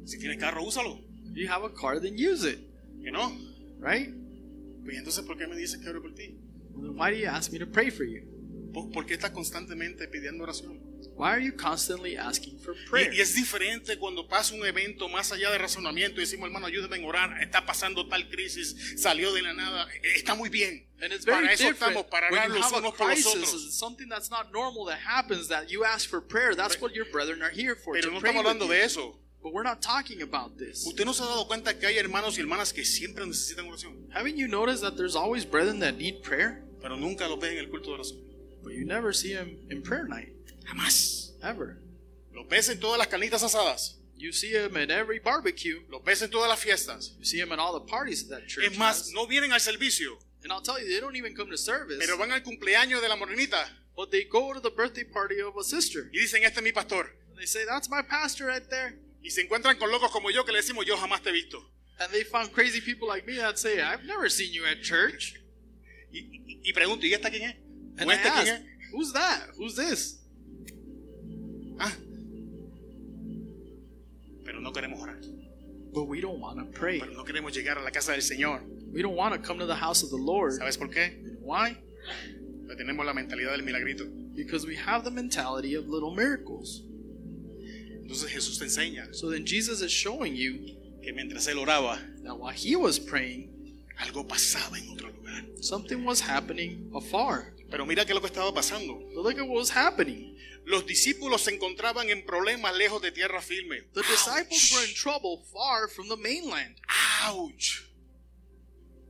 Si 0.05 0.17
tienes 0.19 0.39
carro, 0.39 0.63
úsalo. 0.63 1.01
If 1.31 1.37
you 1.37 1.49
have 1.49 1.65
a 1.65 1.71
car, 1.71 1.99
then 1.99 2.17
use 2.17 2.45
it, 2.45 2.61
Que 3.03 3.11
no. 3.11 3.33
right? 3.81 4.11
Pues 4.85 4.97
entonces, 4.97 5.25
¿por 5.27 5.37
qué 5.37 5.49
me 5.49 5.57
dices 5.57 5.81
que 5.83 5.89
ore 5.89 6.01
por 6.01 6.13
ti? 6.15 6.37
Why 6.81 7.11
do 7.11 7.17
you 7.17 7.27
ask 7.29 7.53
me 7.53 7.59
to 7.59 7.67
pray 7.67 7.91
for 7.91 8.05
you? 8.05 8.23
¿Por, 8.73 8.91
por 8.93 9.07
qué 9.07 9.15
estás 9.15 9.31
constantemente 9.33 10.07
pidiendo 10.09 10.45
oración? 10.45 10.79
Why 11.17 11.31
are 11.33 11.41
you 11.45 11.53
constantly 11.53 12.17
asking 12.17 12.59
for 12.61 12.75
Y, 12.75 12.89
prayer? 12.89 13.13
y 13.15 13.21
es 13.21 13.35
diferente 13.35 13.99
cuando 13.99 14.27
pasa 14.27 14.55
un 14.55 14.65
evento 14.65 15.09
más 15.09 15.33
allá 15.33 15.51
de 15.51 15.59
razonamiento 15.59 16.19
y 16.21 16.25
decimos, 16.25 16.47
hermano, 16.47 16.67
ayúdame 16.67 17.03
a 17.03 17.07
orar, 17.07 17.43
está 17.43 17.67
pasando 17.67 18.09
tal 18.09 18.29
crisis, 18.31 18.95
salió 18.97 19.33
de 19.35 19.43
la 19.43 19.53
nada, 19.53 19.87
eh, 19.93 20.13
está 20.17 20.35
muy 20.35 20.49
bien. 20.49 20.87
And 21.03 21.13
it's 21.13 21.25
very 21.25 21.43
Para 21.43 21.53
eso 21.55 21.65
different 21.65 21.97
estamos, 21.97 22.07
para 22.11 22.29
orar 22.31 22.49
los 22.51 22.73
unos 22.73 22.95
por 22.95 23.09
los 23.11 23.27
otros. 23.27 23.75
something 23.77 24.09
that's 24.09 24.31
not 24.31 24.51
normal 24.53 24.87
that 24.87 24.99
happens, 25.05 25.49
that 25.49 25.69
you 25.69 25.85
ask 25.85 26.09
for 26.09 26.21
prayer. 26.23 26.55
That's 26.55 26.81
what 26.81 26.93
your 26.95 27.07
brethren 27.11 27.43
are 27.43 27.51
here 27.53 27.75
for, 27.75 27.95
Pero 27.95 28.11
no 28.11 28.19
estamos 28.19 28.37
hablando 28.45 28.67
de 28.69 28.83
eso. 28.85 29.19
But 29.43 29.53
we're 29.55 29.63
not 29.65 29.81
talking 29.83 30.21
about 30.23 30.59
this. 30.59 30.87
¿Usted 30.87 31.05
no 31.07 31.13
se 31.15 31.23
ha 31.23 31.27
dado 31.27 31.47
cuenta 31.49 31.79
que 31.79 31.87
hay 31.87 31.97
hermanos 31.97 32.37
y 32.37 32.41
hermanas 32.43 32.73
que 32.75 32.85
siempre 32.85 33.27
necesitan 33.27 33.67
oración? 33.67 34.07
Haven't 34.15 34.37
you 34.37 34.47
noticed 34.47 34.83
that 34.83 34.97
there's 34.97 35.17
always 35.17 35.45
brethren 35.51 35.81
that 35.81 35.97
need 35.97 36.23
prayer, 36.23 36.63
Pero 36.81 36.97
nunca 36.97 37.29
los 37.29 37.39
ves 37.39 37.53
en 37.53 37.59
el 37.59 37.69
culto 37.69 37.91
de 37.91 37.95
oración. 38.03 38.19
but 38.63 38.73
you 38.75 38.85
never 38.85 39.13
see 39.15 39.33
them 39.33 39.57
in 39.71 39.83
prayer 39.83 40.07
night, 40.07 40.33
Jamás. 40.67 41.33
ever? 41.43 41.79
Los 42.35 42.47
ves 42.49 42.69
en 42.69 42.79
todas 42.79 42.99
las 42.99 43.09
carnitas 43.09 43.43
asadas. 43.43 43.97
You 44.17 44.33
see 44.33 44.53
them 44.53 44.77
at 44.77 44.91
every 44.91 45.19
barbecue. 45.19 45.81
Los 45.91 46.03
ves 46.05 46.21
en 46.23 46.31
todas 46.31 46.49
las 46.49 46.61
fiestas. 46.61 47.15
You 47.19 47.25
see 47.25 47.39
them 47.41 47.53
at 47.53 47.59
all 47.59 47.73
the 47.73 47.87
parties 47.91 48.29
that 48.29 48.47
church 48.47 48.65
Es 48.71 48.77
más, 48.79 49.01
has. 49.07 49.13
no 49.13 49.27
vienen 49.27 49.53
al 49.53 49.61
servicio, 49.61 50.19
And 50.43 50.53
I'll 50.53 50.63
tell 50.63 50.79
you, 50.81 50.87
they 50.89 51.01
don't 51.01 51.17
even 51.17 51.35
come 51.35 51.51
to 51.51 51.57
service, 51.59 51.99
pero 51.99 52.17
van 52.17 52.31
al 52.33 52.41
cumpleaños 52.43 53.01
de 53.03 53.09
la 53.09 53.17
morenita 53.17 53.67
but 53.97 54.11
they 54.11 54.25
go 54.25 54.53
to 54.55 54.61
the 54.61 54.71
birthday 54.71 55.05
party 55.05 55.41
of 55.41 55.57
a 55.59 55.63
sister. 55.65 56.09
y 56.13 56.21
dicen, 56.21 56.43
este 56.45 56.59
es 56.59 56.63
mi 56.63 56.73
pastor. 56.73 57.11
And 57.31 57.39
they 57.39 57.47
say, 57.47 57.65
"That's 57.67 57.89
my 57.91 58.03
pastor 58.03 58.47
right 58.47 58.67
there." 58.71 58.99
Y 59.23 59.31
se 59.31 59.43
encuentran 59.43 59.79
con 59.79 59.91
locos 59.91 60.11
como 60.11 60.31
yo 60.31 60.45
que 60.45 60.53
le 60.53 60.61
decimos, 60.61 60.87
yo 60.87 60.97
jamás 60.97 61.23
te 61.23 61.29
he 61.31 61.33
visto. 61.33 61.63
And 61.99 62.11
they 62.13 62.25
found 62.25 62.53
crazy 62.53 62.81
people 62.81 63.07
like 63.09 63.27
me 63.27 63.37
that 63.37 63.59
say, 63.59 63.81
"I've 63.83 64.05
never 64.05 64.31
seen 64.31 64.53
you 64.55 64.65
at 64.65 64.83
church." 64.83 65.35
Y, 66.13 66.61
y- 66.65 66.73
pregunto, 66.73 67.07
¿y 67.07 67.13
esta 67.15 67.31
quién 67.31 67.43
es? 67.43 67.57
¿O 68.05 68.11
I 68.11 68.15
este 68.15 68.29
quién 68.31 68.47
es? 68.49 68.63
"Who's 68.93 69.13
that? 69.13 69.51
Who's 69.57 69.77
this?" 69.77 70.21
Ah. 71.79 71.93
Pero 74.45 74.61
no 74.61 74.73
queremos 74.73 75.01
orar. 75.01 75.19
But 75.93 76.05
we 76.09 76.21
don't 76.21 76.41
want 76.41 76.59
to 76.59 76.67
pray. 76.79 77.01
Pero 77.01 77.13
no 77.13 77.25
queremos 77.25 77.53
llegar 77.55 77.79
a 77.79 77.83
la 77.83 77.91
casa 77.91 78.13
del 78.13 78.23
Señor. 78.23 78.63
We 78.93 79.03
don't 79.03 79.17
want 79.17 79.35
to 79.35 79.41
come 79.41 79.59
to 79.59 79.67
the 79.67 79.75
house 79.77 80.03
of 80.03 80.11
the 80.11 80.19
Lord. 80.19 80.53
¿Sabes 80.53 80.77
por 80.79 80.89
qué? 80.89 81.17
Why? 81.41 81.77
Porque 82.67 82.77
tenemos 82.77 83.05
la 83.07 83.13
mentalidad 83.13 83.53
del 83.53 83.63
milagrito. 83.63 84.05
Because 84.35 84.67
we 84.67 84.77
have 84.77 85.05
the 85.05 85.11
mentality 85.11 85.75
of 85.75 85.89
little 85.89 86.15
miracles. 86.15 86.83
Entonces 88.03 88.31
Jesús 88.31 88.59
te 88.59 88.65
enseña 88.65 89.15
So 89.15 89.31
then 89.31 89.45
Jesus 89.47 89.83
is 89.83 89.93
showing 89.93 90.35
you 90.35 90.77
que 91.03 91.13
mientras 91.13 91.47
él 91.49 91.59
oraba, 91.59 91.99
that 92.25 92.37
while 92.39 92.53
he 92.53 92.77
was 92.77 92.99
praying, 92.99 93.49
algo 94.01 94.27
pasaba 94.27 94.79
en 94.79 94.89
otro 94.91 95.09
lugar. 95.11 95.45
something 95.61 96.05
was 96.05 96.21
happening 96.21 96.91
afar. 96.95 97.55
Pero 97.71 97.87
mira 97.87 98.05
qué 98.05 98.13
es 98.13 98.15
lo 98.15 98.21
que 98.21 98.27
estaba 98.27 98.53
pasando. 98.53 98.95
But 99.15 99.23
look 99.25 99.39
at 99.39 99.47
what 99.47 99.59
was 99.59 99.71
happening. 99.71 100.37
Los 100.65 100.87
discípulos 100.87 101.43
se 101.43 101.55
encontraban 101.55 102.11
en 102.11 102.25
problemas 102.25 102.77
lejos 102.77 103.01
de 103.01 103.13
tierra 103.13 103.41
firme. 103.41 103.83
The 103.95 104.03
disciples 104.03 104.73
were 104.73 104.85
in 104.87 104.95
trouble 104.95 105.45
far 105.53 105.89
from 105.89 106.09
the 106.09 106.17
mainland. 106.17 106.77
¡Auch! 107.23 107.90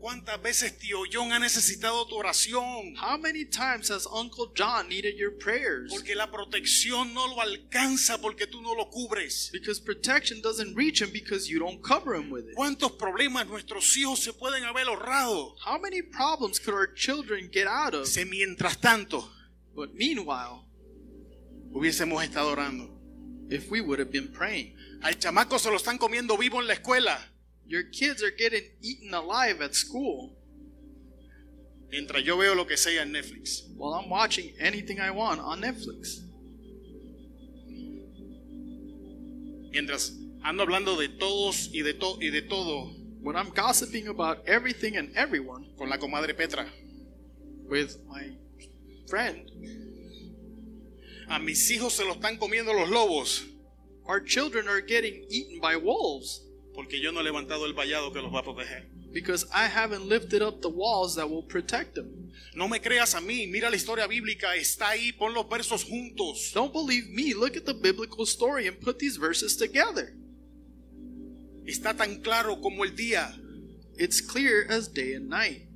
¿Cuántas 0.00 0.40
veces 0.40 0.78
tío 0.78 1.00
John 1.12 1.30
ha 1.32 1.38
necesitado 1.38 2.06
tu 2.06 2.16
oración? 2.16 2.96
How 2.96 3.18
many 3.18 3.44
times 3.44 3.90
has 3.90 4.06
Uncle 4.06 4.46
John 4.56 4.88
needed 4.88 5.16
your 5.18 5.36
prayers? 5.38 5.90
Porque 5.90 6.14
la 6.14 6.30
protección 6.30 7.12
no 7.12 7.26
lo 7.28 7.40
alcanza 7.40 8.18
porque 8.18 8.46
tú 8.46 8.62
no 8.62 8.74
lo 8.74 8.88
cubres. 8.88 9.50
Because 9.52 9.78
protection 9.80 10.40
doesn't 10.40 10.74
reach 10.74 11.02
him 11.02 11.10
because 11.12 11.48
you 11.50 11.58
don't 11.58 11.82
cover 11.82 12.14
him 12.14 12.30
with 12.30 12.48
it. 12.48 12.54
¿Cuántos 12.56 12.92
problemas 12.92 13.46
nuestros 13.46 13.94
hijos 13.96 14.20
se 14.20 14.32
pueden 14.32 14.64
haber 14.64 14.86
ahorrado? 14.88 15.54
How 15.64 15.78
many 15.78 16.00
problems 16.02 16.58
could 16.58 16.74
our 16.74 16.92
children 16.94 17.50
get 17.52 17.66
out 17.66 17.94
of? 17.94 18.06
Si 18.06 18.24
mientras 18.24 18.78
tanto 18.80 19.30
But 19.74 19.92
meanwhile, 19.94 20.64
hubiésemos 21.72 22.24
estado 22.24 22.50
orando. 22.52 22.96
if 23.50 23.70
we 23.70 23.80
would 23.80 23.98
have 23.98 24.10
been 24.10 24.32
praying, 24.32 24.74
Al 25.02 25.18
chamaco 25.18 25.58
se 25.58 25.70
lo 25.70 25.76
están 25.76 25.98
comiendo 25.98 26.36
vivo 26.38 26.60
en 26.60 26.66
la 26.66 26.74
escuela. 26.74 27.18
Your 27.66 27.84
kids 27.84 28.22
are 28.22 28.30
getting 28.36 28.62
eaten 28.82 29.12
alive 29.14 29.60
at 29.60 29.74
school 29.74 30.36
Mientras 31.92 32.24
yo 32.24 32.36
veo 32.38 32.54
lo 32.54 32.66
que 32.66 32.76
sea 32.76 33.02
en 33.02 33.12
Netflix. 33.12 33.62
while 33.76 33.94
I'm 33.94 34.08
watching 34.08 34.52
anything 34.60 35.00
I 35.00 35.10
want 35.10 35.40
on 35.40 35.60
Netflix. 35.60 36.20
Mientras 39.72 40.12
ando 40.42 40.62
hablando 40.62 40.96
de 40.96 41.08
todos 41.08 41.68
y 41.72 41.82
de, 41.82 41.94
to- 41.94 42.18
y 42.20 42.30
de 42.30 42.42
todo 42.42 42.92
When 43.22 43.36
I'm 43.36 43.50
gossiping 43.50 44.08
about 44.08 44.38
everything 44.48 44.96
and 44.96 45.14
everyone 45.14 45.66
con 45.76 45.88
la 45.90 45.98
comadre 45.98 46.34
Petra. 46.36 46.66
with 47.68 47.96
my 48.08 48.36
friend, 49.08 49.48
A 51.28 51.38
mis 51.38 51.70
hijos 51.70 51.92
se 51.92 52.02
están 52.04 52.38
comiendo 52.38 52.72
los 52.72 52.88
lobos 52.88 53.44
our 54.06 54.20
children 54.20 54.66
are 54.68 54.80
getting 54.80 55.24
eaten 55.28 55.60
by 55.60 55.76
wolves 55.76 56.40
porque 56.80 56.98
yo 56.98 57.12
no 57.12 57.20
he 57.20 57.24
levantado 57.24 57.66
el 57.66 57.74
vallado 57.74 58.10
que 58.10 58.22
los 58.22 58.32
va 58.32 58.40
a 58.40 58.42
proteger. 58.42 58.88
because 59.12 59.44
I 59.52 59.66
haven't 59.66 60.08
lifted 60.08 60.40
up 60.40 60.62
the 60.62 60.70
walls 60.70 61.14
that 61.16 61.28
will 61.28 61.42
protect 61.42 61.94
them. 61.94 62.32
No 62.54 62.68
me 62.68 62.78
creas 62.78 63.14
a 63.14 63.20
mí, 63.20 63.46
mira 63.46 63.68
la 63.68 63.76
historia 63.76 64.06
bíblica, 64.06 64.56
está 64.56 64.88
ahí, 64.88 65.12
pon 65.12 65.34
los 65.34 65.46
versos 65.46 65.84
juntos. 65.84 66.54
Don't 66.54 66.72
believe 66.72 67.10
me. 67.10 67.34
Look 67.34 67.54
at 67.58 67.66
the 67.66 67.74
biblical 67.74 68.24
story 68.24 68.66
and 68.66 68.80
put 68.80 68.98
these 68.98 69.18
verses 69.18 69.58
together. 69.58 70.14
Está 71.66 71.94
tan 71.94 72.22
claro 72.22 72.62
como 72.62 72.82
el 72.84 72.92
día. 72.96 73.30
It's 73.98 74.22
clear 74.22 74.66
as 74.70 74.88
day 74.88 75.12
and 75.12 75.28
night. 75.28 75.68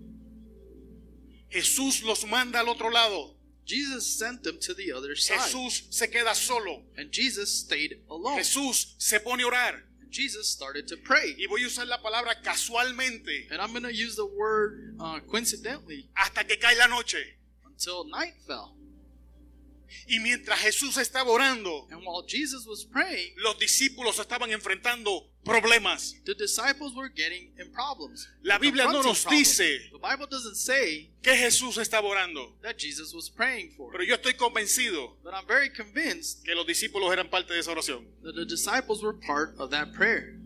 Jesús 1.50 2.02
los 2.02 2.24
manda 2.24 2.60
al 2.60 2.70
otro 2.70 2.88
lado. 2.88 3.36
Jesus 3.66 4.18
sent 4.18 4.42
them 4.42 4.58
to 4.58 4.72
the 4.72 4.90
other 4.90 5.14
side. 5.16 5.38
Jesús 5.38 5.82
se 5.90 6.06
queda 6.06 6.34
solo. 6.34 6.84
And 6.96 7.12
Jesus 7.12 7.60
stayed 7.60 8.00
alone. 8.10 8.38
Jesús 8.38 8.94
se 8.96 9.18
pone 9.20 9.42
a 9.42 9.48
orar. 9.48 9.82
Jesus 10.14 10.48
started 10.48 10.86
to 10.86 10.96
pray. 10.96 11.34
Y 11.36 11.46
voy 11.48 11.64
a 11.64 11.66
usar 11.66 11.88
la 11.88 11.98
palabra 12.00 12.40
casualmente 12.40 13.50
And 13.50 13.60
I'm 13.60 13.72
going 13.72 13.82
to 13.82 13.92
use 13.92 14.14
the 14.14 14.24
word 14.24 14.94
uh, 15.00 15.18
coincidentally 15.28 16.08
hasta 16.14 16.44
que 16.44 16.56
cae 16.56 16.76
la 16.78 16.86
noche. 16.86 17.34
until 17.66 18.04
night 18.08 18.34
fell. 18.46 18.76
Y 20.08 20.18
mientras 20.20 20.58
Jesús 20.60 20.96
estaba 20.96 21.30
orando, 21.30 21.86
And 21.90 22.00
while 22.04 22.24
Jesus 22.26 22.66
was 22.66 22.84
praying, 22.84 23.34
los 23.36 23.58
discípulos 23.58 24.18
estaban 24.18 24.50
enfrentando 24.50 25.30
problemas. 25.44 26.14
the 26.24 26.34
disciples 26.34 26.94
were 26.94 27.08
getting 27.08 27.52
in 27.58 27.70
problems. 27.72 28.28
La 28.42 28.58
Biblia 28.58 28.84
no 28.84 29.02
nos 29.02 29.22
problems. 29.22 29.48
dice 29.48 29.90
The 29.92 29.98
Bible 29.98 30.26
doesn't 30.30 30.56
say 30.56 31.10
que 31.22 31.32
Jesús 31.34 31.76
estaba 31.78 32.08
orando. 32.08 32.54
that 32.62 32.76
Jesus 32.78 33.12
was 33.14 33.28
praying 33.30 33.70
for. 33.76 33.92
Pero 33.92 34.04
yo 34.04 34.14
estoy 34.16 34.34
convencido 34.34 35.16
But 35.22 35.34
I'm 35.34 35.46
very 35.46 35.70
convinced 35.70 36.44
que 36.44 36.54
los 36.54 36.66
discípulos 36.66 37.12
eran 37.12 37.28
parte 37.30 37.52
de 37.54 37.60
esa 37.60 37.70
oración. 37.72 38.06
that 38.22 38.34
the 38.34 38.44
disciples 38.46 39.02
were 39.02 39.14
part 39.14 39.54
of 39.58 39.70
that 39.70 39.92
prayer. 39.92 40.38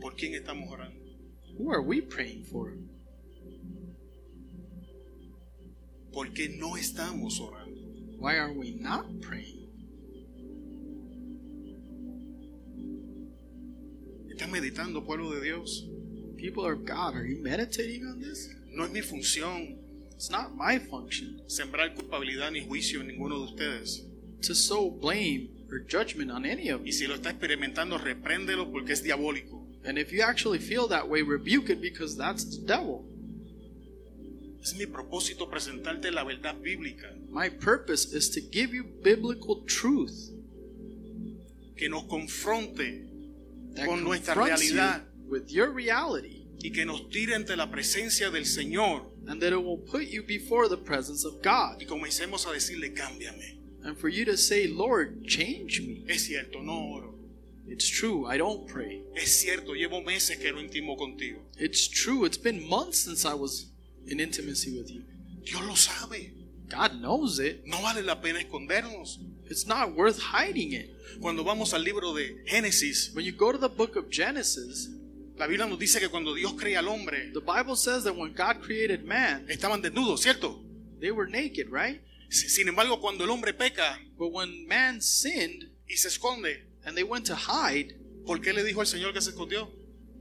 ¿Por 0.00 0.16
quién 0.16 0.34
estamos 0.34 0.68
orando? 0.70 1.00
Who 1.58 1.70
are 1.70 1.82
we 1.82 2.00
praying 2.00 2.44
for? 2.44 2.72
¿Por 6.12 6.26
qué 6.34 6.48
no 6.58 6.76
estamos 6.76 7.40
orando? 7.40 7.80
Why 8.18 8.36
are 8.36 8.52
we 8.52 8.72
not 8.72 9.06
praying? 9.20 9.60
¿Estás 14.30 14.50
meditando, 14.50 15.04
pueblo 15.04 15.30
de 15.34 15.42
Dios? 15.42 15.86
People 16.36 16.64
of 16.66 16.84
God, 16.84 17.14
are 17.14 17.24
you 17.26 17.40
meditating 17.42 18.04
on 18.06 18.20
this? 18.20 18.48
No 18.74 18.84
es 18.84 18.90
mi 18.92 19.00
función 19.00 19.78
It's 20.14 20.30
not 20.30 20.54
my 20.56 20.78
function 20.78 21.42
sembrar 21.48 21.94
culpabilidad 21.94 22.52
ni 22.52 22.60
juicio 22.60 23.00
en 23.00 23.08
ninguno 23.08 23.38
de 23.38 23.44
ustedes. 23.52 24.02
to 24.42 24.54
sow 24.54 24.90
blame 24.90 25.48
or 25.70 25.80
judgment 25.88 26.30
on 26.30 26.44
any 26.44 26.68
of 26.70 26.80
Y 26.82 26.86
you. 26.86 26.92
si 26.92 27.06
lo 27.06 27.14
está 27.14 27.30
experimentando, 27.30 27.96
repréndelo 27.98 28.70
porque 28.70 28.92
es 28.92 29.02
diabólico. 29.02 29.61
And 29.84 29.98
if 29.98 30.12
you 30.12 30.22
actually 30.22 30.58
feel 30.58 30.86
that 30.88 31.08
way, 31.08 31.22
rebuke 31.22 31.68
it 31.70 31.80
because 31.80 32.16
that's 32.16 32.44
the 32.44 32.64
devil. 32.66 33.04
Es 34.62 34.74
mi 34.76 34.86
propósito 34.86 35.50
presentarte 35.50 36.12
la 36.12 36.22
verdad 36.22 36.54
bíblica 36.62 37.12
My 37.28 37.48
purpose 37.48 38.12
is 38.14 38.30
to 38.30 38.40
give 38.40 38.72
you 38.72 38.84
biblical 39.02 39.64
truth 39.66 40.30
que 41.76 41.88
nos 41.88 42.04
confronte 42.04 43.02
that 43.74 43.86
Con 43.86 44.04
nuestra 44.04 44.34
confronts 44.34 44.70
you 44.70 44.76
realidad. 44.76 45.02
with 45.28 45.50
your 45.50 45.70
reality 45.72 46.46
y 46.62 46.70
que 46.70 46.84
nos 46.84 47.08
tire 47.10 47.34
ante 47.34 47.56
la 47.56 47.66
presencia 47.72 48.30
del 48.30 48.44
Señor 48.44 49.06
and 49.26 49.40
that 49.42 49.52
it 49.52 49.60
will 49.60 49.78
put 49.78 50.04
you 50.04 50.22
before 50.22 50.68
the 50.68 50.76
presence 50.76 51.24
of 51.24 51.42
God. 51.42 51.80
y 51.80 51.86
comencemos 51.86 52.46
a 52.46 52.52
decirle, 52.52 52.94
cámbiame. 52.94 53.58
And 53.84 53.98
for 53.98 54.08
you 54.08 54.24
to 54.26 54.36
say, 54.36 54.68
Lord, 54.68 55.24
change 55.26 55.80
me. 55.80 56.04
Es 56.08 56.26
cierto, 56.26 56.62
no 56.62 56.72
oro. 56.94 57.11
It's 57.72 57.88
true, 57.88 58.26
I 58.26 58.36
don't 58.36 58.66
pray. 58.66 59.02
Es 59.16 59.40
cierto, 59.40 59.72
llevo 59.74 60.02
meses 60.04 60.36
que 60.38 60.52
no 60.52 60.60
intimo 60.60 60.96
contigo. 60.96 61.40
It's 61.58 61.88
true, 61.88 62.26
it's 62.26 62.36
been 62.38 62.68
months 62.68 62.98
since 63.04 63.24
I 63.24 63.32
was 63.34 63.70
in 64.06 64.20
intimacy 64.20 64.76
with 64.78 64.90
you. 64.90 65.02
Dios 65.44 65.62
lo 65.66 65.74
sabe. 65.74 66.34
God 66.68 67.00
knows 67.00 67.38
it. 67.38 67.62
No 67.66 67.80
vale 67.80 68.02
la 68.02 68.20
pena 68.20 68.40
escondernos. 68.40 69.18
It's 69.50 69.66
not 69.66 69.94
worth 69.96 70.18
hiding 70.20 70.72
it. 70.72 70.90
Cuando 71.20 71.44
vamos 71.44 71.72
al 71.72 71.82
libro 71.82 72.12
de 72.14 72.44
Génesis, 72.46 73.14
When 73.14 73.24
you 73.24 73.32
go 73.32 73.52
to 73.52 73.58
the 73.58 73.68
book 73.68 73.96
of 73.96 74.10
Genesis, 74.10 74.88
la 75.38 75.46
Biblia 75.46 75.66
nos 75.66 75.78
dice 75.78 75.98
que 75.98 76.08
cuando 76.08 76.34
Dios 76.34 76.52
crea 76.54 76.78
al 76.80 76.88
hombre, 76.88 77.30
the 77.32 77.40
Bible 77.40 77.74
says 77.76 78.04
that 78.04 78.14
when 78.16 78.32
God 78.34 78.60
created 78.62 79.04
man, 79.04 79.46
estaban 79.48 79.80
desnudos, 79.82 80.20
¿cierto? 80.22 80.60
they 81.00 81.10
were 81.10 81.26
naked, 81.28 81.68
right? 81.70 82.00
Si- 82.30 82.48
Sin 82.48 82.68
embargo, 82.68 83.00
cuando 83.00 83.24
el 83.24 83.30
hombre 83.30 83.52
peca 83.54 83.98
But 84.18 84.32
when 84.32 84.66
man 84.68 85.00
sinned 85.02 85.70
y 85.88 85.96
se 85.96 86.08
esconde, 86.08 86.64
and 86.84 86.96
they 86.96 87.04
went 87.04 87.26
to 87.26 87.34
hide, 87.34 87.94
¿por 88.26 88.40
qué 88.40 88.52
le 88.52 88.62
dijo 88.64 88.80
el 88.80 88.86
Señor 88.86 89.12
que 89.12 89.20
se 89.20 89.30
escondió? 89.30 89.70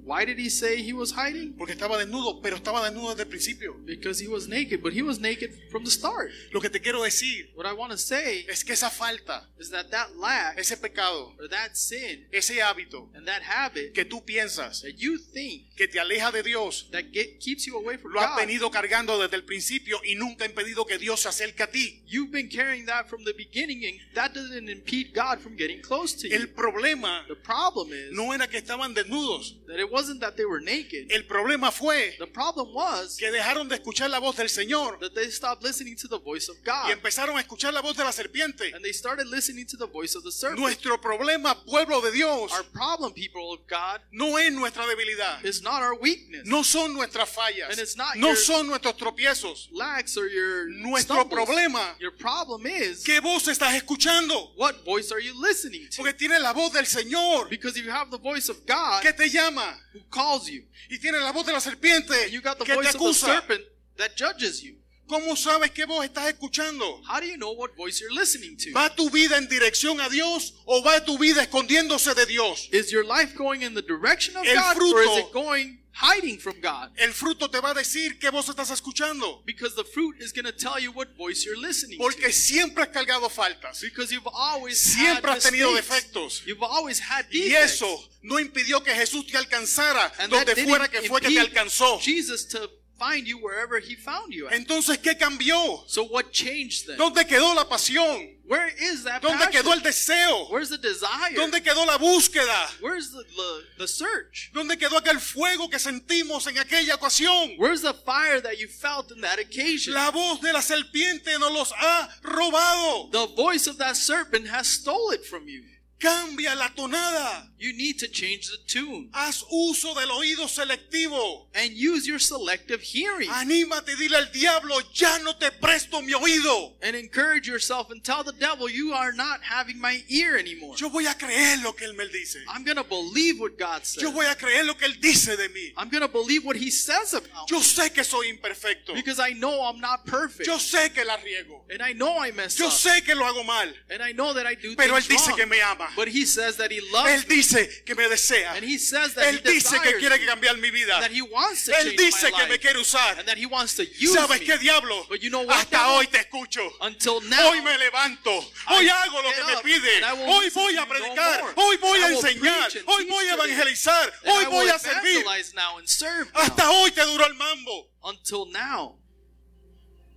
Why 0.04 0.26
did 0.26 0.38
he 0.40 0.50
say 0.50 0.82
he 0.82 0.94
was 0.94 1.12
hiding? 1.14 1.54
Porque 1.58 1.74
estaba 1.74 1.98
desnudo, 1.98 2.42
pero 2.42 2.56
estaba 2.58 2.84
desnudo 2.84 3.10
desde 3.10 3.24
el 3.24 3.30
principio. 3.30 3.76
Because 3.86 4.20
he 4.24 4.28
was 4.28 4.48
naked, 4.48 4.82
but 4.82 4.94
he 4.94 5.02
was 5.02 5.20
naked 5.20 5.52
from 5.70 5.84
the 5.84 5.92
start. 5.92 6.32
Lo 6.52 6.60
que 6.60 6.70
te 6.70 6.80
quiero 6.80 7.04
decir 7.04 7.50
What 7.56 7.66
I 7.66 7.74
want 7.74 7.92
to 7.92 7.98
say 7.98 8.46
es 8.50 8.64
que 8.64 8.74
esa 8.74 8.90
falta, 8.90 9.48
is 9.60 9.70
that 9.72 9.92
that 9.92 10.16
lack 10.18 10.58
ese 10.58 10.76
pecado, 10.78 11.34
or 11.40 11.48
that 11.50 11.76
sin 11.76 12.28
ese 12.32 12.60
hábito 12.62 13.10
and 13.14 13.26
that 13.28 13.42
habit 13.44 13.94
que 13.94 14.06
tú 14.06 14.24
piensas 14.26 14.82
that 14.82 14.96
you 14.98 15.18
think 15.18 15.76
que 15.76 15.88
te 15.88 16.00
aleja 16.00 16.32
de 16.32 16.44
Dios, 16.44 16.88
that 16.92 17.12
get, 17.12 17.40
keeps 17.40 17.66
you 17.66 17.78
away 17.78 17.98
from 17.98 18.14
lo 18.14 18.22
has 18.22 18.30
God, 18.36 18.40
venido 18.40 18.72
cargando 18.72 19.20
desde 19.20 19.36
el 19.36 19.44
principio 19.44 20.00
y 20.04 20.16
nunca 20.16 20.46
ha 20.46 20.48
impedido 20.48 20.86
que 20.86 20.98
Dios 20.98 21.22
se 21.22 21.30
acerque 21.30 21.64
a 21.64 21.68
ti. 21.70 22.04
you've 22.08 22.32
been 22.32 22.50
carrying 22.50 22.86
that 22.86 23.08
from 23.08 23.24
the 23.24 23.34
beginning, 23.34 23.84
and 23.86 24.00
that 24.16 24.34
doesn't 24.34 24.70
impede 24.70 25.14
God 25.14 25.40
from 25.40 25.56
getting 25.56 25.82
close 25.82 26.16
to 26.18 26.28
you. 26.28 26.36
El 26.36 26.48
problema 26.48 27.26
The 27.28 27.36
problem 27.36 27.92
is 27.94 28.12
no 28.12 28.34
era 28.34 28.48
que 28.48 28.58
estaban 28.58 28.94
desnudos. 28.94 29.58
that 29.68 29.80
it 29.80 29.91
wasn't 29.92 30.20
that 30.22 30.36
they 30.36 30.46
were 30.46 30.62
naked. 30.62 31.12
El 31.12 31.24
problema 31.28 31.72
fue 31.72 32.16
The 32.18 32.28
problem 32.28 32.74
was 32.74 33.18
que 33.18 33.32
dejaron 33.32 33.68
de 33.70 33.76
escuchar 33.76 34.10
la 34.10 34.20
voz 34.20 34.36
del 34.38 34.48
Señor 34.50 35.00
that 35.00 35.14
they 35.14 35.30
stopped 35.30 35.64
listening 35.64 35.96
to 35.98 36.08
the 36.08 36.18
voice 36.20 36.50
of 36.50 36.58
y 36.58 36.64
God 36.66 36.92
empezaron 36.92 37.38
a 37.38 37.42
escuchar 37.42 37.74
la 37.74 37.82
voz 37.82 37.96
de 37.98 38.04
la 38.04 38.12
serpiente. 38.12 38.74
and 38.74 38.84
they 38.84 38.94
started 38.94 39.28
listening 39.28 39.66
to 39.66 39.78
the 39.78 39.88
voice 39.88 40.16
of 40.16 40.24
the 40.24 40.32
serpent. 40.32 40.60
Nuestro 40.60 40.98
problema, 41.00 41.56
pueblo 41.66 42.02
de 42.02 42.12
Dios, 42.12 42.52
Our 42.54 42.64
problem, 42.72 43.14
people 43.14 43.52
of 43.54 43.60
God, 43.68 44.02
no 44.12 44.38
es 44.38 44.52
nuestra 44.54 44.86
debilidad. 44.88 45.44
is 45.46 45.62
not 45.62 45.82
our 45.82 45.96
weakness. 46.00 46.46
No 46.46 46.64
son 46.64 46.94
nuestras 46.94 47.30
fallas. 47.30 47.70
And 47.70 47.80
it's 47.80 47.96
not 47.98 48.16
No 48.16 48.30
your- 48.30 48.36
son 48.38 48.68
nuestros 48.68 48.96
tropiezos. 48.98 49.70
or 50.18 50.28
your 50.28 50.70
Nuestro 50.70 51.16
stumbles. 51.18 51.46
problema, 51.48 51.96
Your 52.00 52.12
problem 52.12 52.66
is 52.66 53.04
¿qué 53.04 53.20
voz 53.20 53.48
estás 53.48 53.74
escuchando? 53.76 54.52
what 54.56 54.84
voice 54.86 55.12
are 55.12 55.20
you 55.20 55.34
listening 55.40 55.88
to? 55.90 55.98
Porque 55.98 56.14
tienes 56.14 56.42
la 56.42 56.54
voz 56.54 56.72
del 56.74 56.86
Señor 56.86 57.50
Because 57.50 57.78
if 57.78 57.86
you 57.86 57.92
have 57.92 58.10
the 58.12 58.18
voice 58.18 58.50
of 58.50 58.66
God 58.66 59.02
que 59.02 59.12
te 59.14 59.30
llama 59.30 59.78
who 59.94 60.00
calls 60.10 60.48
you, 60.50 60.64
y 60.90 60.98
tienes 61.00 61.22
la 61.22 61.32
voz 61.32 61.46
de 61.46 61.52
la 61.54 61.60
serpiente 61.60 62.12
and 62.24 62.32
you 62.32 62.42
got 62.42 62.58
the 62.58 62.66
que 62.66 62.74
te 62.74 62.82
voice 62.82 62.88
of 62.96 63.00
the 63.00 63.00
acusa. 63.00 63.26
serpent 63.26 63.62
that 63.98 64.16
judges 64.16 64.62
you, 64.64 64.76
¿Cómo 65.10 65.36
sabes 65.36 65.72
qué 65.72 65.86
voz 65.86 66.06
estás 66.06 66.30
escuchando? 66.32 67.02
how 67.06 67.20
do 67.20 67.26
you 67.26 67.36
know 67.36 67.52
what 67.52 67.76
voice 67.76 68.00
you're 68.00 68.14
listening 68.14 68.56
to? 68.56 68.72
¿Va 68.72 68.90
tu 68.96 69.10
vida 69.10 69.36
en 69.38 69.48
dirección 69.50 70.00
a 70.00 70.08
Dios 70.10 70.54
o 70.66 70.82
va 70.82 71.04
tu 71.04 71.18
vida 71.18 71.42
escondiéndose 71.44 72.14
de 72.16 72.26
Dios? 72.26 72.70
Is 72.72 72.92
your 72.92 73.04
life 73.04 73.36
going 73.36 73.62
in 73.62 73.74
the 73.74 73.82
direction 73.82 74.38
of 74.38 74.46
El 74.46 74.56
God 74.56 74.78
or 74.78 74.80
fruto- 74.82 75.18
is 75.18 75.26
it 75.26 75.34
going 75.34 75.80
hiding 75.94 76.40
from 76.40 76.60
God? 76.62 76.90
El 76.98 77.14
fruto 77.14 77.50
te 77.50 77.60
va 77.60 77.72
a 77.72 77.74
decir 77.74 78.18
qué 78.20 78.30
voz 78.30 78.48
estás 78.50 78.70
escuchando. 78.72 79.42
Because 79.46 79.76
the 79.76 79.84
fruit 79.84 80.16
is 80.22 80.32
going 80.34 80.46
to 80.46 80.52
tell 80.52 80.80
you 80.80 80.92
what 80.92 81.10
voice 81.18 81.44
you're 81.46 81.60
listening 81.60 81.98
Porque 82.00 82.28
to. 82.28 82.32
siempre 82.32 82.84
has 82.84 82.90
cargado 82.90 83.30
faltas. 83.30 83.82
Because 83.82 84.12
you've 84.14 84.28
always 84.34 84.80
Siempre 84.80 85.30
had 85.32 85.38
has 85.38 85.44
tenido 85.44 85.72
mistakes. 85.74 86.06
defectos. 86.12 86.46
You've 86.46 86.64
always 86.64 87.00
had 87.00 87.26
Y 87.32 87.50
defects. 87.50 87.76
eso 87.82 88.10
no 88.24 88.40
impidió 88.40 88.84
que 88.84 88.94
Jesús 88.94 89.26
te 89.28 89.38
alcanzara 89.38 90.12
And 90.20 90.32
donde 90.32 90.56
fuera 90.56 90.88
que 90.90 91.02
fue 91.04 91.20
que 91.22 91.30
te 91.30 91.40
alcanzó. 91.40 92.00
Jesus 92.00 92.48
to 92.50 92.70
find 93.02 93.28
you 93.28 93.38
wherever 93.40 93.80
he 93.80 93.96
found 93.96 94.34
you 94.34 94.48
at. 94.48 94.54
Entonces, 94.54 94.98
¿qué 94.98 95.18
cambió? 95.18 95.84
So 95.88 96.04
what 96.04 96.32
changed 96.32 96.88
then? 96.88 96.98
¿Dónde 96.98 97.26
quedó 97.26 97.56
la 97.56 97.66
pasión? 97.66 98.38
Where 98.46 98.68
is 98.68 99.04
that 99.06 99.22
¿Dónde 99.22 99.46
passion? 99.46 99.64
quedó 99.64 99.74
el 99.74 99.82
deseo? 99.82 100.48
Where's 100.52 100.70
the 100.70 100.78
desire? 100.78 101.36
¿Dónde 101.36 101.64
quedó 101.64 101.86
la 101.86 101.98
búsqueda? 101.98 102.70
Where's 102.82 103.12
the, 103.12 103.24
the, 103.24 103.64
the 103.80 103.88
search? 103.88 104.52
¿Dónde 104.54 104.78
quedó 104.78 104.98
aquel 104.98 105.20
fuego 105.20 105.70
que 105.70 105.80
sentimos 105.80 106.46
en 106.48 106.58
aquella 106.58 106.96
ocasión? 106.96 107.56
Where's 107.58 107.82
the 107.82 107.94
fire 107.94 108.42
that 108.42 108.60
you 108.60 108.68
felt 108.68 109.12
in 109.12 109.22
that 109.22 109.40
occasion? 109.40 109.94
La 109.94 110.12
voz 110.12 110.42
de 110.42 110.54
la 110.54 110.62
serpiente 110.62 111.40
nos 111.40 111.52
los 111.52 111.72
ha 111.72 112.10
robado. 112.22 113.10
The 113.12 113.28
voice 113.36 113.68
of 113.68 113.78
that 113.78 113.96
serpent 113.96 114.48
has 114.48 114.68
stole 114.68 115.12
it 115.12 115.26
from 115.26 115.48
you. 115.48 115.64
Cambia 116.02 116.56
la 116.56 116.70
tonada. 116.70 117.48
You 117.60 117.74
need 117.74 118.00
to 118.00 118.08
change 118.08 118.48
the 118.48 118.58
tune 118.66 119.10
Haz 119.14 119.44
uso 119.52 119.94
del 119.94 120.10
oído 120.10 120.48
selectivo. 120.50 121.46
and 121.54 121.74
use 121.74 122.08
your 122.08 122.18
selective 122.18 122.82
hearing 122.82 123.30
Anímate, 123.30 123.96
dile 123.96 124.16
al 124.18 124.26
diablo, 124.34 124.80
ya 124.96 125.20
no 125.20 125.34
te 125.34 125.52
presto 125.52 126.02
mi 126.02 126.14
oído. 126.14 126.72
and 126.82 126.96
encourage 126.96 127.48
yourself 127.48 127.92
and 127.92 128.04
tell 128.04 128.24
the 128.24 128.32
devil 128.34 128.68
you 128.68 128.94
are 128.94 129.12
not 129.14 129.42
having 129.44 129.80
my 129.80 130.02
ear 130.10 130.38
anymore. 130.38 130.76
Yo 130.80 130.90
voy 130.90 131.06
a 131.06 131.14
creer 131.14 131.62
lo 131.64 131.72
que 131.74 131.86
él 131.88 131.96
me 131.96 132.08
dice. 132.08 132.40
I'm 132.50 132.64
going 132.64 132.78
to 132.78 132.84
believe 132.84 133.40
what 133.40 133.60
God 133.60 133.86
says. 133.86 134.02
Yo 134.02 134.10
voy 134.12 134.26
a 134.26 134.34
creer 134.34 134.66
lo 134.66 134.74
que 134.74 134.88
él 134.88 135.00
dice 135.00 135.36
de 135.38 135.50
mí. 135.50 135.72
I'm 135.78 135.90
going 135.90 136.02
to 136.02 136.08
believe 136.08 136.44
what 136.44 136.56
he 136.56 136.72
says 136.72 137.14
about 137.14 137.50
me 137.52 137.58
Yo 137.58 137.60
sé 137.62 137.94
que 137.94 138.04
soy 138.04 138.28
imperfecto. 138.36 138.96
because 138.96 139.20
I 139.20 139.34
know 139.34 139.62
I'm 139.62 139.80
not 139.80 140.08
perfect. 140.08 140.48
Yo 140.48 140.56
sé 140.58 140.92
que 140.96 141.06
la 141.06 141.18
riego. 141.18 141.62
And 141.70 141.84
I 141.84 141.94
know 141.94 142.18
I 142.18 142.32
mess 142.32 142.58
Yo 142.58 142.68
up. 142.68 142.72
sé 142.74 143.06
que 143.06 143.14
lo 143.14 143.24
hago 143.26 143.46
mal. 143.46 143.70
And 143.92 144.02
I 144.02 144.14
know 144.14 144.34
that 144.34 144.48
I 144.48 144.56
do 144.56 144.76
Pero 144.76 144.96
él 144.96 145.08
dice 145.08 145.28
wrong. 145.28 145.38
que 145.38 145.46
me 145.46 145.62
ama. 145.62 145.90
But 145.96 146.08
he 146.08 146.26
says 146.26 146.58
that 146.58 146.72
he 146.72 146.80
loves 146.92 147.10
Él 147.12 147.28
me. 147.28 147.36
dice 147.36 147.84
que 147.86 147.96
me 147.96 148.08
desea. 148.08 148.54
And 148.56 148.64
he 148.64 148.78
says 148.78 149.14
that 149.16 149.26
Él 149.26 149.40
he 149.44 149.54
dice 149.54 149.78
que 149.82 149.98
quiere 150.00 150.18
me, 150.20 150.26
cambiar 150.26 150.58
mi 150.58 150.70
vida. 150.72 151.00
that 151.02 151.12
he 151.12 151.22
wants 151.22 151.66
to 151.66 151.72
Él 151.74 151.96
dice 151.98 152.24
my 152.24 152.32
que 152.32 152.44
me 152.46 152.52
life. 152.52 152.62
quiere 152.62 152.80
usar. 152.80 153.20
And 153.20 153.28
that 153.28 153.38
he 153.38 153.46
wants 153.46 153.76
to 153.76 153.84
use 153.84 154.14
¿Sabes 154.14 154.40
me. 154.40 154.46
qué 154.46 154.58
diablo? 154.60 155.06
But 155.10 155.22
you 155.22 155.30
know 155.30 155.42
what, 155.44 155.56
Hasta 155.58 155.78
devil? 155.78 155.96
hoy 155.98 156.08
te 156.08 156.20
escucho. 156.20 156.62
Until 156.82 157.22
now, 157.22 157.50
Hoy 157.52 157.62
me 157.62 157.78
levanto. 157.78 158.32
I 158.68 158.76
Hoy 158.78 158.88
hago 158.90 159.22
lo 159.22 159.32
que 159.32 159.44
me 159.44 159.62
pide. 159.64 159.96
and 159.98 160.06
I 160.06 160.12
Hoy 160.32 160.50
voy 160.50 160.74
a 160.78 160.82
no 160.82 160.88
predicar. 160.88 161.42
more. 161.42 161.54
Hoy 161.58 161.78
voy 161.78 162.00
a 162.00 162.08
I 162.08 162.14
enseñar. 162.16 162.76
and 162.76 162.84
Hoy 162.88 163.06
voy 163.06 163.28
a 163.28 163.34
evangelizar. 163.36 164.12
and 164.24 164.32
Hoy 164.32 164.44
I 164.44 164.50
voy 164.50 164.70
a 164.70 164.80
servir. 164.80 165.26
and. 165.28 166.28
Hasta 166.34 166.70
hoy 166.72 166.92
te 166.92 167.02
duró 167.02 167.26
el 167.28 167.34
mambo. 167.36 167.90
Until 168.04 168.46
now. 168.52 168.98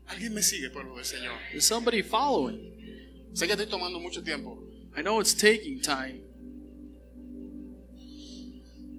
Alguien 0.07 0.33
me 0.35 0.43
sigue, 0.43 0.70
pueblo 0.70 0.97
del 0.97 1.05
Señor. 1.05 1.39
Is 1.53 1.64
somebody 1.66 2.03
following? 2.03 2.72
Sé 3.35 3.47
que 3.47 3.53
estoy 3.55 3.66
tomando 3.66 3.99
mucho 3.99 4.22
tiempo. 4.22 4.57
I 4.97 5.03
know 5.03 5.20
it's 5.20 5.34
taking 5.34 5.80
time. 5.80 6.20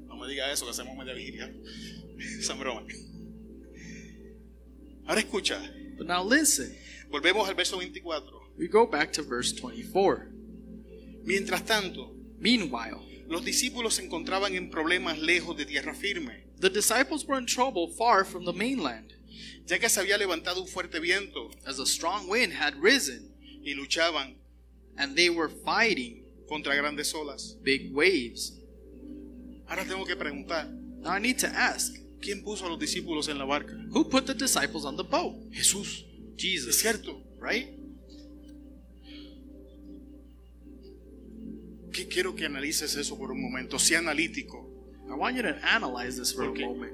No 0.07 0.15
me 0.17 0.27
diga 0.27 0.51
eso, 0.51 0.65
que 0.65 0.71
hacemos 0.71 0.95
media 0.97 1.13
vigilia. 1.13 1.53
Esa 2.39 2.53
broma. 2.55 2.83
Ahora 5.07 5.21
escucha, 5.21 5.59
But 5.97 6.07
now 6.07 6.23
listen. 6.23 6.75
volvemos 7.09 7.47
al 7.47 7.53
verso 7.55 7.77
24. 7.77 8.23
We 8.57 8.67
go 8.67 8.85
back 8.87 9.11
to 9.13 9.23
verse 9.23 9.53
24. 9.53 10.27
Mientras 11.23 11.65
tanto, 11.65 12.11
Meanwhile, 12.39 13.23
los 13.27 13.43
discípulos 13.45 13.95
se 13.95 14.03
encontraban 14.03 14.55
en 14.55 14.69
problemas 14.69 15.17
lejos 15.19 15.55
de 15.57 15.65
tierra 15.65 15.93
firme, 15.93 16.43
the 16.59 16.69
disciples 16.69 17.25
were 17.25 17.37
in 17.39 17.45
trouble 17.45 17.87
far 17.97 18.23
from 18.25 18.45
the 18.45 18.53
mainland, 18.53 19.13
ya 19.65 19.77
que 19.79 19.89
se 19.89 19.99
había 20.01 20.17
levantado 20.17 20.61
un 20.61 20.67
fuerte 20.67 20.99
viento 20.99 21.49
as 21.65 21.79
a 21.79 21.85
strong 21.85 22.27
wind 22.29 22.53
had 22.53 22.75
risen, 22.81 23.33
y 23.63 23.73
luchaban 23.73 24.35
and 24.97 25.15
they 25.15 25.29
were 25.29 25.49
fighting 25.49 26.23
contra 26.47 26.75
grandes 26.75 27.13
olas. 27.13 27.57
big 27.63 27.91
waves. 27.93 28.59
Ahora 29.67 29.83
tengo 29.85 30.05
que 30.05 30.15
preguntar, 30.15 30.69
Now 31.01 31.11
I 31.15 31.19
need 31.19 31.37
to 31.39 31.47
ask, 31.47 31.93
¿quién 32.21 32.43
puso 32.43 32.65
a 32.65 32.69
los 32.69 32.79
discípulos 32.79 33.27
en 33.29 33.37
la 33.37 33.45
barca? 33.45 33.73
who 33.91 34.07
put 34.09 34.25
the 34.25 34.33
disciples 34.33 34.85
on 34.85 34.95
the 34.97 35.03
boat? 35.03 35.35
Jesús. 35.51 36.05
Es 36.37 36.41
Jesus, 36.43 36.77
cierto. 36.79 37.21
right? 37.39 37.67
Que 41.91 42.07
quiero 42.07 42.35
que 42.35 42.45
analices 42.45 42.95
eso 42.95 43.17
por 43.17 43.31
un 43.31 43.41
momento, 43.41 43.79
sea 43.79 43.99
analítico. 43.99 44.69
I 45.07 45.13
want 45.13 45.35
you 45.37 45.43
to 45.43 45.55
analyze 45.63 46.17
this 46.17 46.33
for 46.33 46.43
a 46.45 46.49
Okay. 46.49 46.65
moment. 46.65 46.93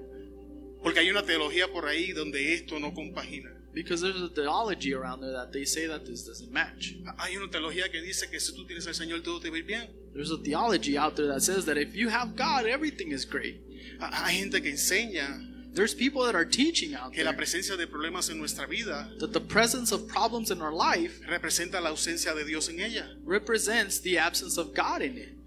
Porque 0.83 0.99
hay 0.99 1.09
una 1.09 1.23
teología 1.23 1.71
por 1.71 1.85
ahí 1.85 2.11
donde 2.11 2.53
esto 2.53 2.79
no 2.79 2.93
compagina. 2.93 3.49
Because 3.73 4.01
there's 4.01 4.21
a 4.21 4.29
theology 4.29 4.93
around 4.93 5.21
there 5.21 5.31
that 5.31 5.53
they 5.53 5.63
say 5.65 5.87
that 5.87 6.05
this 6.05 6.25
doesn't 6.25 6.51
match. 6.51 6.95
Ah, 7.07 7.25
hay 7.25 7.37
una 7.37 7.47
teología 7.47 7.89
que 7.91 8.01
dice 8.01 8.29
que 8.29 8.39
si 8.39 8.53
tú 8.53 8.65
tienes 8.67 8.85
al 8.87 8.93
Señor 8.93 9.23
todo 9.23 9.39
te 9.39 9.49
va 9.49 9.55
a 9.55 9.59
ir 9.59 9.65
bien. 9.65 9.87
There's 10.13 10.31
a 10.31 10.37
theology 10.37 10.97
out 10.97 11.15
there 11.15 11.27
that 11.27 11.41
says 11.41 11.65
that 11.65 11.77
if 11.77 11.95
you 11.95 12.09
have 12.09 12.35
God, 12.35 12.65
everything 12.65 13.11
is 13.11 13.25
great. 13.25 13.61
Ah, 14.01 14.25
hay 14.25 14.39
gente 14.39 14.61
que 14.61 14.71
enseña 14.71 15.47
There's 15.73 15.95
people 15.95 16.25
that 16.25 16.35
are 16.35 16.43
teaching 16.43 16.95
out 16.95 17.13
que 17.13 17.23
la 17.23 17.31
there 17.31 17.37
presencia 17.37 17.77
de 17.77 17.87
problemas 17.87 18.29
en 18.29 18.37
nuestra 18.37 18.67
vida 18.67 19.09
that 19.19 19.31
the 19.31 19.39
presence 19.39 19.93
of 19.93 20.05
problems 20.05 20.51
in 20.51 20.61
our 20.61 20.73
life 20.73 21.21
representa 21.29 21.81
la 21.81 21.91
ausencia 21.91 22.35
de 22.35 22.43
Dios 22.43 22.67
en 22.67 22.81
ella. 22.81 23.05
represents 23.23 23.99
the 24.01 24.17
absence 24.17 24.57
of 24.57 24.73
God 24.73 25.01
in 25.01 25.17
it. 25.17 25.37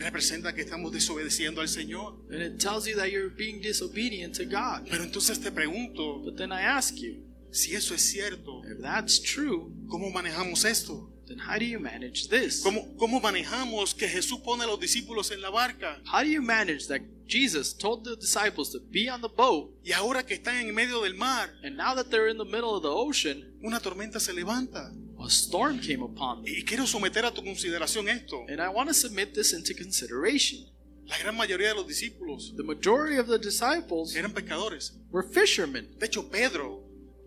Representa 0.00 0.54
que 0.54 0.64
estamos 0.64 0.92
desobedeciendo 0.92 1.60
al 1.60 1.68
Señor. 1.68 2.14
And 2.30 2.40
it 2.40 2.58
tells 2.58 2.86
you 2.86 2.96
that 2.96 3.10
you're 3.10 3.28
being 3.28 3.60
disobedient 3.60 4.34
to 4.36 4.46
God. 4.46 4.86
Pero 4.90 5.04
entonces 5.04 5.42
te 5.42 5.50
pregunto, 5.50 6.24
But 6.24 6.38
then 6.38 6.52
I 6.52 6.62
ask 6.62 6.96
you, 6.96 7.16
si 7.56 7.74
eso 7.74 7.94
es 7.94 8.02
cierto, 8.02 8.62
if 8.64 8.80
that's 8.80 9.20
true, 9.20 9.72
¿cómo 9.88 10.10
manejamos 10.10 10.64
esto? 10.64 11.10
then 11.26 11.38
how 11.38 11.58
do 11.58 11.64
you 11.64 11.80
manage 11.80 12.28
this? 12.28 12.62
¿Cómo, 12.62 12.96
¿Cómo 12.96 13.20
manejamos 13.20 13.94
que 13.94 14.06
Jesús 14.06 14.38
pone 14.44 14.62
a 14.62 14.66
los 14.66 14.78
discípulos 14.78 15.32
en 15.32 15.40
la 15.40 15.50
barca 15.50 16.00
How 16.06 16.22
do 16.22 16.28
you 16.28 16.40
manage 16.40 16.86
that 16.86 17.00
Jesus 17.26 17.72
told 17.76 18.04
the 18.04 18.14
disciples 18.14 18.70
to 18.70 18.78
be 18.78 19.08
on 19.08 19.20
the 19.20 19.28
boat, 19.28 19.70
y 19.84 19.90
ahora 19.92 20.24
que 20.24 20.34
están 20.36 20.68
en 20.68 20.72
medio 20.72 21.02
del 21.02 21.14
mar, 21.14 21.50
and 21.64 21.76
now 21.76 21.94
that 21.94 22.10
they're 22.10 22.28
in 22.28 22.38
the 22.38 22.44
middle 22.44 22.76
of 22.76 22.82
the 22.82 22.88
ocean, 22.88 23.42
una 23.64 23.80
tormenta 23.80 24.20
se 24.20 24.32
levanta? 24.32 24.92
a 25.18 25.28
storm 25.30 25.80
came 25.80 26.02
upon 26.02 26.44
them? 26.44 26.54
Y 26.54 26.62
quiero 26.62 26.86
someter 26.86 27.24
a 27.24 27.32
tu 27.32 27.42
consideración 27.42 28.08
esto. 28.08 28.44
And 28.48 28.60
I 28.60 28.68
want 28.68 28.88
to 28.88 28.94
submit 28.94 29.34
this 29.34 29.52
into 29.52 29.74
consideration. 29.74 30.60
La 31.06 31.18
gran 31.18 31.36
mayoría 31.36 31.68
de 31.68 31.74
los 31.74 31.86
discípulos 31.86 32.54
The 32.56 32.62
majority 32.64 33.16
of 33.16 33.26
the 33.26 33.38
disciples 33.38 34.14
eran 34.14 34.32
pescadores. 34.32 34.92
were 35.10 35.24
fishermen. 35.24 35.88
De 35.98 36.06
hecho, 36.06 36.28
Pedro 36.30 36.82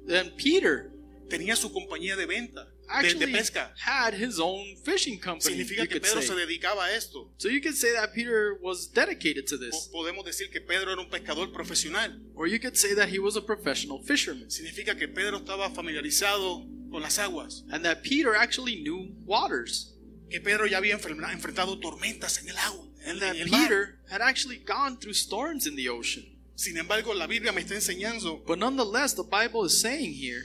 And 0.09 0.35
Peter 0.35 0.91
tenía 1.29 1.55
su 1.55 1.71
compañía 1.71 2.15
de 2.15 2.25
venta, 2.25 2.67
de, 3.01 3.13
de 3.13 3.27
pesca. 3.27 3.73
had 3.77 4.13
his 4.13 4.39
own 4.39 4.75
fishing 4.83 5.19
company. 5.19 5.55
Significa 5.55 5.87
que 5.87 6.01
Pedro 6.01 6.21
se 6.21 6.33
dedicaba 6.33 6.85
a 6.85 6.95
esto. 6.95 7.31
So 7.37 7.49
you 7.49 7.61
could 7.61 7.75
say 7.75 7.93
that 7.93 8.13
Peter 8.13 8.57
was 8.61 8.87
dedicated 8.87 9.45
to 9.47 9.57
this. 9.57 9.89
Podemos 9.93 10.25
decir 10.25 10.49
que 10.51 10.61
Pedro 10.61 10.91
era 10.91 11.01
un 11.01 11.09
pescador 11.09 11.51
profesional. 11.53 12.19
Or 12.35 12.47
you 12.47 12.59
could 12.59 12.75
say 12.75 12.95
that 12.95 13.09
he 13.09 13.19
was 13.19 13.35
a 13.35 13.41
professional 13.41 14.01
fisherman. 14.03 14.49
Significa 14.49 14.97
que 14.97 15.07
Pedro 15.07 15.37
estaba 15.37 15.69
familiarizado 15.69 16.65
con 16.91 17.01
las 17.01 17.19
aguas. 17.19 17.63
And 17.71 17.83
that 17.85 18.01
Peter 18.01 18.35
actually 18.35 18.81
knew 18.81 19.13
waters. 19.25 19.93
Que 20.29 20.39
Pedro 20.39 20.65
ya 20.65 20.77
había 20.77 20.95
enfren- 20.95 21.23
enfrentado 21.31 21.79
tormentas 21.79 22.41
en 22.41 22.49
el 22.49 22.57
agua. 22.57 22.85
And 23.05 23.19
that. 23.21 23.35
Peter 23.35 23.99
had 24.09 24.21
actually 24.21 24.57
gone 24.57 24.97
through 24.97 25.13
storms 25.13 25.65
in 25.67 25.75
the 25.75 25.89
ocean. 25.89 26.25
Sin 26.59 26.75
embargo, 26.75 27.13
la 27.13 27.25
Biblia 27.25 27.53
me 27.53 27.61
está 27.61 27.75
enseñando 27.75 28.43
But 28.45 28.59
nonetheless, 28.59 29.13
the 29.15 29.23
Bible 29.23 29.63
is 29.65 29.79
saying 29.79 30.11
here 30.13 30.43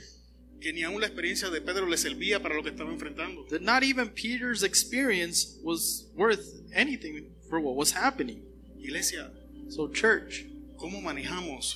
que 0.61 0.71
ni 0.71 0.83
aún 0.83 1.01
la 1.01 1.07
experiencia 1.07 1.49
de 1.49 1.59
Pedro 1.59 1.87
le 1.87 1.97
servía 1.97 2.41
para 2.41 2.55
lo 2.55 2.63
que 2.63 2.71
estaba 2.71 2.89
enfrentando. 2.89 3.45
that 3.49 3.61
not 3.61 3.83
even 3.83 4.07
Peter's 4.09 4.63
experience 4.63 5.59
was 5.61 6.09
worth 6.15 6.61
anything 6.73 7.25
for 7.49 7.59
what 7.59 7.75
was 7.75 7.91
happening. 7.91 8.41
Iglesia, 8.79 9.29
So, 9.67 9.89
church, 9.89 10.45
¿cómo 10.77 11.01
manejamos 11.01 11.75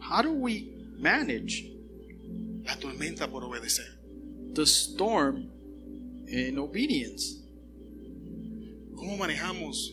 how 0.00 0.22
do 0.22 0.30
we 0.32 0.68
manage 0.96 1.64
la 2.64 2.76
tormenta 2.76 3.28
por 3.28 3.42
obedecer? 3.42 3.98
the 4.54 4.64
storm 4.64 5.50
in 6.28 6.56
obedience? 6.56 7.40
¿Cómo 8.94 9.18
manejamos 9.18 9.90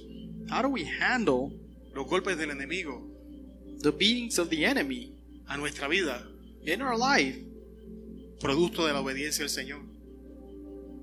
How 0.51 0.61
do 0.61 0.69
we 0.69 0.83
handle 0.83 1.53
los 1.95 2.05
golpes 2.07 2.37
del 2.37 2.51
enemigo 2.51 3.08
the 3.79 3.91
beatings 3.91 4.37
of 4.39 4.49
the 4.49 4.65
enemy 4.65 5.11
a 5.49 5.57
nuestra 5.57 5.87
vida, 5.87 6.23
in 6.63 6.81
our 6.81 6.97
life 6.97 7.35
producto 8.39 8.85
de 8.85 8.93
la 8.93 9.01
obediencia 9.01 9.41
al 9.41 9.49
Señor? 9.49 9.81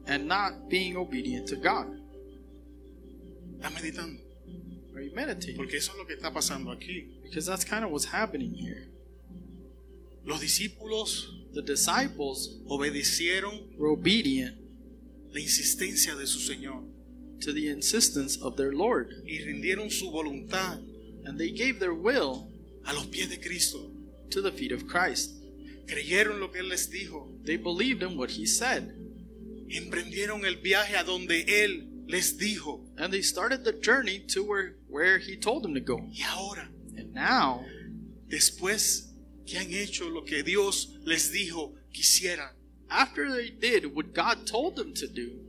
and 0.08 0.28
not 0.28 0.68
being 0.68 0.96
obedient 0.96 1.48
to 1.48 1.56
God? 1.56 1.86
¿Estás 3.58 3.72
meditando? 3.72 4.20
Are 4.94 5.02
you 5.02 5.14
meditating? 5.14 5.56
Porque 5.56 5.76
eso 5.76 5.92
es 5.92 5.98
lo 5.98 6.04
que 6.04 6.14
está 6.14 6.32
pasando 6.32 6.70
aquí. 6.70 7.08
Because 7.24 7.44
that's 7.44 7.64
kind 7.64 7.84
of 7.84 7.90
what's 7.90 8.06
happening 8.06 8.54
here. 8.54 8.88
Los 10.24 10.40
discípulos 10.40 11.36
The 11.56 11.62
disciples 11.62 12.58
obedecieron 12.68 13.78
were 13.78 13.88
obedient 13.88 14.58
la 15.32 15.40
insistencia 15.40 16.14
de 16.14 16.26
su 16.26 16.38
Señor 16.38 16.84
to 17.40 17.50
the 17.50 17.70
insistence 17.70 18.36
of 18.36 18.58
their 18.58 18.74
Lord, 18.74 19.22
y 19.24 19.38
rindieron 19.42 19.90
su 19.90 20.10
voluntad 20.10 20.82
and 21.24 21.38
they 21.38 21.50
gave 21.50 21.80
their 21.80 21.94
will 21.94 22.46
a 22.86 22.92
los 22.94 23.06
pies 23.06 23.28
de 23.28 23.38
Cristo. 23.38 23.90
to 24.30 24.42
the 24.42 24.50
feet 24.50 24.72
of 24.72 24.86
Christ. 24.88 25.30
Creyeron 25.86 26.40
lo 26.40 26.48
que 26.50 26.60
Él 26.60 26.68
les 26.68 26.88
dijo. 26.90 27.28
They 27.44 27.56
believed 27.56 28.02
in 28.02 28.16
what 28.18 28.30
he 28.30 28.44
said, 28.46 28.92
Emprendieron 29.68 30.44
el 30.44 30.56
viaje 30.56 30.96
a 30.96 31.04
donde 31.04 31.44
Él 31.46 32.06
les 32.08 32.36
dijo. 32.38 32.80
and 32.98 33.12
they 33.12 33.22
started 33.22 33.64
the 33.64 33.72
journey 33.72 34.18
to 34.28 34.42
where, 34.42 34.74
where 34.88 35.18
he 35.18 35.36
told 35.36 35.62
them 35.62 35.74
to 35.74 35.80
go. 35.80 35.98
Y 36.12 36.24
ahora, 36.24 36.68
And 36.96 37.12
now, 37.14 37.64
después 38.28 39.12
que 39.46 39.58
han 39.58 39.72
hecho 39.72 40.08
lo 40.08 40.22
que 40.24 40.42
Dios 40.42 40.96
les 41.04 41.30
dijo 41.32 41.74
que 41.92 42.00
hicieran, 42.00 42.50
after 42.88 43.30
they 43.30 43.50
did 43.50 43.86
what 43.94 44.12
God 44.14 44.46
told 44.46 44.76
them 44.76 44.92
to 44.94 45.06
do, 45.06 45.40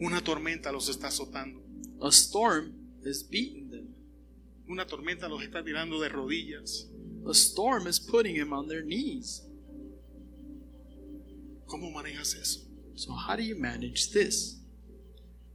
una 0.00 0.20
tormenta 0.22 0.72
los 0.72 0.88
está 0.88 1.08
azotando. 1.08 1.60
a 2.02 2.10
storm 2.12 2.72
is 3.04 3.22
beating. 3.22 3.67
Una 4.68 4.86
tormenta 4.86 5.28
los 5.28 5.42
está 5.42 5.64
tirando 5.64 5.98
de 6.00 6.08
rodillas. 6.08 6.86
A 7.26 7.32
storm 7.34 7.86
is 7.86 7.98
putting 7.98 8.36
them 8.36 8.52
on 8.52 8.68
their 8.68 8.82
knees. 8.82 9.42
¿Cómo 11.66 11.90
manejas 11.92 12.34
eso? 12.34 12.60
So, 12.94 13.12
how 13.12 13.36
do 13.36 13.42
you 13.42 13.54
manage 13.56 14.10
this? 14.12 14.56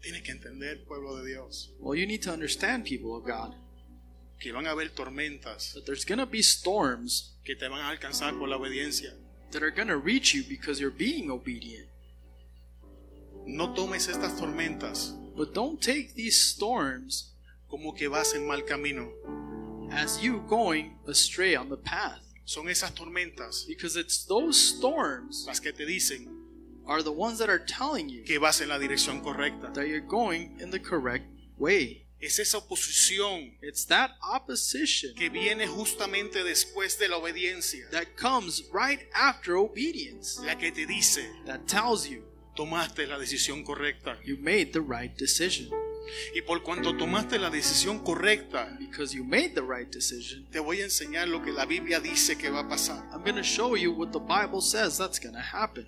Tienes 0.02 0.22
que 0.24 0.32
entender, 0.34 0.84
pueblo 0.86 1.16
de 1.18 1.26
Dios, 1.26 1.72
Well, 1.80 1.96
you 1.98 2.06
need 2.06 2.22
to 2.24 2.32
understand, 2.32 2.86
people 2.86 3.16
of 3.16 3.24
God, 3.26 3.56
que 4.40 4.52
van 4.52 4.66
a 4.68 4.72
haber 4.72 4.90
tormentas 4.90 5.74
that 5.74 5.86
there's 5.86 6.06
going 6.06 6.20
to 6.20 6.26
be 6.26 6.42
storms 6.42 7.34
que 7.46 7.56
te 7.56 7.68
van 7.68 7.80
a 7.80 7.90
alcanzar 7.96 8.38
por 8.38 8.48
la 8.50 8.58
obediencia. 8.58 9.14
that 9.52 9.62
are 9.64 9.72
going 9.72 9.88
to 9.88 9.98
reach 9.98 10.34
you 10.34 10.44
because 10.44 10.80
you're 10.82 10.92
being 10.92 11.30
obedient. 11.32 11.88
No 13.46 13.74
tomes 13.74 14.08
estas 14.08 14.40
tormentas 14.40 15.14
But 15.36 15.54
don't 15.54 15.82
take 15.82 16.14
these 16.16 16.38
storms 16.54 17.33
como 17.74 17.92
que 17.96 18.08
vas 18.08 18.36
en 18.36 18.46
mal 18.46 18.64
camino. 18.66 19.12
as 19.90 20.22
you 20.22 20.44
going 20.48 20.96
astray 21.08 21.56
on 21.56 21.70
the 21.70 21.78
path. 21.78 22.22
Son 22.46 22.68
esas 22.68 22.94
tormentas 22.94 23.66
Because 23.68 23.96
it's 23.96 24.26
those 24.28 24.56
storms 24.60 25.46
las 25.48 25.60
que 25.60 25.72
te 25.74 25.84
dicen 25.86 26.28
are 26.86 27.02
the 27.02 27.12
ones 27.12 27.40
that 27.40 27.50
are 27.50 27.58
telling 27.66 28.10
you 28.10 28.24
que 28.24 28.40
vas 28.40 28.62
en 28.62 28.70
la 28.70 28.78
dirección 28.78 29.24
correcta. 29.24 29.74
that 29.74 29.88
you're 29.88 30.00
going 30.08 30.56
in 30.60 30.70
the 30.70 30.80
correct 30.80 31.26
way. 31.58 32.06
Es 32.22 32.38
esa 32.38 32.60
oposición 32.60 33.54
It's 33.64 33.86
that 33.88 34.12
opposition 34.32 35.16
que 35.16 35.30
viene 35.32 35.66
justamente 35.66 36.44
después 36.44 37.00
de 37.00 37.08
la 37.08 37.18
obediencia 37.18 37.90
that 37.90 38.16
comes 38.16 38.62
right 38.72 39.08
after 39.16 39.56
obedience 39.56 40.40
la 40.46 40.56
que 40.56 40.72
te 40.72 40.86
dice 40.86 41.26
that 41.48 41.66
tells 41.68 42.08
you 42.08 42.24
tomaste 42.56 43.08
la 43.08 43.18
decisión 43.18 43.64
correcta. 43.66 44.16
you 44.24 44.38
made 44.38 44.74
the 44.74 44.82
right 44.82 45.18
decision. 45.18 45.70
Y 46.36 46.42
por 46.42 46.64
cuanto 46.64 46.96
tomaste 46.98 47.40
la 47.40 47.50
decisión 47.50 48.00
correcta, 48.00 48.78
Because 48.80 49.16
you 49.16 49.24
made 49.24 49.54
the 49.54 49.62
right 49.62 49.90
decision, 49.90 50.46
te 50.52 50.60
voy 50.60 50.82
a 50.82 50.86
enseñar 50.86 51.28
lo 51.28 51.42
que 51.42 51.52
la 51.52 51.66
Biblia 51.66 52.00
dice 52.00 52.38
que 52.38 52.50
va 52.50 52.62
a 52.62 52.68
pasar. 52.68 53.10
I'm 53.12 53.24
going 53.24 53.36
to 53.36 53.44
show 53.44 53.76
you 53.76 53.92
what 53.92 54.12
the 54.12 54.20
Bible 54.20 54.62
says 54.62 54.98
that's 54.98 55.20
going 55.20 55.36
to 55.36 55.42
happen. 55.42 55.88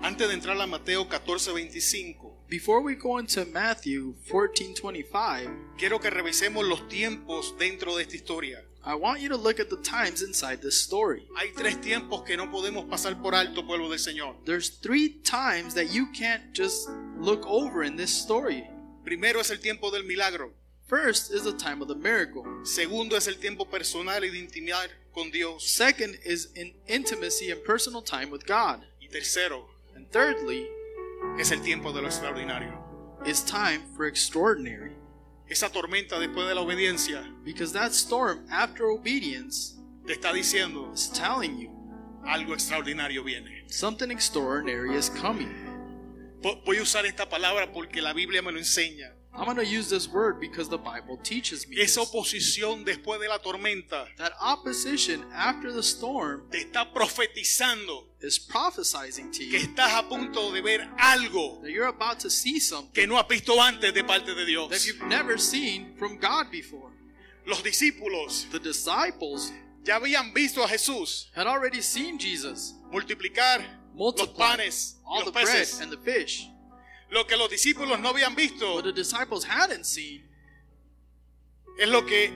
Antes 0.00 0.28
de 0.28 0.34
entrar 0.34 0.60
a 0.60 0.66
Mateo 0.66 1.08
14:25, 1.08 2.28
Before 2.48 2.80
we 2.80 2.94
go 2.94 3.18
into 3.18 3.44
Matthew 3.44 4.14
14:25, 4.26 5.76
quiero 5.76 5.98
que 5.98 6.08
revisemos 6.08 6.66
los 6.66 6.88
tiempos 6.88 7.54
dentro 7.58 7.96
de 7.96 8.04
esta 8.04 8.16
historia. 8.16 8.64
I 8.84 8.94
want 8.94 9.20
you 9.20 9.28
to 9.28 9.36
look 9.36 9.60
at 9.60 9.68
the 9.68 9.76
times 9.82 10.22
inside 10.22 10.62
this 10.62 10.80
story. 10.80 11.26
Hay 11.36 11.50
tres 11.56 11.76
tiempos 11.76 12.24
que 12.24 12.36
no 12.36 12.46
podemos 12.46 12.88
pasar 12.88 13.20
por 13.20 13.34
alto, 13.34 13.62
pueblo 13.62 13.88
del 13.88 13.98
Señor. 13.98 14.36
There's 14.44 14.70
three 14.70 15.08
times 15.24 15.74
that 15.74 15.90
you 15.92 16.06
can't 16.12 16.52
just 16.54 16.88
look 17.18 17.44
over 17.46 17.82
in 17.82 17.96
this 17.96 18.10
story. 18.10 18.64
Primero 19.04 19.40
es 19.40 19.50
el 19.50 19.58
tiempo 19.58 19.90
del 19.90 20.04
milagro. 20.04 20.52
First 20.86 21.32
is 21.32 21.42
the 21.42 21.52
time 21.52 21.82
of 21.82 21.88
the 21.88 21.94
miracle. 21.94 22.44
Segundo 22.64 23.16
es 23.16 23.26
el 23.28 23.34
tiempo 23.34 23.64
personal 23.66 24.22
y 24.24 24.28
de 24.30 24.38
intimidad 24.38 24.88
con 25.14 25.30
Dios. 25.30 25.68
Second 25.68 26.16
is 26.24 26.48
in 26.54 26.72
intimacy 26.86 27.50
and 27.50 27.62
personal 27.64 28.00
time 28.00 28.30
with 28.30 28.46
God. 28.46 28.80
Y 29.02 29.08
tercero 29.08 29.64
And 29.94 30.10
thirdly 30.10 30.66
es 31.38 31.50
el 31.50 31.60
tiempo 31.60 31.92
de 31.92 32.00
lo 32.00 32.08
extraordinario. 32.08 32.72
is 33.26 33.42
time 33.42 33.82
for 33.96 34.06
extraordinary. 34.06 34.92
Esa 35.48 35.70
tormenta 35.70 36.18
después 36.18 36.46
de 36.48 36.54
la 36.54 36.60
obediencia 36.60 37.22
Because 37.44 37.72
that 37.72 37.92
storm 37.92 38.46
after 38.50 38.84
obedience 38.86 39.76
te 40.06 40.12
está 40.14 40.32
diciendo 40.32 40.92
is 40.94 41.10
telling 41.10 41.58
you 41.58 41.70
algo 42.24 42.52
extraordinario 42.54 43.22
viene. 43.24 43.64
something 43.68 44.10
extraordinary 44.10 44.94
is 44.96 45.08
coming. 45.10 45.48
Vo- 46.42 46.62
Voy 46.64 46.78
a 46.78 46.82
usar 46.82 47.06
esta 47.06 47.28
palabra 47.28 47.72
porque 47.72 48.00
la 48.02 48.12
Biblia 48.12 48.42
me 48.42 48.52
lo 48.52 48.58
enseña. 48.58 49.12
I'm 49.38 49.44
going 49.44 49.56
to 49.56 49.64
use 49.64 49.88
this 49.88 50.08
word 50.08 50.40
because 50.40 50.68
the 50.68 50.78
Bible 50.78 51.16
teaches 51.22 51.68
me. 51.68 51.76
Esa 51.80 52.00
oposición 52.00 52.84
después 52.84 53.20
de 53.20 53.28
la 53.28 53.38
tormenta 53.38 54.06
that 54.16 54.32
opposition 54.40 55.24
after 55.32 55.72
the 55.72 55.82
storm 55.82 56.42
te 56.50 56.58
está 56.64 56.92
profetizando 56.92 58.04
is 58.20 58.38
prophesizing 58.38 59.30
to 59.30 59.38
que 59.38 59.58
you 59.58 59.58
estás 59.60 59.92
a 59.96 60.02
punto 60.08 60.50
de 60.52 60.60
ver 60.60 60.80
algo 60.98 61.60
that 61.62 61.70
you're 61.70 61.86
about 61.88 62.18
to 62.18 62.28
see 62.28 62.58
something 62.58 62.90
que 62.92 63.06
no 63.06 63.16
has 63.16 63.26
visto 63.28 63.60
antes 63.60 63.92
de 63.94 64.02
parte 64.02 64.26
de 64.26 64.34
that 64.34 64.46
Dios. 64.46 64.86
you've 64.86 65.02
never 65.06 65.38
seen 65.38 65.94
from 65.96 66.18
God 66.18 66.50
before. 66.50 66.90
Los 67.46 67.62
discípulos 67.62 68.50
The 68.50 68.58
disciples 68.58 69.52
ya 69.84 69.98
habían 70.00 70.34
visto 70.34 70.62
a 70.64 70.68
Jesús 70.68 71.28
had 71.34 71.46
already 71.46 71.80
seen 71.80 72.18
Jesus 72.18 72.74
multiplicar 72.92 73.60
los 73.94 74.14
multiply 74.16 74.56
panes 74.56 74.96
y 74.96 75.06
all 75.06 75.20
los 75.20 75.26
the 75.26 75.32
bread 75.32 75.46
peces. 75.46 75.80
and 75.80 75.90
the 75.92 75.96
fish. 75.98 76.48
Lo 77.10 77.26
que 77.26 77.36
los 77.36 77.48
discípulos 77.50 77.98
no 78.00 78.10
habían 78.10 78.34
visto 78.34 78.74
What 78.76 78.84
the 78.84 78.92
disciples 78.92 79.44
hadn't 79.44 79.84
seen 79.84 80.24
es 81.78 81.88
lo 81.88 82.04
que 82.04 82.32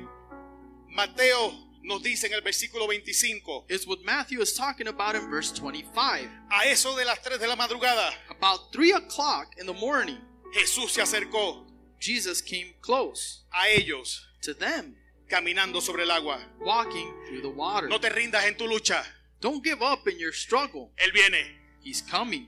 Mateo 0.89 1.53
nos 1.83 2.03
dice 2.03 2.27
en 2.29 2.35
el 2.35 2.43
versículo 2.43 2.87
25. 2.87 3.67
is 3.69 3.87
what 3.87 3.99
Matthew 4.05 4.41
is 4.41 4.55
talking 4.55 4.87
about 4.87 5.17
in 5.17 5.29
verse 5.31 5.51
25. 5.53 6.29
A 6.51 6.67
eso 6.67 6.95
de 6.97 7.05
las 7.05 7.21
3 7.23 7.41
de 7.41 7.49
la 7.49 7.57
madrugada, 7.57 8.13
About 8.31 8.73
3 8.73 8.93
o'clock 8.93 9.49
in 9.59 9.67
the 9.67 9.73
morning, 9.73 10.19
Jesús 10.55 10.91
se 10.93 11.01
acercó 11.03 11.67
Jesus 11.99 12.41
came 12.41 12.75
close 12.83 13.43
a 13.53 13.69
ellos 13.69 14.27
to 14.43 14.55
them, 14.55 14.95
caminando 15.29 15.81
sobre 15.83 16.03
el 16.05 16.11
agua. 16.13 16.39
walking 16.61 17.13
through 17.27 17.43
the 17.43 17.49
water. 17.51 17.89
No 17.89 17.99
te 17.99 18.11
rindas 18.11 18.45
en 18.45 18.57
tu 18.57 18.67
lucha. 18.69 19.05
Don't 19.41 19.65
give 19.65 19.83
up 19.83 20.07
in 20.07 20.19
your 20.21 20.33
struggle. 20.33 20.93
Él 20.99 21.13
viene. 21.13 21.45
He's 21.83 22.01
coming. 22.01 22.47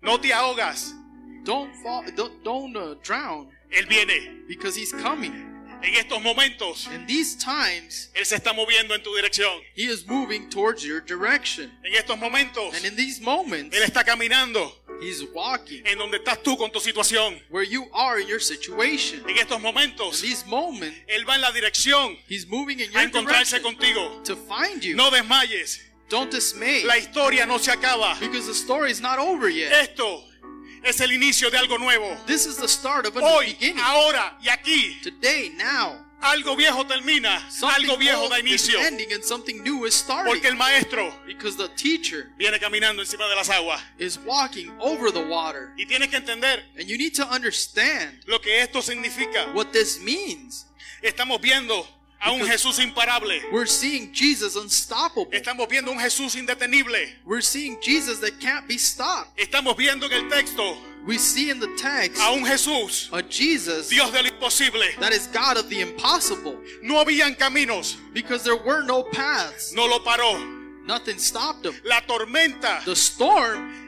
No 0.00 0.16
te 0.18 0.28
ahogas. 0.32 0.94
Don't 1.48 1.74
fall. 1.82 2.04
Don't, 2.14 2.44
don't 2.44 2.76
uh, 2.76 2.94
drown 3.02 3.48
Él 3.74 3.88
viene. 3.88 4.44
because 4.46 4.76
he's 4.76 4.92
coming. 4.92 5.32
En 5.82 5.94
estos 5.94 6.20
momentos, 6.22 6.86
In 6.92 7.06
these 7.06 7.36
times, 7.36 8.10
Él 8.14 8.26
se 8.26 8.36
está 8.36 8.52
moviendo 8.52 8.94
en 8.94 9.02
tu 9.02 9.14
dirección. 9.16 9.58
he 9.74 9.84
is 9.86 10.06
moving 10.06 10.50
towards 10.50 10.84
your 10.84 11.00
direction. 11.00 11.70
En 11.86 11.94
estos 11.94 12.18
momentos, 12.18 12.74
And 12.76 12.84
in 12.84 12.96
these 12.96 13.20
moments, 13.22 13.74
Él 13.74 13.82
está 13.84 14.04
caminando 14.04 14.72
he's 15.00 15.22
walking 15.32 15.86
en 15.86 15.96
donde 15.96 16.18
estás 16.18 16.42
tú 16.42 16.58
con 16.58 16.70
tu 16.70 16.80
situación. 16.80 17.40
where 17.48 17.62
you 17.64 17.86
are 17.94 18.18
in 18.20 18.26
your 18.28 18.40
situation. 18.40 19.20
En 19.26 19.38
estos 19.38 19.56
In 19.56 19.62
momentos, 19.62 20.20
these 20.20 20.44
moments, 20.46 20.98
Él 21.08 21.24
va 21.26 21.36
en 21.36 21.40
la 21.40 21.52
dirección 21.52 22.14
he's 22.28 22.46
moving 22.46 22.78
in 22.80 22.88
a 22.90 22.92
your 22.92 23.02
encontrarse 23.04 23.58
direction 23.58 23.62
contigo. 23.62 24.22
to 24.24 24.36
find 24.36 24.82
you. 24.84 24.94
No 24.96 25.10
desmayes. 25.10 25.80
Don't 26.10 26.30
dismay 26.30 26.82
La 26.84 26.96
historia 26.98 27.46
no 27.46 27.56
se 27.58 27.70
acaba. 27.70 28.18
because 28.20 28.46
the 28.46 28.54
story 28.54 28.90
is 28.90 29.00
not 29.00 29.18
over 29.18 29.48
yet. 29.48 29.70
Esto 29.72 30.24
es 30.84 31.00
el 31.00 31.12
inicio 31.12 31.50
de 31.50 31.58
algo 31.58 31.78
nuevo. 31.78 32.16
This 32.26 32.46
is 32.46 32.56
the 32.56 32.68
start 32.68 33.06
of 33.06 33.16
a 33.16 33.20
new 33.20 33.26
Hoy, 33.28 33.46
beginning. 33.54 33.78
ahora 33.80 34.36
y 34.42 34.48
aquí, 34.48 35.00
Today, 35.02 35.50
now, 35.56 36.04
algo 36.20 36.56
viejo 36.56 36.84
termina, 36.84 37.40
something 37.50 37.84
algo 37.84 37.96
viejo 37.96 38.28
da 38.28 38.40
inicio. 38.40 38.78
Porque 40.26 40.48
el 40.48 40.56
maestro 40.56 41.12
the 41.56 41.68
teacher 41.76 42.30
viene 42.36 42.58
caminando 42.58 43.02
encima 43.02 43.28
de 43.28 43.36
las 43.36 43.48
aguas. 43.50 43.80
is 43.98 44.18
walking 44.24 44.70
over 44.80 45.12
the 45.12 45.24
water. 45.24 45.72
Y 45.76 45.86
tienes 45.86 46.08
que 46.08 46.16
entender 46.16 46.64
And 46.76 46.88
you 46.88 46.98
need 46.98 47.14
to 47.14 47.26
understand 47.28 48.22
lo 48.26 48.40
que 48.40 48.60
esto 48.62 48.80
significa. 48.82 49.52
what 49.54 49.72
this 49.72 50.00
means. 50.00 50.66
Estamos 51.02 51.40
viendo 51.40 51.86
a 52.20 52.32
un 52.32 52.40
Jesús 52.40 52.78
imparable. 52.78 53.40
We're 53.52 53.66
seeing 53.66 54.12
Jesus 54.12 54.56
unstoppable. 54.56 55.30
Estamos 55.32 55.68
viendo 55.68 55.90
un 55.90 55.98
Jesús 55.98 56.34
indetenible. 56.36 57.08
We're 57.24 57.40
seeing 57.42 57.78
Jesus 57.80 58.18
that 58.20 58.40
can't 58.40 58.66
be 58.66 58.78
stopped. 58.78 59.38
Estamos 59.38 59.76
viendo 59.76 60.06
en 60.06 60.12
el 60.24 60.28
texto 60.30 60.76
We 61.06 61.16
see 61.16 61.48
in 61.48 61.58
the 61.60 61.68
text 61.78 62.20
a 62.20 62.32
un 62.32 62.44
Jesús, 62.44 63.08
a 63.12 63.22
Jesus 63.22 63.88
Dios 63.88 64.10
de 64.12 64.22
lo 64.22 64.28
imposible. 64.28 64.84
that 65.00 65.12
is 65.12 65.26
God 65.28 65.56
of 65.56 65.68
the 65.70 65.80
impossible 65.80 66.58
No 66.82 67.02
habían 67.02 67.36
caminos, 67.38 67.96
because 68.12 68.42
there 68.44 68.56
were 68.56 68.82
no 68.82 69.04
paths. 69.04 69.72
no 69.74 69.86
lo 69.86 70.00
paró. 70.00 70.34
Nothing 70.86 71.18
stopped 71.18 71.64
him. 71.66 71.74
La 71.84 72.00
tormenta 72.00 72.82
The 72.84 72.96
storm 72.96 73.87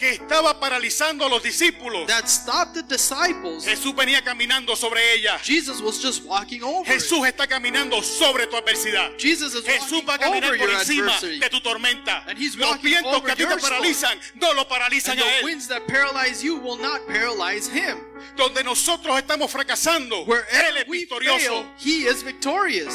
que 0.00 0.12
estaba 0.12 0.58
paralizando 0.58 1.26
a 1.26 1.28
los 1.28 1.42
discípulos, 1.42 2.06
that 2.06 2.26
stopped 2.26 2.72
the 2.72 2.82
disciples, 2.82 3.66
Jesús 3.66 3.94
venía 3.94 4.22
caminando 4.24 4.74
sobre 4.74 5.12
ella. 5.12 5.38
Jesus 5.44 5.82
was 5.82 6.00
just 6.02 6.24
walking 6.24 6.62
over. 6.62 6.90
Jesús 6.90 7.26
está 7.26 7.46
caminando 7.46 8.02
sobre 8.02 8.46
tu 8.46 8.56
adversidad. 8.56 9.12
Jesus 9.18 9.54
is 9.54 9.62
Jesús 9.64 10.02
va 10.08 10.14
a 10.14 10.18
caminar 10.18 10.56
por 10.56 10.70
encima 10.70 11.12
adversity. 11.14 11.38
de 11.38 11.50
tu 11.50 11.60
tormenta. 11.60 12.24
And 12.26 12.38
he's 12.38 12.56
Los 12.56 12.80
vientos 12.80 13.22
que 13.22 13.30
a 13.32 13.36
ti 13.36 13.44
te 13.44 13.56
paralizan 13.58 14.18
no 14.36 14.54
lo 14.54 14.66
paralizan 14.66 15.18
And 15.18 15.20
a 15.20 15.24
the 15.24 15.38
él. 15.40 15.44
winds 15.44 15.68
that 15.68 15.86
paralyze 15.86 16.42
you 16.42 16.56
will 16.56 16.78
not 16.78 17.06
paralyze 17.06 17.68
him. 17.68 17.98
Donde 18.36 18.64
nosotros 18.64 19.18
estamos 19.18 19.50
fracasando, 19.50 20.22
él 20.22 20.26
Wherever 20.26 20.78
es 20.78 20.88
we 20.88 21.00
victorioso. 21.00 21.38
fail, 21.38 21.66
he 21.78 22.06
is 22.08 22.22
victorious. 22.24 22.94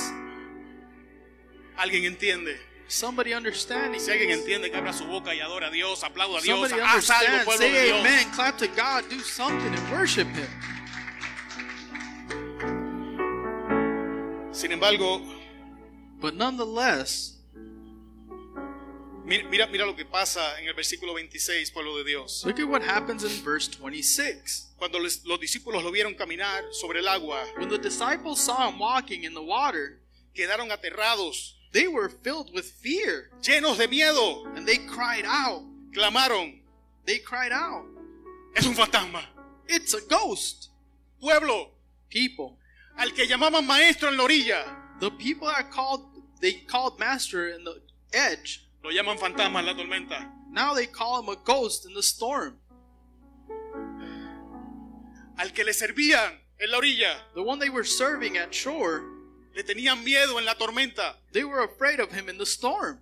¿Alguien 1.77 2.05
entiende? 2.05 2.59
Somebody 2.87 3.33
understanding. 3.33 3.99
Si 3.99 4.11
alguien 4.11 4.29
entiende 4.31 4.69
que 4.69 4.77
abra 4.77 4.93
su 4.93 5.05
boca 5.05 5.33
y 5.33 5.39
adora 5.39 5.67
a 5.67 5.71
Dios, 5.71 6.03
aplauda 6.03 6.37
a 6.37 6.41
Dios, 6.41 6.69
Somebody 6.69 6.81
haz 6.81 7.09
algo, 7.09 7.43
pueblo 7.45 7.65
de 7.65 7.71
Say 7.71 7.85
Dios. 7.87 7.99
amen. 7.99 8.29
Clap 8.31 8.57
to 8.59 8.67
God. 8.67 9.09
Do 9.09 9.19
something 9.21 9.73
and 9.73 9.91
worship 9.91 10.27
him. 10.27 10.47
Sin 14.53 14.71
embargo, 14.71 15.21
But 16.21 16.33
nonetheless, 16.35 17.33
mi- 19.25 19.43
mira, 19.43 19.67
mira 19.67 19.85
lo 19.85 19.95
que 19.95 20.05
pasa 20.05 20.57
en 20.59 20.67
el 20.67 20.73
versículo 20.73 21.13
26, 21.15 21.71
pueblo 21.71 21.97
de 21.97 22.03
Dios. 22.05 22.43
look 22.45 22.59
at 22.59 22.67
what 22.67 22.81
happens 22.81 23.23
in 23.23 23.43
verse 23.43 23.67
26. 23.67 24.69
Cuando 24.77 24.99
les- 24.99 25.23
los 25.25 25.39
discípulos 25.39 25.83
lo 25.83 25.91
vieron 25.91 26.13
caminar 26.15 26.63
sobre 26.71 26.99
el 26.99 27.07
agua, 27.07 27.43
When 27.57 27.67
the 27.69 27.77
disciples 27.77 28.39
saw 28.39 28.69
him 28.69 28.79
walking 28.79 29.23
in 29.23 29.33
the 29.33 29.41
water, 29.41 29.99
quedaron 30.33 30.71
aterrados, 30.71 31.54
they 31.75 31.87
were 31.89 32.07
filled 32.07 32.53
with 32.53 32.65
fear 32.81 33.29
llenos 33.41 33.77
de 33.77 33.87
miedo, 33.87 34.45
and 34.55 34.65
they 34.65 34.77
cried 34.87 35.25
out. 35.27 35.61
clamaron, 35.93 36.61
They 37.05 37.19
cried 37.19 37.51
out, 37.51 37.85
es 38.55 38.65
un 38.65 38.73
fantasma. 38.73 39.21
It's 39.67 39.93
a 39.93 40.01
ghost. 40.09 40.69
Pueblo, 41.19 41.71
People. 42.09 42.57
al 42.97 43.09
que 43.11 43.27
llamaban 43.27 43.67
maestro 43.67 44.07
en 44.09 44.17
la 44.17 44.23
orilla, 44.23 44.63
The 45.01 45.11
people 45.11 45.47
that 45.49 45.69
called 45.69 46.01
they 46.39 46.53
called 46.65 46.97
master 46.97 47.49
in 47.49 47.63
the 47.65 47.81
edge. 48.13 48.65
lo 48.83 48.89
llaman 48.91 49.17
fantasma 49.17 49.59
en 49.59 49.65
la 49.65 49.73
tormenta. 49.73 50.25
Now 50.51 50.73
they 50.73 50.85
call 50.85 51.19
him 51.21 51.27
a 51.29 51.35
ghost 51.43 51.85
in 51.85 51.93
the 51.93 52.01
storm. 52.03 52.55
Al 55.37 55.49
que 55.51 55.65
le 55.65 55.73
servían 55.73 56.31
en 56.61 56.71
la 56.71 56.77
orilla, 56.79 57.15
The 57.35 57.43
one 57.43 57.59
they 57.59 57.69
were 57.69 57.83
serving 57.83 58.37
at 58.37 58.53
shore, 58.53 59.03
le 59.55 59.63
tenían 59.63 60.03
miedo 60.03 60.37
en 60.37 60.45
la 60.45 60.55
tormenta. 60.55 61.15
they 61.31 61.43
were 61.43 61.63
afraid 61.63 61.99
of 61.99 62.11
him 62.11 62.29
in 62.29 62.37
the 62.37 62.45
storm. 62.45 62.99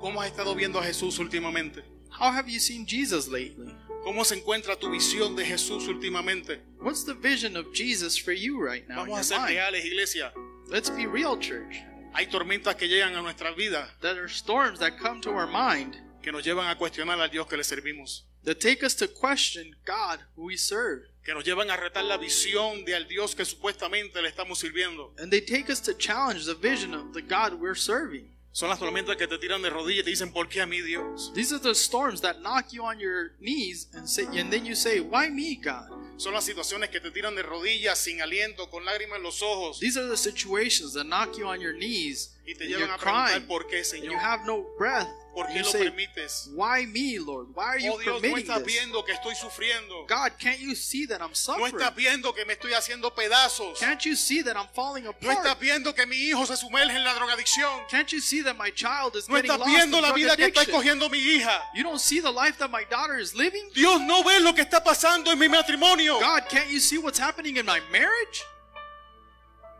¿Cómo 0.00 0.20
has 0.20 0.30
estado 0.30 0.54
viendo 0.54 0.78
a 0.78 0.84
Jesús 0.84 1.18
últimamente? 1.18 1.82
How 2.10 2.30
have 2.30 2.48
you 2.48 2.60
seen 2.60 2.86
Jesus 2.86 3.28
lately? 3.28 3.74
¿Cómo 4.04 4.24
se 4.24 4.36
encuentra 4.36 4.78
tu 4.78 4.88
visión 4.88 5.34
de 5.34 5.44
Jesús 5.44 5.88
últimamente? 5.88 6.60
What's 6.80 7.04
the 7.04 7.14
vision 7.14 7.56
of 7.56 7.72
Jesus 7.74 8.16
for 8.16 8.32
you 8.32 8.62
right 8.62 8.86
now? 8.88 9.04
Vamos 9.04 9.18
a 9.18 9.24
ser 9.24 9.40
reales, 9.40 9.84
iglesia. 9.84 10.32
Let's 10.68 10.90
be 10.90 11.06
real, 11.06 11.36
church. 11.36 11.82
Hay 12.14 12.26
tormentas 12.26 12.76
que 12.76 12.88
llegan 12.88 13.14
a 13.14 13.20
nuestra 13.20 13.52
vida 13.52 13.90
There 14.00 14.22
are 14.22 14.28
storms 14.28 14.78
that 14.78 14.98
come 14.98 15.20
to 15.22 15.30
our 15.30 15.46
mind 15.46 15.96
que 16.22 16.32
nos 16.32 16.44
llevan 16.44 16.70
a 16.70 16.76
cuestionar 16.76 17.20
al 17.20 17.28
Dios 17.28 17.46
que 17.46 17.56
le 17.56 17.62
servimos, 17.62 18.22
that 18.44 18.60
take 18.60 18.82
us 18.82 18.94
to 18.96 19.06
question 19.06 19.76
God 19.84 20.20
who 20.34 20.44
we 20.44 20.56
serve. 20.56 21.02
Que 21.26 21.34
nos 21.34 21.44
llevan 21.44 21.68
a 21.70 21.76
retar 21.76 22.04
la 22.04 22.16
visión 22.16 22.84
de 22.84 22.94
al 22.94 23.08
Dios 23.08 23.34
que 23.34 23.44
supuestamente 23.44 24.22
le 24.22 24.28
estamos 24.28 24.60
sirviendo. 24.60 25.12
And 25.18 25.28
they 25.28 25.40
take 25.40 25.68
us 25.68 25.80
to 25.82 25.92
challenge 25.92 26.46
the 26.46 26.54
vision 26.54 26.94
of 26.94 27.12
the 27.14 27.20
God 27.20 27.54
we're 27.60 27.74
serving. 27.74 28.30
Son 28.52 28.68
las 28.68 28.78
tormentas 28.78 29.16
que 29.16 29.26
te 29.26 29.36
tiran 29.36 29.60
de 29.60 29.68
rodillas 29.68 30.02
y 30.02 30.04
te 30.04 30.10
dicen, 30.10 30.32
¿por 30.32 30.48
qué 30.48 30.62
a 30.62 30.66
mí 30.66 30.80
Dios? 30.80 31.32
These 31.34 31.52
are 31.52 31.60
the 31.60 31.74
storms 31.74 32.20
that 32.20 32.40
knock 32.42 32.72
you 32.72 32.84
on 32.84 33.00
your 33.00 33.32
knees 33.40 33.88
and 33.92 34.08
say 34.08 34.24
and 34.38 34.52
then 34.52 34.64
you 34.64 34.76
say, 34.76 35.00
Why 35.00 35.28
me, 35.28 35.56
God? 35.56 35.90
Son 36.18 36.32
las 36.32 36.44
situaciones 36.44 36.88
que 36.90 37.00
te 37.00 37.10
tiran 37.10 37.34
de 37.34 37.42
rodillas, 37.42 37.98
sin 37.98 38.22
aliento, 38.22 38.70
con 38.70 38.84
lágrimas 38.84 39.18
en 39.18 39.22
los 39.22 39.42
ojos 39.42 39.78
These 39.80 39.98
are 39.98 40.08
the 40.08 40.16
situations 40.16 40.94
that 40.94 41.04
knock 41.04 41.36
you 41.36 41.46
on 41.46 41.60
your 41.60 41.74
knees 41.74 42.32
y 42.46 42.54
te 42.54 42.64
llevan 42.66 42.90
a 42.90 42.96
preguntar 42.96 43.28
crying 43.32 43.46
por 43.48 43.66
qué, 43.66 43.78
and 43.78 43.84
you 44.04 44.10
Señor. 44.12 44.16
have 44.20 44.44
no 44.46 44.64
breath. 44.78 45.08
¿Por 45.34 45.48
qué 45.48 45.58
lo 45.58 45.64
say, 45.70 45.82
permites? 45.90 46.48
Why 46.54 46.86
me, 46.86 47.18
Lord? 47.18 47.48
Why 47.54 47.64
are 47.64 47.78
you 47.78 47.92
Oh 47.92 47.98
Dios, 47.98 48.14
no 48.14 48.20
permitting 48.22 48.46
estás 48.50 48.64
this? 48.64 48.72
viendo 48.72 49.04
que 49.04 49.12
estoy 49.12 49.34
sufriendo. 49.34 50.06
God, 50.08 50.32
can't 50.38 50.60
you 50.60 50.74
see 50.74 51.06
that 51.08 51.20
I'm 51.20 51.30
No 51.30 51.34
suffering? 51.34 51.74
estás 51.76 51.94
viendo 51.94 52.32
que 52.32 52.44
me 52.46 52.54
estoy 52.54 52.72
haciendo 52.72 53.12
pedazos. 53.14 53.78
Can't 53.80 54.00
you 54.06 54.14
see 54.16 54.42
that 54.44 54.56
I'm 54.56 54.68
falling 54.74 55.04
No 55.04 55.10
apart? 55.10 55.38
estás 55.44 55.58
viendo 55.60 55.92
que 55.94 56.06
mi 56.06 56.16
hijo 56.16 56.46
se 56.46 56.56
sumerge 56.56 56.96
en 56.96 57.04
la 57.04 57.12
drogadicción. 57.14 57.82
Can't 57.90 58.08
you 58.12 58.20
see 58.20 58.42
that 58.44 58.54
my 58.56 58.70
child 58.70 59.14
is 59.16 59.28
No 59.28 59.36
estás 59.36 59.58
viendo 59.66 60.00
la 60.00 60.12
vida 60.12 60.36
que 60.36 60.44
está 60.46 60.60
addiction? 60.60 60.76
escogiendo 60.80 61.10
mi 61.10 61.18
hija. 61.18 61.64
You 61.74 61.82
don't 61.82 61.98
see 62.00 62.20
the 62.22 62.32
life 62.32 62.56
that 62.58 62.70
my 62.70 62.84
daughter 62.88 63.18
is 63.18 63.34
living? 63.34 63.68
Dios 63.74 64.00
no 64.00 64.22
ve 64.22 64.38
lo 64.40 64.54
que 64.54 64.62
está 64.62 64.82
pasando 64.82 65.30
en 65.32 65.38
mi 65.38 65.48
matrimonio. 65.48 66.05
God, 66.20 66.48
can't 66.48 66.70
you 66.70 66.80
see 66.80 66.98
what's 66.98 67.18
happening 67.18 67.56
in 67.56 67.66
my 67.66 67.80
marriage? 67.92 68.44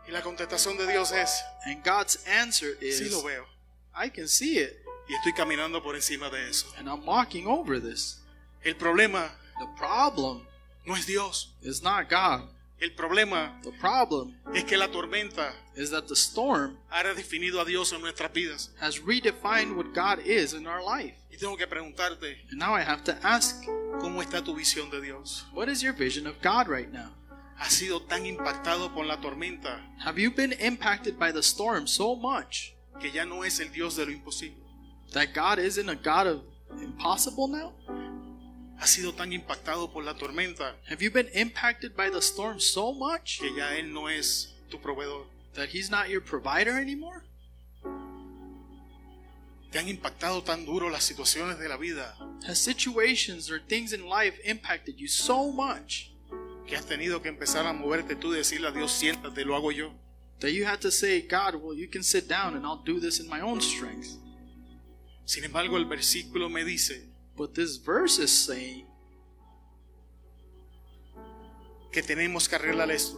Y 0.07 0.11
la 0.13 0.21
contestación 0.21 0.77
de 0.77 0.87
Dios 0.87 1.11
es, 1.11 1.41
And 1.65 1.83
God's 1.83 2.17
answer 2.27 2.77
is, 2.81 2.99
sí 3.01 3.09
lo 3.11 3.21
veo. 3.21 3.45
I 3.95 4.09
can 4.09 4.27
see 4.27 4.57
it, 4.59 4.77
Y 5.09 5.13
estoy 5.15 5.33
caminando 5.33 5.81
por 5.83 5.95
encima 5.95 6.29
de 6.29 6.47
eso. 6.49 6.67
and 6.77 6.87
I'm 6.87 7.05
walking 7.05 7.47
over 7.47 7.79
this. 7.79 8.17
El 8.63 8.73
problema 8.75 9.29
The 9.59 9.67
problem 9.77 10.45
no 10.85 10.93
es 10.95 11.05
Dios. 11.05 11.47
is 11.61 11.81
not 11.81 12.09
God. 12.09 12.47
El 12.79 12.91
problema 12.91 13.59
The 13.63 13.71
problem 13.81 14.35
es 14.53 14.63
que 14.63 14.77
la 14.77 14.87
tormenta 14.87 15.51
is 15.75 15.89
that 15.89 16.07
the 16.07 16.15
storm 16.15 16.77
ha 16.89 17.01
redefinido 17.03 17.59
a 17.59 17.65
Dios 17.65 17.91
en 17.91 18.01
nuestras 18.01 18.31
vidas. 18.31 18.69
has 18.79 18.99
redefined 18.99 19.75
what 19.75 19.93
God 19.93 20.19
is 20.19 20.53
in 20.53 20.67
our 20.67 20.81
life. 20.83 21.15
Y 21.37 21.39
tengo 21.39 21.55
que 21.55 21.67
preguntarte, 21.67 22.45
And 22.49 22.57
now 22.59 22.73
I 22.75 22.81
have 22.81 23.03
to 23.03 23.15
ask, 23.21 23.63
¿cómo 24.01 24.23
está 24.23 24.43
tu 24.43 24.55
visión 24.55 24.89
de 24.89 24.99
Dios? 24.99 25.45
what 25.53 25.69
is 25.69 25.83
your 25.83 25.93
vision 25.93 26.25
of 26.25 26.41
God 26.41 26.67
right 26.67 26.91
now? 26.91 27.11
¿Has 27.59 27.73
sido 27.73 28.01
tan 28.01 28.25
impactado 28.25 28.91
por 28.93 29.05
la 29.05 29.17
tormenta 29.17 29.79
Have 30.03 30.19
you 30.19 30.31
been 30.31 30.53
impacted 30.53 31.19
by 31.19 31.31
the 31.31 31.43
storm 31.43 31.85
so 31.87 32.15
much 32.15 32.73
que 32.99 33.11
ya 33.11 33.23
no 33.23 33.43
es 33.43 33.59
el 33.59 33.67
Dios 33.69 33.95
de 33.95 34.05
lo 34.05 34.11
imposible? 34.11 34.57
that 35.13 35.33
God 35.35 35.59
isn't 35.59 35.87
a 35.89 35.95
God 35.95 36.25
of 36.25 36.41
impossible 36.81 37.47
now? 37.47 37.73
¿Has 38.79 38.89
sido 38.89 39.13
tan 39.13 39.31
impactado 39.31 39.91
por 39.93 40.03
la 40.03 40.13
tormenta 40.15 40.73
Have 40.89 41.03
you 41.03 41.11
been 41.11 41.29
impacted 41.35 41.95
by 41.95 42.09
the 42.09 42.21
storm 42.21 42.59
so 42.59 42.93
much 42.93 43.39
que 43.39 43.55
ya 43.55 43.75
Él 43.77 43.91
no 43.93 44.07
es 44.07 44.55
tu 44.71 44.79
proveedor? 44.79 45.25
that 45.53 45.69
He's 45.69 45.91
not 45.91 46.09
your 46.09 46.21
provider 46.21 46.79
anymore? 46.79 47.23
¿Te 49.71 49.79
han 49.79 49.89
impactado 49.89 50.43
tan 50.43 50.65
duro 50.65 50.89
las 50.89 51.03
situaciones 51.03 51.59
de 51.59 51.67
la 51.67 51.77
vida 51.77 52.17
Has 52.47 52.57
situations 52.57 53.51
or 53.51 53.59
things 53.59 53.91
in 53.91 54.07
life 54.07 54.39
impacted 54.45 54.95
you 54.95 55.07
so 55.07 55.51
much 55.51 56.11
que 56.65 56.75
has 56.75 56.85
tenido 56.85 57.21
que 57.21 57.29
empezar 57.29 57.65
a 57.65 57.73
moverte 57.73 58.15
tú 58.15 58.33
y 58.33 58.37
decirle 58.37 58.67
a 58.67 58.71
Dios, 58.71 58.91
siéntate, 58.91 59.45
lo 59.45 59.55
hago 59.55 59.71
yo? 59.71 59.93
that 60.39 60.51
you 60.51 60.65
had 60.65 60.81
to 60.81 60.91
say, 60.91 61.21
God, 61.21 61.55
well, 61.55 61.73
you 61.73 61.87
can 61.87 62.03
sit 62.03 62.27
down 62.27 62.55
and 62.55 62.65
I'll 62.65 62.83
do 62.83 62.99
this 62.99 63.19
in 63.19 63.27
my 63.27 63.41
own 63.41 63.59
strength? 63.61 64.17
Sin 65.25 65.43
embargo, 65.43 65.77
el 65.77 65.85
versículo 65.85 66.49
me 66.49 66.63
dice 66.63 67.09
But 67.35 67.53
this 67.53 67.77
verse 67.77 68.19
is 68.19 68.31
saying 68.31 68.85
que 71.91 72.01
tenemos 72.01 72.47
que 72.47 72.57
arreglar 72.57 72.91
esto, 72.91 73.17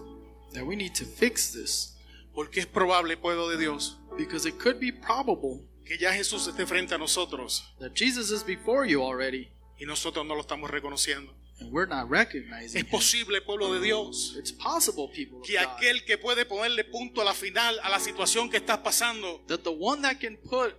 that 0.54 0.66
we 0.66 0.76
need 0.76 0.96
to 0.96 1.06
fix 1.06 1.52
this 1.52 1.96
porque 2.34 2.60
es 2.60 2.66
probable, 2.66 3.16
pueblo 3.18 3.50
de 3.50 3.58
Dios, 3.58 3.98
because 4.18 4.46
it 4.46 4.58
could 4.58 4.80
be 4.80 4.92
probable 4.92 5.62
que 5.90 5.98
ya 5.98 6.14
Jesús 6.14 6.46
esté 6.48 6.66
frente 6.68 6.94
a 6.94 6.98
nosotros 7.00 7.64
that 7.80 7.92
Jesus 7.96 8.30
is 8.30 8.44
before 8.46 8.88
you 8.88 9.02
already 9.04 9.50
y 9.80 9.86
nosotros 9.86 10.24
no 10.26 10.36
lo 10.36 10.42
estamos 10.42 10.70
reconociendo. 10.70 11.34
and 11.60 11.72
we're 11.74 11.88
not 11.90 12.08
recognizing 12.10 12.78
Es 12.80 12.86
him. 12.86 12.90
posible, 12.90 13.42
pueblo 13.42 13.74
de 13.74 13.82
Dios, 13.82 14.36
It's 14.38 14.52
possible, 14.54 15.10
people 15.14 15.40
of 15.40 15.46
que 15.46 15.58
God, 15.58 15.64
aquel 15.68 16.06
que 16.06 16.18
puede 16.18 16.46
ponerle 16.46 16.84
punto 16.86 17.22
a 17.22 17.26
la 17.26 17.34
final 17.34 17.78
a 17.84 17.90
la 17.90 18.00
situación 18.00 18.50
que 18.50 18.58
estás 18.58 18.78
pasando 18.78 19.44
that 19.48 19.62
the 19.64 19.70
one 19.72 20.02
that 20.04 20.20
can 20.20 20.38
put 20.38 20.74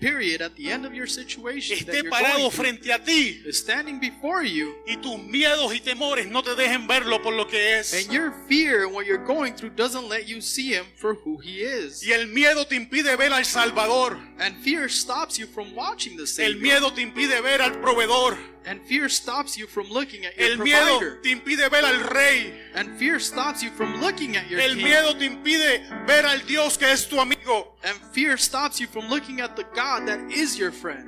period 0.00 0.40
at 0.40 0.54
the 0.56 0.70
end 0.70 0.86
of 0.86 0.92
your 0.94 1.06
situation 1.06 1.76
esté 1.76 2.02
parado 2.08 2.50
frente 2.50 2.90
a 2.92 2.98
ti 2.98 3.42
is 3.46 3.58
standing 3.58 4.00
before 4.00 4.42
you 4.44 4.74
y 4.86 4.96
tus 4.96 5.18
miedos 5.18 5.74
y 5.74 5.80
temores 5.80 6.26
no 6.26 6.42
te 6.42 6.54
dejen 6.54 6.86
verlo 6.86 7.22
por 7.22 7.34
lo 7.34 7.46
que 7.46 7.78
es. 7.78 7.92
and 7.92 8.10
your 8.12 8.32
fear 8.48 8.84
and 8.84 8.94
what 8.94 9.06
you're 9.06 9.24
going 9.24 9.52
through 9.54 9.70
doesn't 9.76 10.08
let 10.08 10.26
you 10.26 10.40
see 10.40 10.72
him 10.72 10.86
for 10.96 11.14
who 11.14 11.38
he 11.38 11.62
is 11.62 12.02
Y 12.02 12.12
el 12.12 12.28
miedo 12.28 12.66
te 12.66 12.76
impide 12.76 13.14
ver 13.16 13.32
al 13.32 13.44
Salvador. 13.44 14.18
and 14.38 14.56
fear 14.64 14.88
stops 14.88 15.38
you 15.38 15.46
from 15.46 15.74
watching 15.74 16.16
the 16.16 16.22
El 16.22 16.26
Savior 16.26 16.60
miedo 16.60 16.92
te 16.92 17.02
impide 17.02 17.40
ver 17.42 17.60
al 17.60 17.80
proveedor. 17.80 18.36
And 18.66 18.80
fear 18.82 19.08
stops 19.08 19.56
you 19.56 19.66
from 19.66 19.88
looking 19.90 20.24
at 20.26 20.36
your 20.36 20.50
El 20.50 20.56
miedo 20.58 20.98
provider 20.98 21.20
te 21.22 21.32
impide 21.32 21.70
ver 21.70 21.84
al 21.84 22.10
rey. 22.10 22.52
and 22.74 22.98
fear 22.98 23.18
stops 23.18 23.62
you 23.62 23.70
from 23.70 24.00
looking 24.00 24.36
at 24.36 24.48
your 24.50 24.60
El 24.60 24.74
king 24.74 24.84
miedo 24.86 25.18
te 25.18 25.26
impide 25.26 25.82
ver 26.06 26.26
al 26.26 26.38
Dios 26.46 26.76
que 26.76 26.86
es 26.86 27.06
tu 27.06 27.18
amigo. 27.18 27.72
and 27.84 27.96
fear 28.12 28.36
stops 28.36 28.78
you 28.80 28.86
from 28.86 29.08
looking 29.08 29.40
at 29.40 29.56
the 29.56 29.64
God 29.74 30.06
that 30.06 30.20
is 30.30 30.58
your 30.58 30.70
friend 30.72 31.06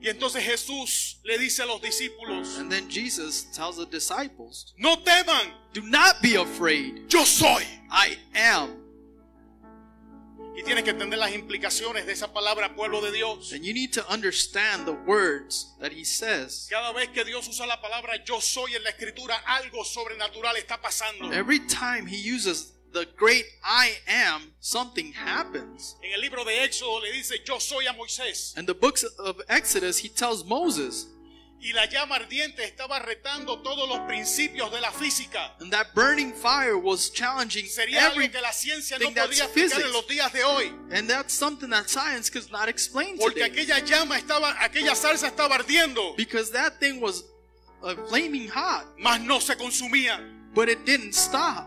Y 0.00 0.08
entonces 0.10 0.44
Jesús 0.44 1.16
le 1.24 1.38
dice 1.38 1.58
a 1.60 1.66
los 1.66 1.80
discípulos, 1.80 2.60
and 2.60 2.70
then 2.70 2.88
Jesus 2.88 3.46
tells 3.52 3.76
the 3.78 3.86
disciples 3.86 4.72
no 4.78 4.94
teman, 4.96 5.50
do 5.72 5.82
not 5.82 6.22
be 6.22 6.36
afraid 6.36 7.12
yo 7.12 7.24
soy. 7.24 7.64
I 7.90 8.16
am 8.34 8.70
Y 10.58 10.64
tienes 10.64 10.82
que 10.82 10.90
entender 10.90 11.20
las 11.20 11.32
implicaciones 11.32 12.04
de 12.04 12.12
esa 12.12 12.32
palabra 12.32 12.74
pueblo 12.74 13.00
de 13.00 13.12
Dios. 13.12 13.52
And 13.52 13.62
you 13.62 13.72
need 13.72 13.92
to 13.92 14.04
understand 14.12 14.86
the 14.86 14.96
words 15.06 15.72
that 15.80 15.92
he 15.92 16.04
says. 16.04 16.66
Cada 16.68 16.92
vez 16.92 17.10
que 17.10 17.24
Dios 17.24 17.46
usa 17.46 17.64
la 17.64 17.80
palabra 17.80 18.24
yo 18.24 18.40
soy 18.40 18.74
en 18.74 18.82
la 18.82 18.90
escritura, 18.90 19.36
algo 19.46 19.84
sobrenatural 19.84 20.56
está 20.56 20.80
pasando. 20.82 21.32
Every 21.32 21.60
time 21.60 22.08
he 22.08 22.16
uses 22.16 22.72
the 22.92 23.06
great 23.16 23.44
I 23.62 23.98
am, 24.08 24.52
something 24.58 25.12
happens. 25.12 25.94
En 26.02 26.12
el 26.12 26.20
libro 26.20 26.44
de 26.44 26.64
Éxodo 26.64 27.02
le 27.02 27.12
dice 27.12 27.40
yo 27.44 27.60
soy 27.60 27.86
a 27.86 27.92
Moisés. 27.92 28.56
In 28.58 28.66
the 28.66 28.74
books 28.74 29.04
of 29.04 29.40
Exodus, 29.48 29.98
he 29.98 30.08
tells 30.08 30.44
Moses, 30.44 31.06
Y 31.60 31.72
la 31.72 31.86
llama 31.86 32.14
ardiente 32.16 32.62
estaba 32.64 33.00
retando 33.00 33.60
todos 33.62 33.88
los 33.88 33.98
principios 34.06 34.70
de 34.70 34.80
la 34.80 34.92
física. 34.92 35.54
and 35.60 35.72
that 35.72 35.88
burning 35.94 36.32
fire 36.32 36.76
was 36.78 37.10
challenging 37.12 37.66
Sería 37.66 38.06
algo 38.06 38.20
every, 38.20 38.28
que 38.30 38.40
la 38.40 38.52
ciencia 38.52 38.96
no 38.98 39.06
podría 39.08 39.44
explicar 39.44 39.50
physics. 39.54 39.84
en 39.84 39.92
los 39.92 40.06
días 40.06 40.32
de 40.32 40.44
hoy. 40.44 40.72
and 40.92 41.08
that's 41.10 41.34
something 41.34 41.68
that 41.68 41.88
science 41.88 42.30
could 42.30 42.48
not 42.52 42.68
explain 42.68 43.18
Porque 43.18 43.40
today. 43.40 43.50
aquella 43.50 43.78
llama 43.84 44.16
estaba, 44.18 44.54
aquella 44.62 44.94
salsa 44.94 45.26
estaba 45.26 45.56
ardiendo, 45.56 46.14
Because 46.16 46.52
that 46.52 46.78
thing 46.78 47.00
was 47.00 47.24
uh, 47.82 47.94
flaming 48.08 48.48
hot, 48.48 48.86
mas 48.96 49.20
no 49.20 49.40
se 49.40 49.54
consumía. 49.56 50.20
but 50.54 50.68
it 50.68 50.84
didn't 50.84 51.12
stop. 51.14 51.66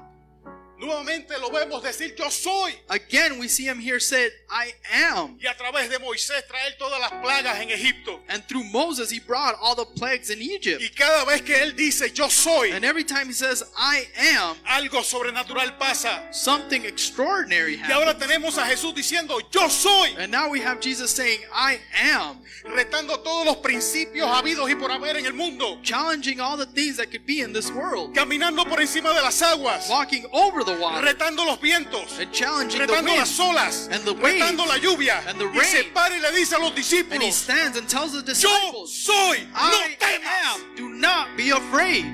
Nuevamente 0.82 1.38
lo 1.40 1.52
vemos 1.52 1.84
decir 1.84 2.16
yo 2.18 2.30
soy. 2.32 2.74
Again, 2.90 3.38
we 3.40 3.48
see 3.48 3.68
him 3.68 3.80
here 3.80 4.00
said, 4.00 4.32
I 4.50 4.74
am. 4.92 5.38
Y 5.40 5.46
a 5.48 5.56
través 5.56 5.90
de 5.90 6.00
Moisés 6.00 6.44
traer 6.48 6.76
todas 6.80 7.00
las 7.00 7.12
plagas 7.22 7.60
en 7.62 7.70
Egipto. 7.70 8.20
And 8.28 8.44
through 8.48 8.64
Moses, 8.64 9.12
he 9.12 9.20
brought 9.20 9.56
all 9.62 9.76
the 9.76 9.86
plagues 9.86 10.32
in 10.32 10.42
Egypt. 10.42 10.82
Y 10.82 10.90
cada 10.90 11.24
vez 11.26 11.44
que 11.44 11.56
él 11.56 11.76
dice 11.76 12.12
yo 12.14 12.28
soy, 12.30 12.72
And 12.72 12.84
every 12.84 13.04
time 13.04 13.28
he 13.28 13.34
says, 13.34 13.64
I 13.78 14.08
am, 14.36 14.56
algo 14.68 15.04
sobrenatural 15.04 15.78
pasa. 15.78 16.24
something 16.32 16.84
extraordinary 16.84 17.76
Y 17.78 17.92
ahora 17.92 18.12
happens. 18.14 18.28
tenemos 18.28 18.58
a 18.58 18.66
Jesús 18.66 18.96
diciendo 18.96 19.40
yo 19.52 19.70
soy, 19.70 20.16
And 20.18 20.32
now 20.32 20.50
we 20.50 20.62
have 20.62 20.80
Jesus 20.82 21.12
saying, 21.12 21.42
I 21.54 21.80
am, 22.12 22.40
retando 22.66 23.20
todos 23.20 23.46
los 23.46 23.58
principios 23.58 24.28
habidos 24.28 24.68
y 24.70 24.74
por 24.76 24.90
haber 24.92 25.16
en 25.18 25.28
el 25.28 25.34
mundo, 25.34 25.80
challenging 25.84 26.40
all 26.40 26.58
the 26.58 26.66
things 26.66 26.98
that 26.98 27.12
could 27.12 27.26
be 27.28 27.42
in 27.42 27.54
this 27.54 27.70
world, 27.72 28.16
caminando 28.16 28.66
por 28.68 28.80
encima 28.82 29.14
de 29.14 29.22
las 29.22 29.40
aguas, 29.44 29.88
walking 29.90 30.26
over 30.34 30.64
the 30.64 30.71
water, 30.80 31.04
retando 31.06 31.46
los 31.46 31.60
vientos, 31.60 32.20
and 32.20 32.32
challenging 32.32 32.80
the 32.80 32.88
retando 32.88 33.16
las 33.16 33.40
olas, 33.40 33.88
and 33.92 34.04
the 34.06 34.14
waves, 34.14 34.42
retando 34.42 34.66
la 34.68 34.78
lluvia. 34.78 35.24
and 35.28 35.40
the 35.40 35.46
Y 35.46 35.64
se 35.66 35.82
rain. 35.84 35.94
para 35.94 36.16
y 36.16 36.20
le 36.20 36.32
dice 36.32 36.54
a 36.56 36.60
los 36.60 36.70
And 36.72 36.78
he 36.78 36.82
discípulos, 36.82 37.34
stands 37.34 37.78
and 37.78 37.88
tells 37.88 38.12
the 38.14 38.20
yo 38.20 38.26
disciples, 38.26 38.94
soy, 38.94 39.40
no 39.54 39.72
temas. 40.00 40.28
am, 40.46 40.76
do 40.76 40.90
not 40.90 41.36
be 41.38 41.50
afraid. 41.52 42.06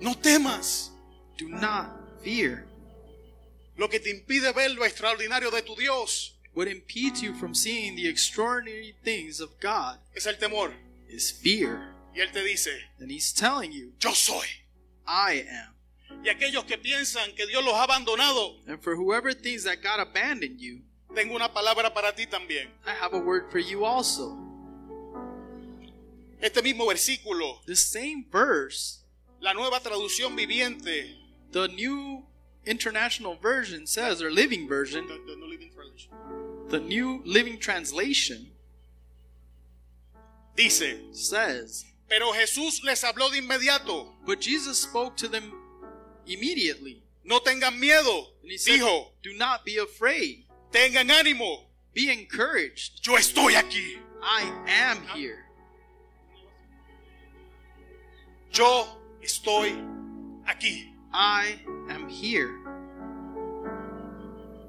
No 0.00 0.14
temas. 0.14 0.90
Do 1.38 1.48
not 1.48 1.90
fear. 2.22 2.66
Lo 3.76 3.88
que 3.88 3.98
te 3.98 4.10
impide 4.10 4.52
ver 4.52 4.70
lo 4.72 4.84
extraordinario 4.84 5.50
de 5.50 5.62
tu 5.62 5.74
Dios 5.74 6.33
What 6.54 6.68
impedes 6.68 7.20
you 7.22 7.34
from 7.34 7.52
seeing 7.54 7.96
the 7.96 8.06
extraordinary 8.08 8.94
things 9.04 9.40
of 9.40 9.58
God 9.60 9.98
es 10.16 10.26
el 10.26 10.34
temor. 10.34 10.72
is 11.08 11.30
fear. 11.30 11.90
Y 12.14 12.20
Él 12.20 12.32
te 12.32 12.42
dice, 12.44 12.70
And 13.00 13.10
he's 13.10 13.32
telling 13.32 13.72
you, 13.72 13.92
yo 14.00 14.12
soy. 14.12 14.46
I 15.06 15.44
am. 15.50 15.74
Y 16.24 16.28
aquellos 16.30 16.64
que 16.64 16.78
piensan 16.78 17.34
que 17.36 17.46
Dios 17.46 17.64
los 17.64 17.74
ha 17.74 17.84
abandonado, 17.88 18.56
And 18.68 18.80
for 18.82 18.94
whoever 18.96 19.32
thinks 19.32 19.64
that 19.64 19.82
God 19.82 19.98
abandoned 20.00 20.60
you, 20.60 20.82
tengo 21.14 21.34
una 21.34 21.48
palabra 21.52 21.92
para 21.92 22.12
ti 22.14 22.26
también. 22.26 22.68
I 22.86 22.92
have 22.94 23.12
a 23.14 23.18
word 23.18 23.50
for 23.50 23.58
you 23.58 23.84
also. 23.84 24.38
Este 26.40 26.62
mismo 26.62 26.86
versículo, 26.86 27.64
The 27.66 27.74
same 27.76 28.26
verse, 28.30 29.00
la 29.40 29.54
nueva 29.54 29.80
traducción 29.80 30.36
viviente, 30.36 31.16
the 31.52 31.68
new 31.68 32.24
international 32.66 33.36
version 33.36 33.86
says, 33.86 34.22
or 34.22 34.30
living 34.30 34.68
version, 34.68 35.06
the- 35.06 35.18
the 35.26 35.36
New 35.36 35.46
Living 35.48 35.70
Translation, 35.74 36.10
The 36.74 36.80
New 36.80 37.22
Living 37.24 37.56
Translation 37.60 38.48
dice, 40.56 40.96
says, 41.12 41.84
pero 42.08 42.32
Jesús 42.32 42.82
les 42.82 43.04
habló 43.04 43.30
de 43.30 43.38
inmediato, 43.40 44.08
But 44.26 44.40
Jesus 44.40 44.82
spoke 44.82 45.16
to 45.18 45.28
them 45.28 45.52
immediately. 46.26 47.00
no 47.24 47.38
tengan 47.38 47.78
miedo, 47.80 48.26
said, 48.56 48.80
dijo, 48.80 49.06
Do 49.22 49.34
not 49.34 49.64
be 49.64 49.78
afraid. 49.78 50.46
tengan 50.72 51.10
ánimo, 51.10 51.58
Be 51.94 52.10
encouraged. 52.10 53.06
yo 53.06 53.12
estoy 53.18 53.54
aquí, 53.54 53.98
I 54.20 54.42
am 54.66 55.00
here. 55.14 55.44
yo 58.52 58.88
estoy 59.22 59.70
aquí. 60.48 60.90
I 61.12 61.60
am 61.88 62.08
here. 62.08 62.58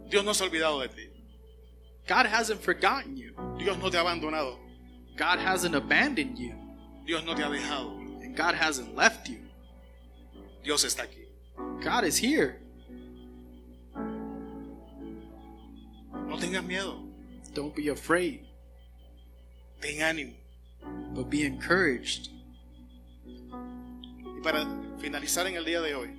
Dios 0.07 0.23
no 0.23 0.33
se 0.33 0.43
ha 0.43 0.47
olvidado 0.47 0.81
de 0.81 0.89
ti, 0.89 1.04
God 2.07 2.25
hasn't 2.27 2.61
forgotten 2.61 3.17
you. 3.17 3.33
Dios 3.57 3.77
no 3.77 3.89
te 3.89 3.97
ha 3.97 4.03
abandonado, 4.03 4.57
God 5.17 5.39
hasn't 5.39 5.75
abandoned 5.75 6.37
you. 6.37 6.53
Dios 7.05 7.23
no 7.25 7.33
te 7.35 7.41
ha 7.43 7.49
dejado, 7.49 7.97
And 8.23 8.35
God 8.35 8.55
hasn't 8.55 8.95
left 8.95 9.29
you. 9.29 9.39
Dios 10.63 10.83
está 10.83 11.03
aquí. 11.03 11.25
God 11.83 12.03
is 12.05 12.17
here. 12.17 12.57
No 16.27 16.37
tengas 16.37 16.65
miedo, 16.65 16.99
Don't 17.53 17.75
be 17.75 17.89
afraid, 17.89 18.41
ten 19.81 19.99
ánimo. 20.01 20.33
but 21.13 21.29
be 21.29 21.43
encouraged. 21.45 22.29
Y 23.51 24.41
para 24.43 24.65
finalizar 24.99 25.47
en 25.47 25.55
el 25.55 25.63
día 25.65 25.81
de 25.81 25.93
hoy, 25.95 26.09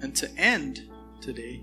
And 0.00 0.14
to 0.16 0.28
end 0.36 0.88
today, 1.20 1.62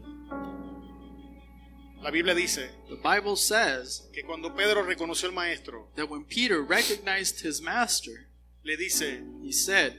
la 2.06 2.12
Biblia 2.12 2.36
dice 2.36 2.70
the 2.88 2.96
Bible 2.98 3.36
says 3.36 4.04
que 4.14 4.22
cuando 4.22 4.52
Pedro 4.52 4.84
reconoció 4.84 5.26
al 5.26 5.32
maestro, 5.32 5.88
that 5.96 6.08
when 6.08 6.24
Peter 6.24 6.62
recognized 6.62 7.42
his 7.42 7.60
master, 7.62 8.28
le 8.64 8.78
dice, 8.78 9.24
he 9.42 9.52
said, 9.52 9.96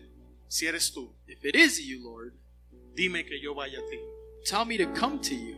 si 0.49 0.69
eres 0.69 0.93
tú, 0.93 1.09
If 1.27 1.45
it 1.45 1.57
is 1.57 1.81
you, 1.81 2.05
Lord, 2.05 2.35
dime 2.95 3.25
que 3.25 3.41
yo 3.43 3.55
vaya 3.55 3.81
a 3.81 3.91
ti. 3.91 3.99
tell 4.45 4.65
me 4.65 4.77
to 4.77 4.87
come 4.95 5.19
to 5.19 5.35
you. 5.35 5.57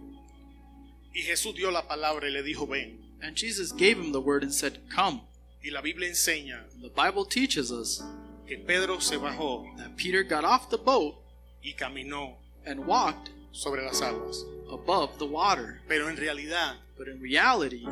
Y 1.15 1.21
Jesús 1.21 1.55
dio 1.55 1.71
la 1.71 1.83
palabra 1.83 2.23
y 2.23 2.31
le 2.31 2.43
dijo, 2.43 2.67
ven. 2.67 2.99
And 3.21 3.37
Jesus 3.37 3.71
gave 3.73 3.99
him 3.99 4.13
the 4.13 4.21
word 4.21 4.43
and 4.43 4.55
said, 4.55 4.79
Come. 4.89 5.21
Y 5.63 5.71
la 5.71 5.83
Biblia 5.83 6.09
enseña 6.09 6.63
the 6.81 6.89
Bible 6.89 7.27
teaches 7.27 7.71
us 7.71 8.03
que 8.47 8.57
Pedro 8.57 9.01
se 9.01 9.17
bajó 9.17 9.77
that 9.77 9.99
Peter 9.99 10.23
got 10.23 10.45
off 10.45 10.71
the 10.71 10.79
boat 10.79 11.15
y 11.63 11.75
caminó 11.79 12.37
and 12.65 12.87
walked 12.87 13.29
sobre 13.53 13.83
las 13.85 14.01
aguas. 14.03 14.45
above 14.71 15.19
the 15.19 15.25
water. 15.27 15.81
Pero 15.89 16.09
en 16.09 16.17
realidad, 16.17 16.77
But 16.97 17.09
in 17.09 17.21
reality, 17.21 17.87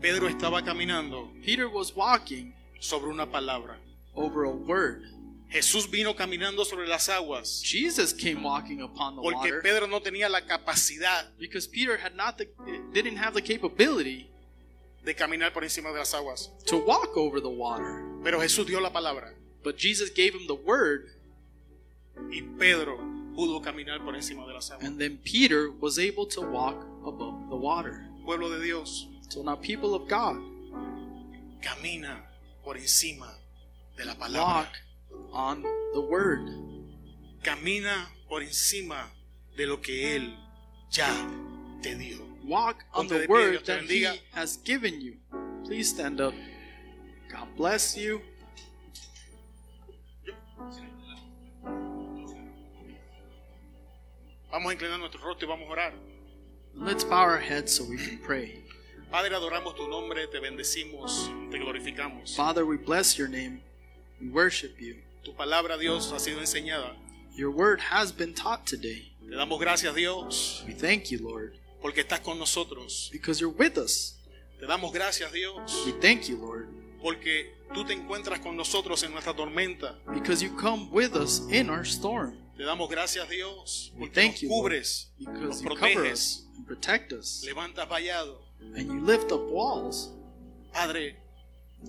Pedro 0.00 0.26
estaba 0.28 0.62
caminando 0.64 1.30
Peter 1.44 1.68
was 1.68 1.94
walking 1.94 2.52
sobre 2.80 3.08
una 3.10 3.26
palabra. 3.30 3.78
over 4.14 4.44
a 4.44 4.50
word. 4.50 5.02
Jesús 5.50 5.88
vino 5.90 6.14
caminando 6.16 6.64
sobre 6.64 6.86
las 6.88 7.08
aguas 7.10 7.62
Jesus 7.62 8.14
came 8.14 8.42
walking 8.42 8.80
upon 8.80 9.16
the 9.16 9.22
porque 9.22 9.36
water 9.36 9.60
Pedro 9.62 9.86
no 9.86 10.00
tenía 10.00 10.30
la 10.30 10.40
capacidad 10.46 11.26
because 11.38 11.66
Peter 11.68 11.98
had 11.98 12.14
not 12.16 12.38
the 12.38 12.48
didn't 12.94 13.18
have 13.18 13.34
the 13.34 13.42
capability 13.42 14.30
de 15.04 15.14
caminar 15.14 15.52
por 15.52 15.62
encima 15.62 15.92
de 15.92 15.98
las 15.98 16.14
aguas. 16.14 16.50
to 16.66 16.78
walk 16.78 17.16
over 17.18 17.38
the 17.40 17.50
water. 17.50 18.02
Pero 18.24 18.40
Jesús 18.40 18.66
dio 18.66 18.80
la 18.80 18.90
palabra 18.90 19.34
But 19.62 19.76
Jesus 19.76 20.10
gave 20.10 20.34
him 20.34 20.46
the 20.48 20.54
word, 20.54 21.06
y 22.30 22.40
Pedro 22.58 22.98
pudo 23.34 23.60
caminar 23.62 24.02
por 24.04 24.14
encima 24.14 24.46
de 24.46 24.52
las 24.54 24.70
aguas. 24.70 24.86
and 24.86 24.98
then 25.00 25.18
Peter 25.24 25.70
was 25.80 25.98
able 25.98 26.26
to 26.26 26.40
walk 26.40 26.76
above 27.06 27.48
the 27.50 27.56
water. 27.56 28.06
Pueblo 28.24 28.48
de 28.50 28.60
Dios, 28.62 29.06
So 29.28 29.42
now, 29.42 29.56
people 29.56 29.94
of 29.94 30.06
God, 30.08 30.36
camina 31.62 32.18
por 32.64 32.76
encima 32.76 33.26
de 33.96 34.04
la 34.04 34.14
palabra. 34.14 34.66
walk 34.66 34.68
on 35.32 35.62
the 35.94 36.00
word. 36.00 36.48
Camina 37.42 38.06
por 38.28 38.42
encima 38.42 39.10
de 39.56 39.66
lo 39.66 39.78
que 39.80 40.16
Él 40.16 40.34
ya 40.90 41.08
te 41.82 41.94
dijo. 41.94 42.22
Walk 42.44 42.84
on 42.94 43.06
the 43.08 43.26
word 43.28 43.64
that 43.66 43.82
He 43.82 44.06
has 44.32 44.56
given 44.58 45.00
you. 45.00 45.16
Please 45.64 45.88
stand 45.90 46.20
up. 46.20 46.34
God 47.30 47.48
bless 47.56 47.96
you. 47.96 48.20
Vamos 54.52 54.70
a 54.70 54.74
inclinar 54.74 54.98
nuestro 54.98 55.20
rostro 55.22 55.46
y 55.46 55.48
vamos 55.50 55.66
a 55.68 55.72
orar. 55.72 55.94
Let's 56.74 57.04
bow 57.04 57.22
our 57.24 57.38
heads 57.40 57.72
so 57.74 57.84
we 57.84 57.96
can 57.96 58.18
pray. 58.18 58.62
Padre, 59.10 59.34
adoramos 59.34 59.74
tu 59.76 59.88
nombre, 59.88 60.26
te 60.26 60.38
bendecimos, 60.40 61.30
te 61.50 61.58
glorificamos. 61.58 62.34
Father, 62.36 62.64
we 62.64 62.76
bless 62.76 63.16
your 63.18 63.28
name. 63.28 63.62
We 64.20 64.28
worship 64.28 64.78
you. 64.80 64.96
Tu 65.24 65.32
palabra, 65.32 65.78
Dios, 65.78 66.10
ha 66.12 66.18
sido 66.18 66.38
enseñada. 66.40 66.94
Your 67.34 67.50
word 67.50 67.80
has 67.80 68.12
been 68.12 68.34
taught 68.34 68.66
today. 68.66 69.12
Te 69.28 69.34
damos 69.36 69.58
gracias, 69.58 69.94
Dios, 69.94 70.62
We 70.66 70.74
thank 70.74 71.10
you, 71.10 71.18
Lord, 71.22 71.54
porque 71.80 72.00
estás 72.04 72.20
con 72.22 72.38
nosotros. 72.38 73.08
because 73.12 73.40
you're 73.40 73.54
with 73.54 73.78
us. 73.78 74.14
Te 74.60 74.66
damos 74.66 74.92
gracias, 74.92 75.32
Dios, 75.32 75.82
We 75.86 75.92
thank 75.92 76.28
you, 76.28 76.36
Lord, 76.36 76.68
porque 77.02 77.54
tú 77.74 77.84
te 77.86 77.94
encuentras 77.94 78.40
con 78.40 78.56
nosotros 78.56 79.02
en 79.02 79.12
nuestra 79.12 79.34
tormenta. 79.34 79.94
because 80.12 80.42
you 80.42 80.50
come 80.56 80.90
with 80.90 81.14
us 81.16 81.40
in 81.50 81.68
our 81.70 81.84
storm. 81.84 82.36
Te 82.56 82.64
damos 82.64 82.88
gracias, 82.90 83.28
Dios, 83.28 83.92
porque 83.98 84.28
nos 84.28 84.40
cubres, 84.42 85.10
nos 85.18 85.62
proteges, 85.62 86.46
levantas 87.44 87.88
vallado. 87.88 88.42
and 88.76 88.86
you 88.86 89.00
lift 89.00 89.32
up 89.32 89.42
walls. 89.50 90.10
Padre, 90.72 91.16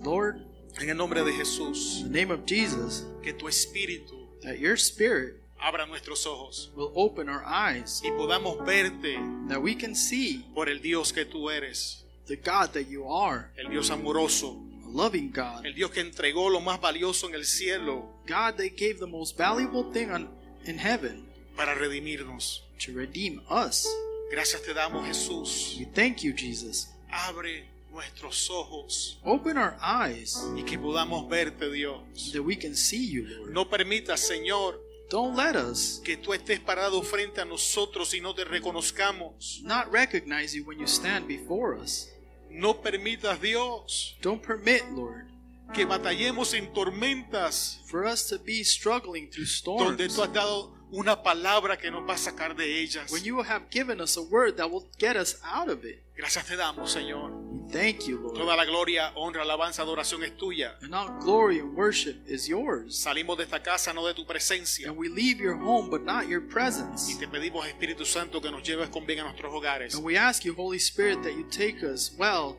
Lord, 0.02 0.40
en 0.80 0.90
el 0.90 0.96
nombre 0.96 1.22
de 1.22 1.32
Jesús, 1.32 2.00
in 2.00 2.12
the 2.12 2.18
name 2.18 2.30
of 2.30 2.44
Jesus, 2.46 3.04
que 3.22 3.32
tu 3.32 3.46
espíritu 3.46 4.14
that 4.42 4.58
your 4.58 4.76
spirit 4.76 5.40
abra 5.60 5.86
nuestros 5.86 6.26
ojos 6.26 6.70
will 6.74 6.92
open 6.94 7.28
our 7.28 7.44
eyes, 7.46 8.02
y 8.04 8.10
podamos 8.10 8.58
verte 8.66 9.16
that 9.48 9.60
we 9.62 9.74
can 9.74 9.94
see 9.94 10.44
por 10.54 10.68
el 10.68 10.80
Dios 10.80 11.12
que 11.12 11.24
tú 11.24 11.50
eres, 11.50 12.04
the 12.26 12.36
God 12.36 12.72
that 12.72 12.88
you 12.88 13.06
are, 13.06 13.50
el 13.56 13.70
Dios 13.70 13.90
amoroso, 13.90 14.60
a 14.84 14.88
loving 14.88 15.30
God, 15.30 15.64
el 15.64 15.74
Dios 15.74 15.90
que 15.90 16.00
entregó 16.00 16.50
lo 16.50 16.60
más 16.60 16.80
valioso 16.80 17.28
en 17.28 17.34
el 17.34 17.44
cielo 17.44 18.08
God 18.26 18.56
that 18.56 18.76
gave 18.76 18.98
the 18.98 19.06
most 19.06 19.36
valuable 19.38 19.84
thing 19.92 20.10
on, 20.10 20.28
in 20.68 20.78
heaven 20.78 21.26
para 21.56 21.74
redimirnos. 21.74 22.60
to 22.80 22.92
redeem 22.92 23.40
us. 23.48 23.86
Gracias 24.30 24.62
te 24.62 24.74
damos, 24.74 25.06
Jesús. 25.06 25.76
We 25.78 25.84
thank 25.86 26.22
you, 26.22 26.32
Jesus. 26.32 26.88
Abre 27.10 27.64
nuestros 27.92 28.50
ojos 28.50 29.18
Open 29.24 29.56
our 29.56 29.76
eyes 29.80 30.36
y 30.56 30.62
que 30.64 30.76
podamos 30.76 31.28
verte, 31.28 31.70
Dios. 31.70 32.32
that 32.32 32.42
we 32.42 32.56
can 32.56 32.74
see 32.74 33.06
you, 33.06 33.24
Lord. 33.38 33.52
No 33.52 33.64
permitas, 33.66 34.18
Señor, 34.20 34.80
Don't 35.10 35.36
let 35.36 35.54
us 35.54 36.00
que 36.04 36.16
tú 36.16 36.32
estés 36.34 36.58
parado 36.58 37.02
frente 37.02 37.40
a 37.40 37.44
nosotros 37.44 38.12
y 38.14 38.20
no 38.20 38.34
te 38.34 38.42
reconozcamos. 38.44 39.60
not 39.62 39.90
recognize 39.92 40.54
you 40.56 40.64
when 40.64 40.78
you 40.80 40.86
stand 40.86 41.28
before 41.28 41.76
us. 41.78 42.08
No 42.50 42.74
permitas, 42.82 43.40
Dios, 43.40 44.16
Don't 44.22 44.42
permit, 44.42 44.82
Lord, 44.90 45.26
que 45.74 45.84
batallemos 45.84 46.54
en 46.54 46.72
tormentas 46.72 47.80
for 47.86 48.04
us 48.06 48.26
to 48.28 48.38
be 48.38 48.62
struggling 48.64 49.28
through 49.28 49.46
donde 49.64 50.04
storms 50.04 50.14
tú 50.16 50.22
has 50.22 50.32
dado 50.32 50.72
una 50.92 51.22
palabra 51.22 51.76
que 51.76 51.90
nos 51.90 52.08
va 52.08 52.14
a 52.14 52.18
sacar 52.18 52.54
de 52.56 52.80
ellas. 52.80 53.10
when 53.10 53.24
you 53.24 53.42
have 53.42 53.68
given 53.70 54.00
us 54.00 54.16
a 54.16 54.22
word 54.22 54.56
that 54.56 54.70
will 54.70 54.86
get 54.98 55.16
us 55.16 55.36
out 55.42 55.68
of 55.68 55.84
it. 55.84 56.00
Gracias 56.16 56.46
te 56.46 56.56
damos, 56.56 56.92
Señor. 56.92 57.32
Thank 57.72 58.06
you, 58.06 58.20
Lord. 58.20 58.36
Toda 58.36 58.54
la 58.54 58.64
gloria, 58.64 59.10
honra, 59.16 59.42
alabanza, 59.42 59.82
adoración 59.82 60.22
es 60.22 60.36
tuya. 60.36 60.76
And 60.80 60.94
all 60.94 61.08
glory 61.18 61.58
and 61.58 61.74
worship 61.74 62.16
is 62.28 62.46
yours. 62.46 62.94
Salimos 62.96 63.36
de 63.36 63.42
esta 63.42 63.60
casa 63.60 63.92
no 63.92 64.06
de 64.06 64.14
tu 64.14 64.24
presencia. 64.24 64.86
And 64.86 64.96
we 64.96 65.08
leave 65.08 65.40
your 65.40 65.56
home, 65.56 65.90
but 65.90 66.02
not 66.04 66.28
your 66.28 66.40
Y 66.42 66.48
presence. 66.52 67.18
te 67.18 67.26
pedimos, 67.26 67.66
Espíritu 67.66 68.04
Santo, 68.06 68.40
que 68.40 68.52
nos 68.52 68.62
lleves 68.62 68.90
con 68.90 69.04
bien 69.04 69.20
a 69.20 69.24
nuestros 69.24 69.52
hogares. 69.52 69.96
And 69.96 70.04
we 70.04 70.16
ask 70.16 70.44
you, 70.44 70.54
Holy 70.54 70.78
Spirit, 70.78 71.24
that 71.24 71.32
you 71.32 71.42
take 71.50 71.82
us 71.82 72.12
well 72.16 72.58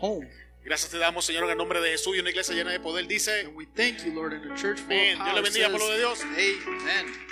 home. 0.00 0.26
Gracias 0.68 0.90
te 0.90 0.98
damos, 0.98 1.24
Señor, 1.24 1.44
en 1.44 1.50
el 1.50 1.56
nombre 1.56 1.80
de 1.80 1.92
Jesús 1.92 2.14
y 2.14 2.20
una 2.20 2.28
iglesia 2.28 2.54
llena 2.54 2.70
de 2.70 2.78
poder. 2.78 3.06
Dice, 3.06 3.50
Amén. 4.84 5.16
Dios 5.16 5.34
le 5.34 5.40
bendiga, 5.40 5.70
pueblo 5.70 5.88
de 5.88 5.96
Dios. 5.96 6.20
Amen. 6.20 7.28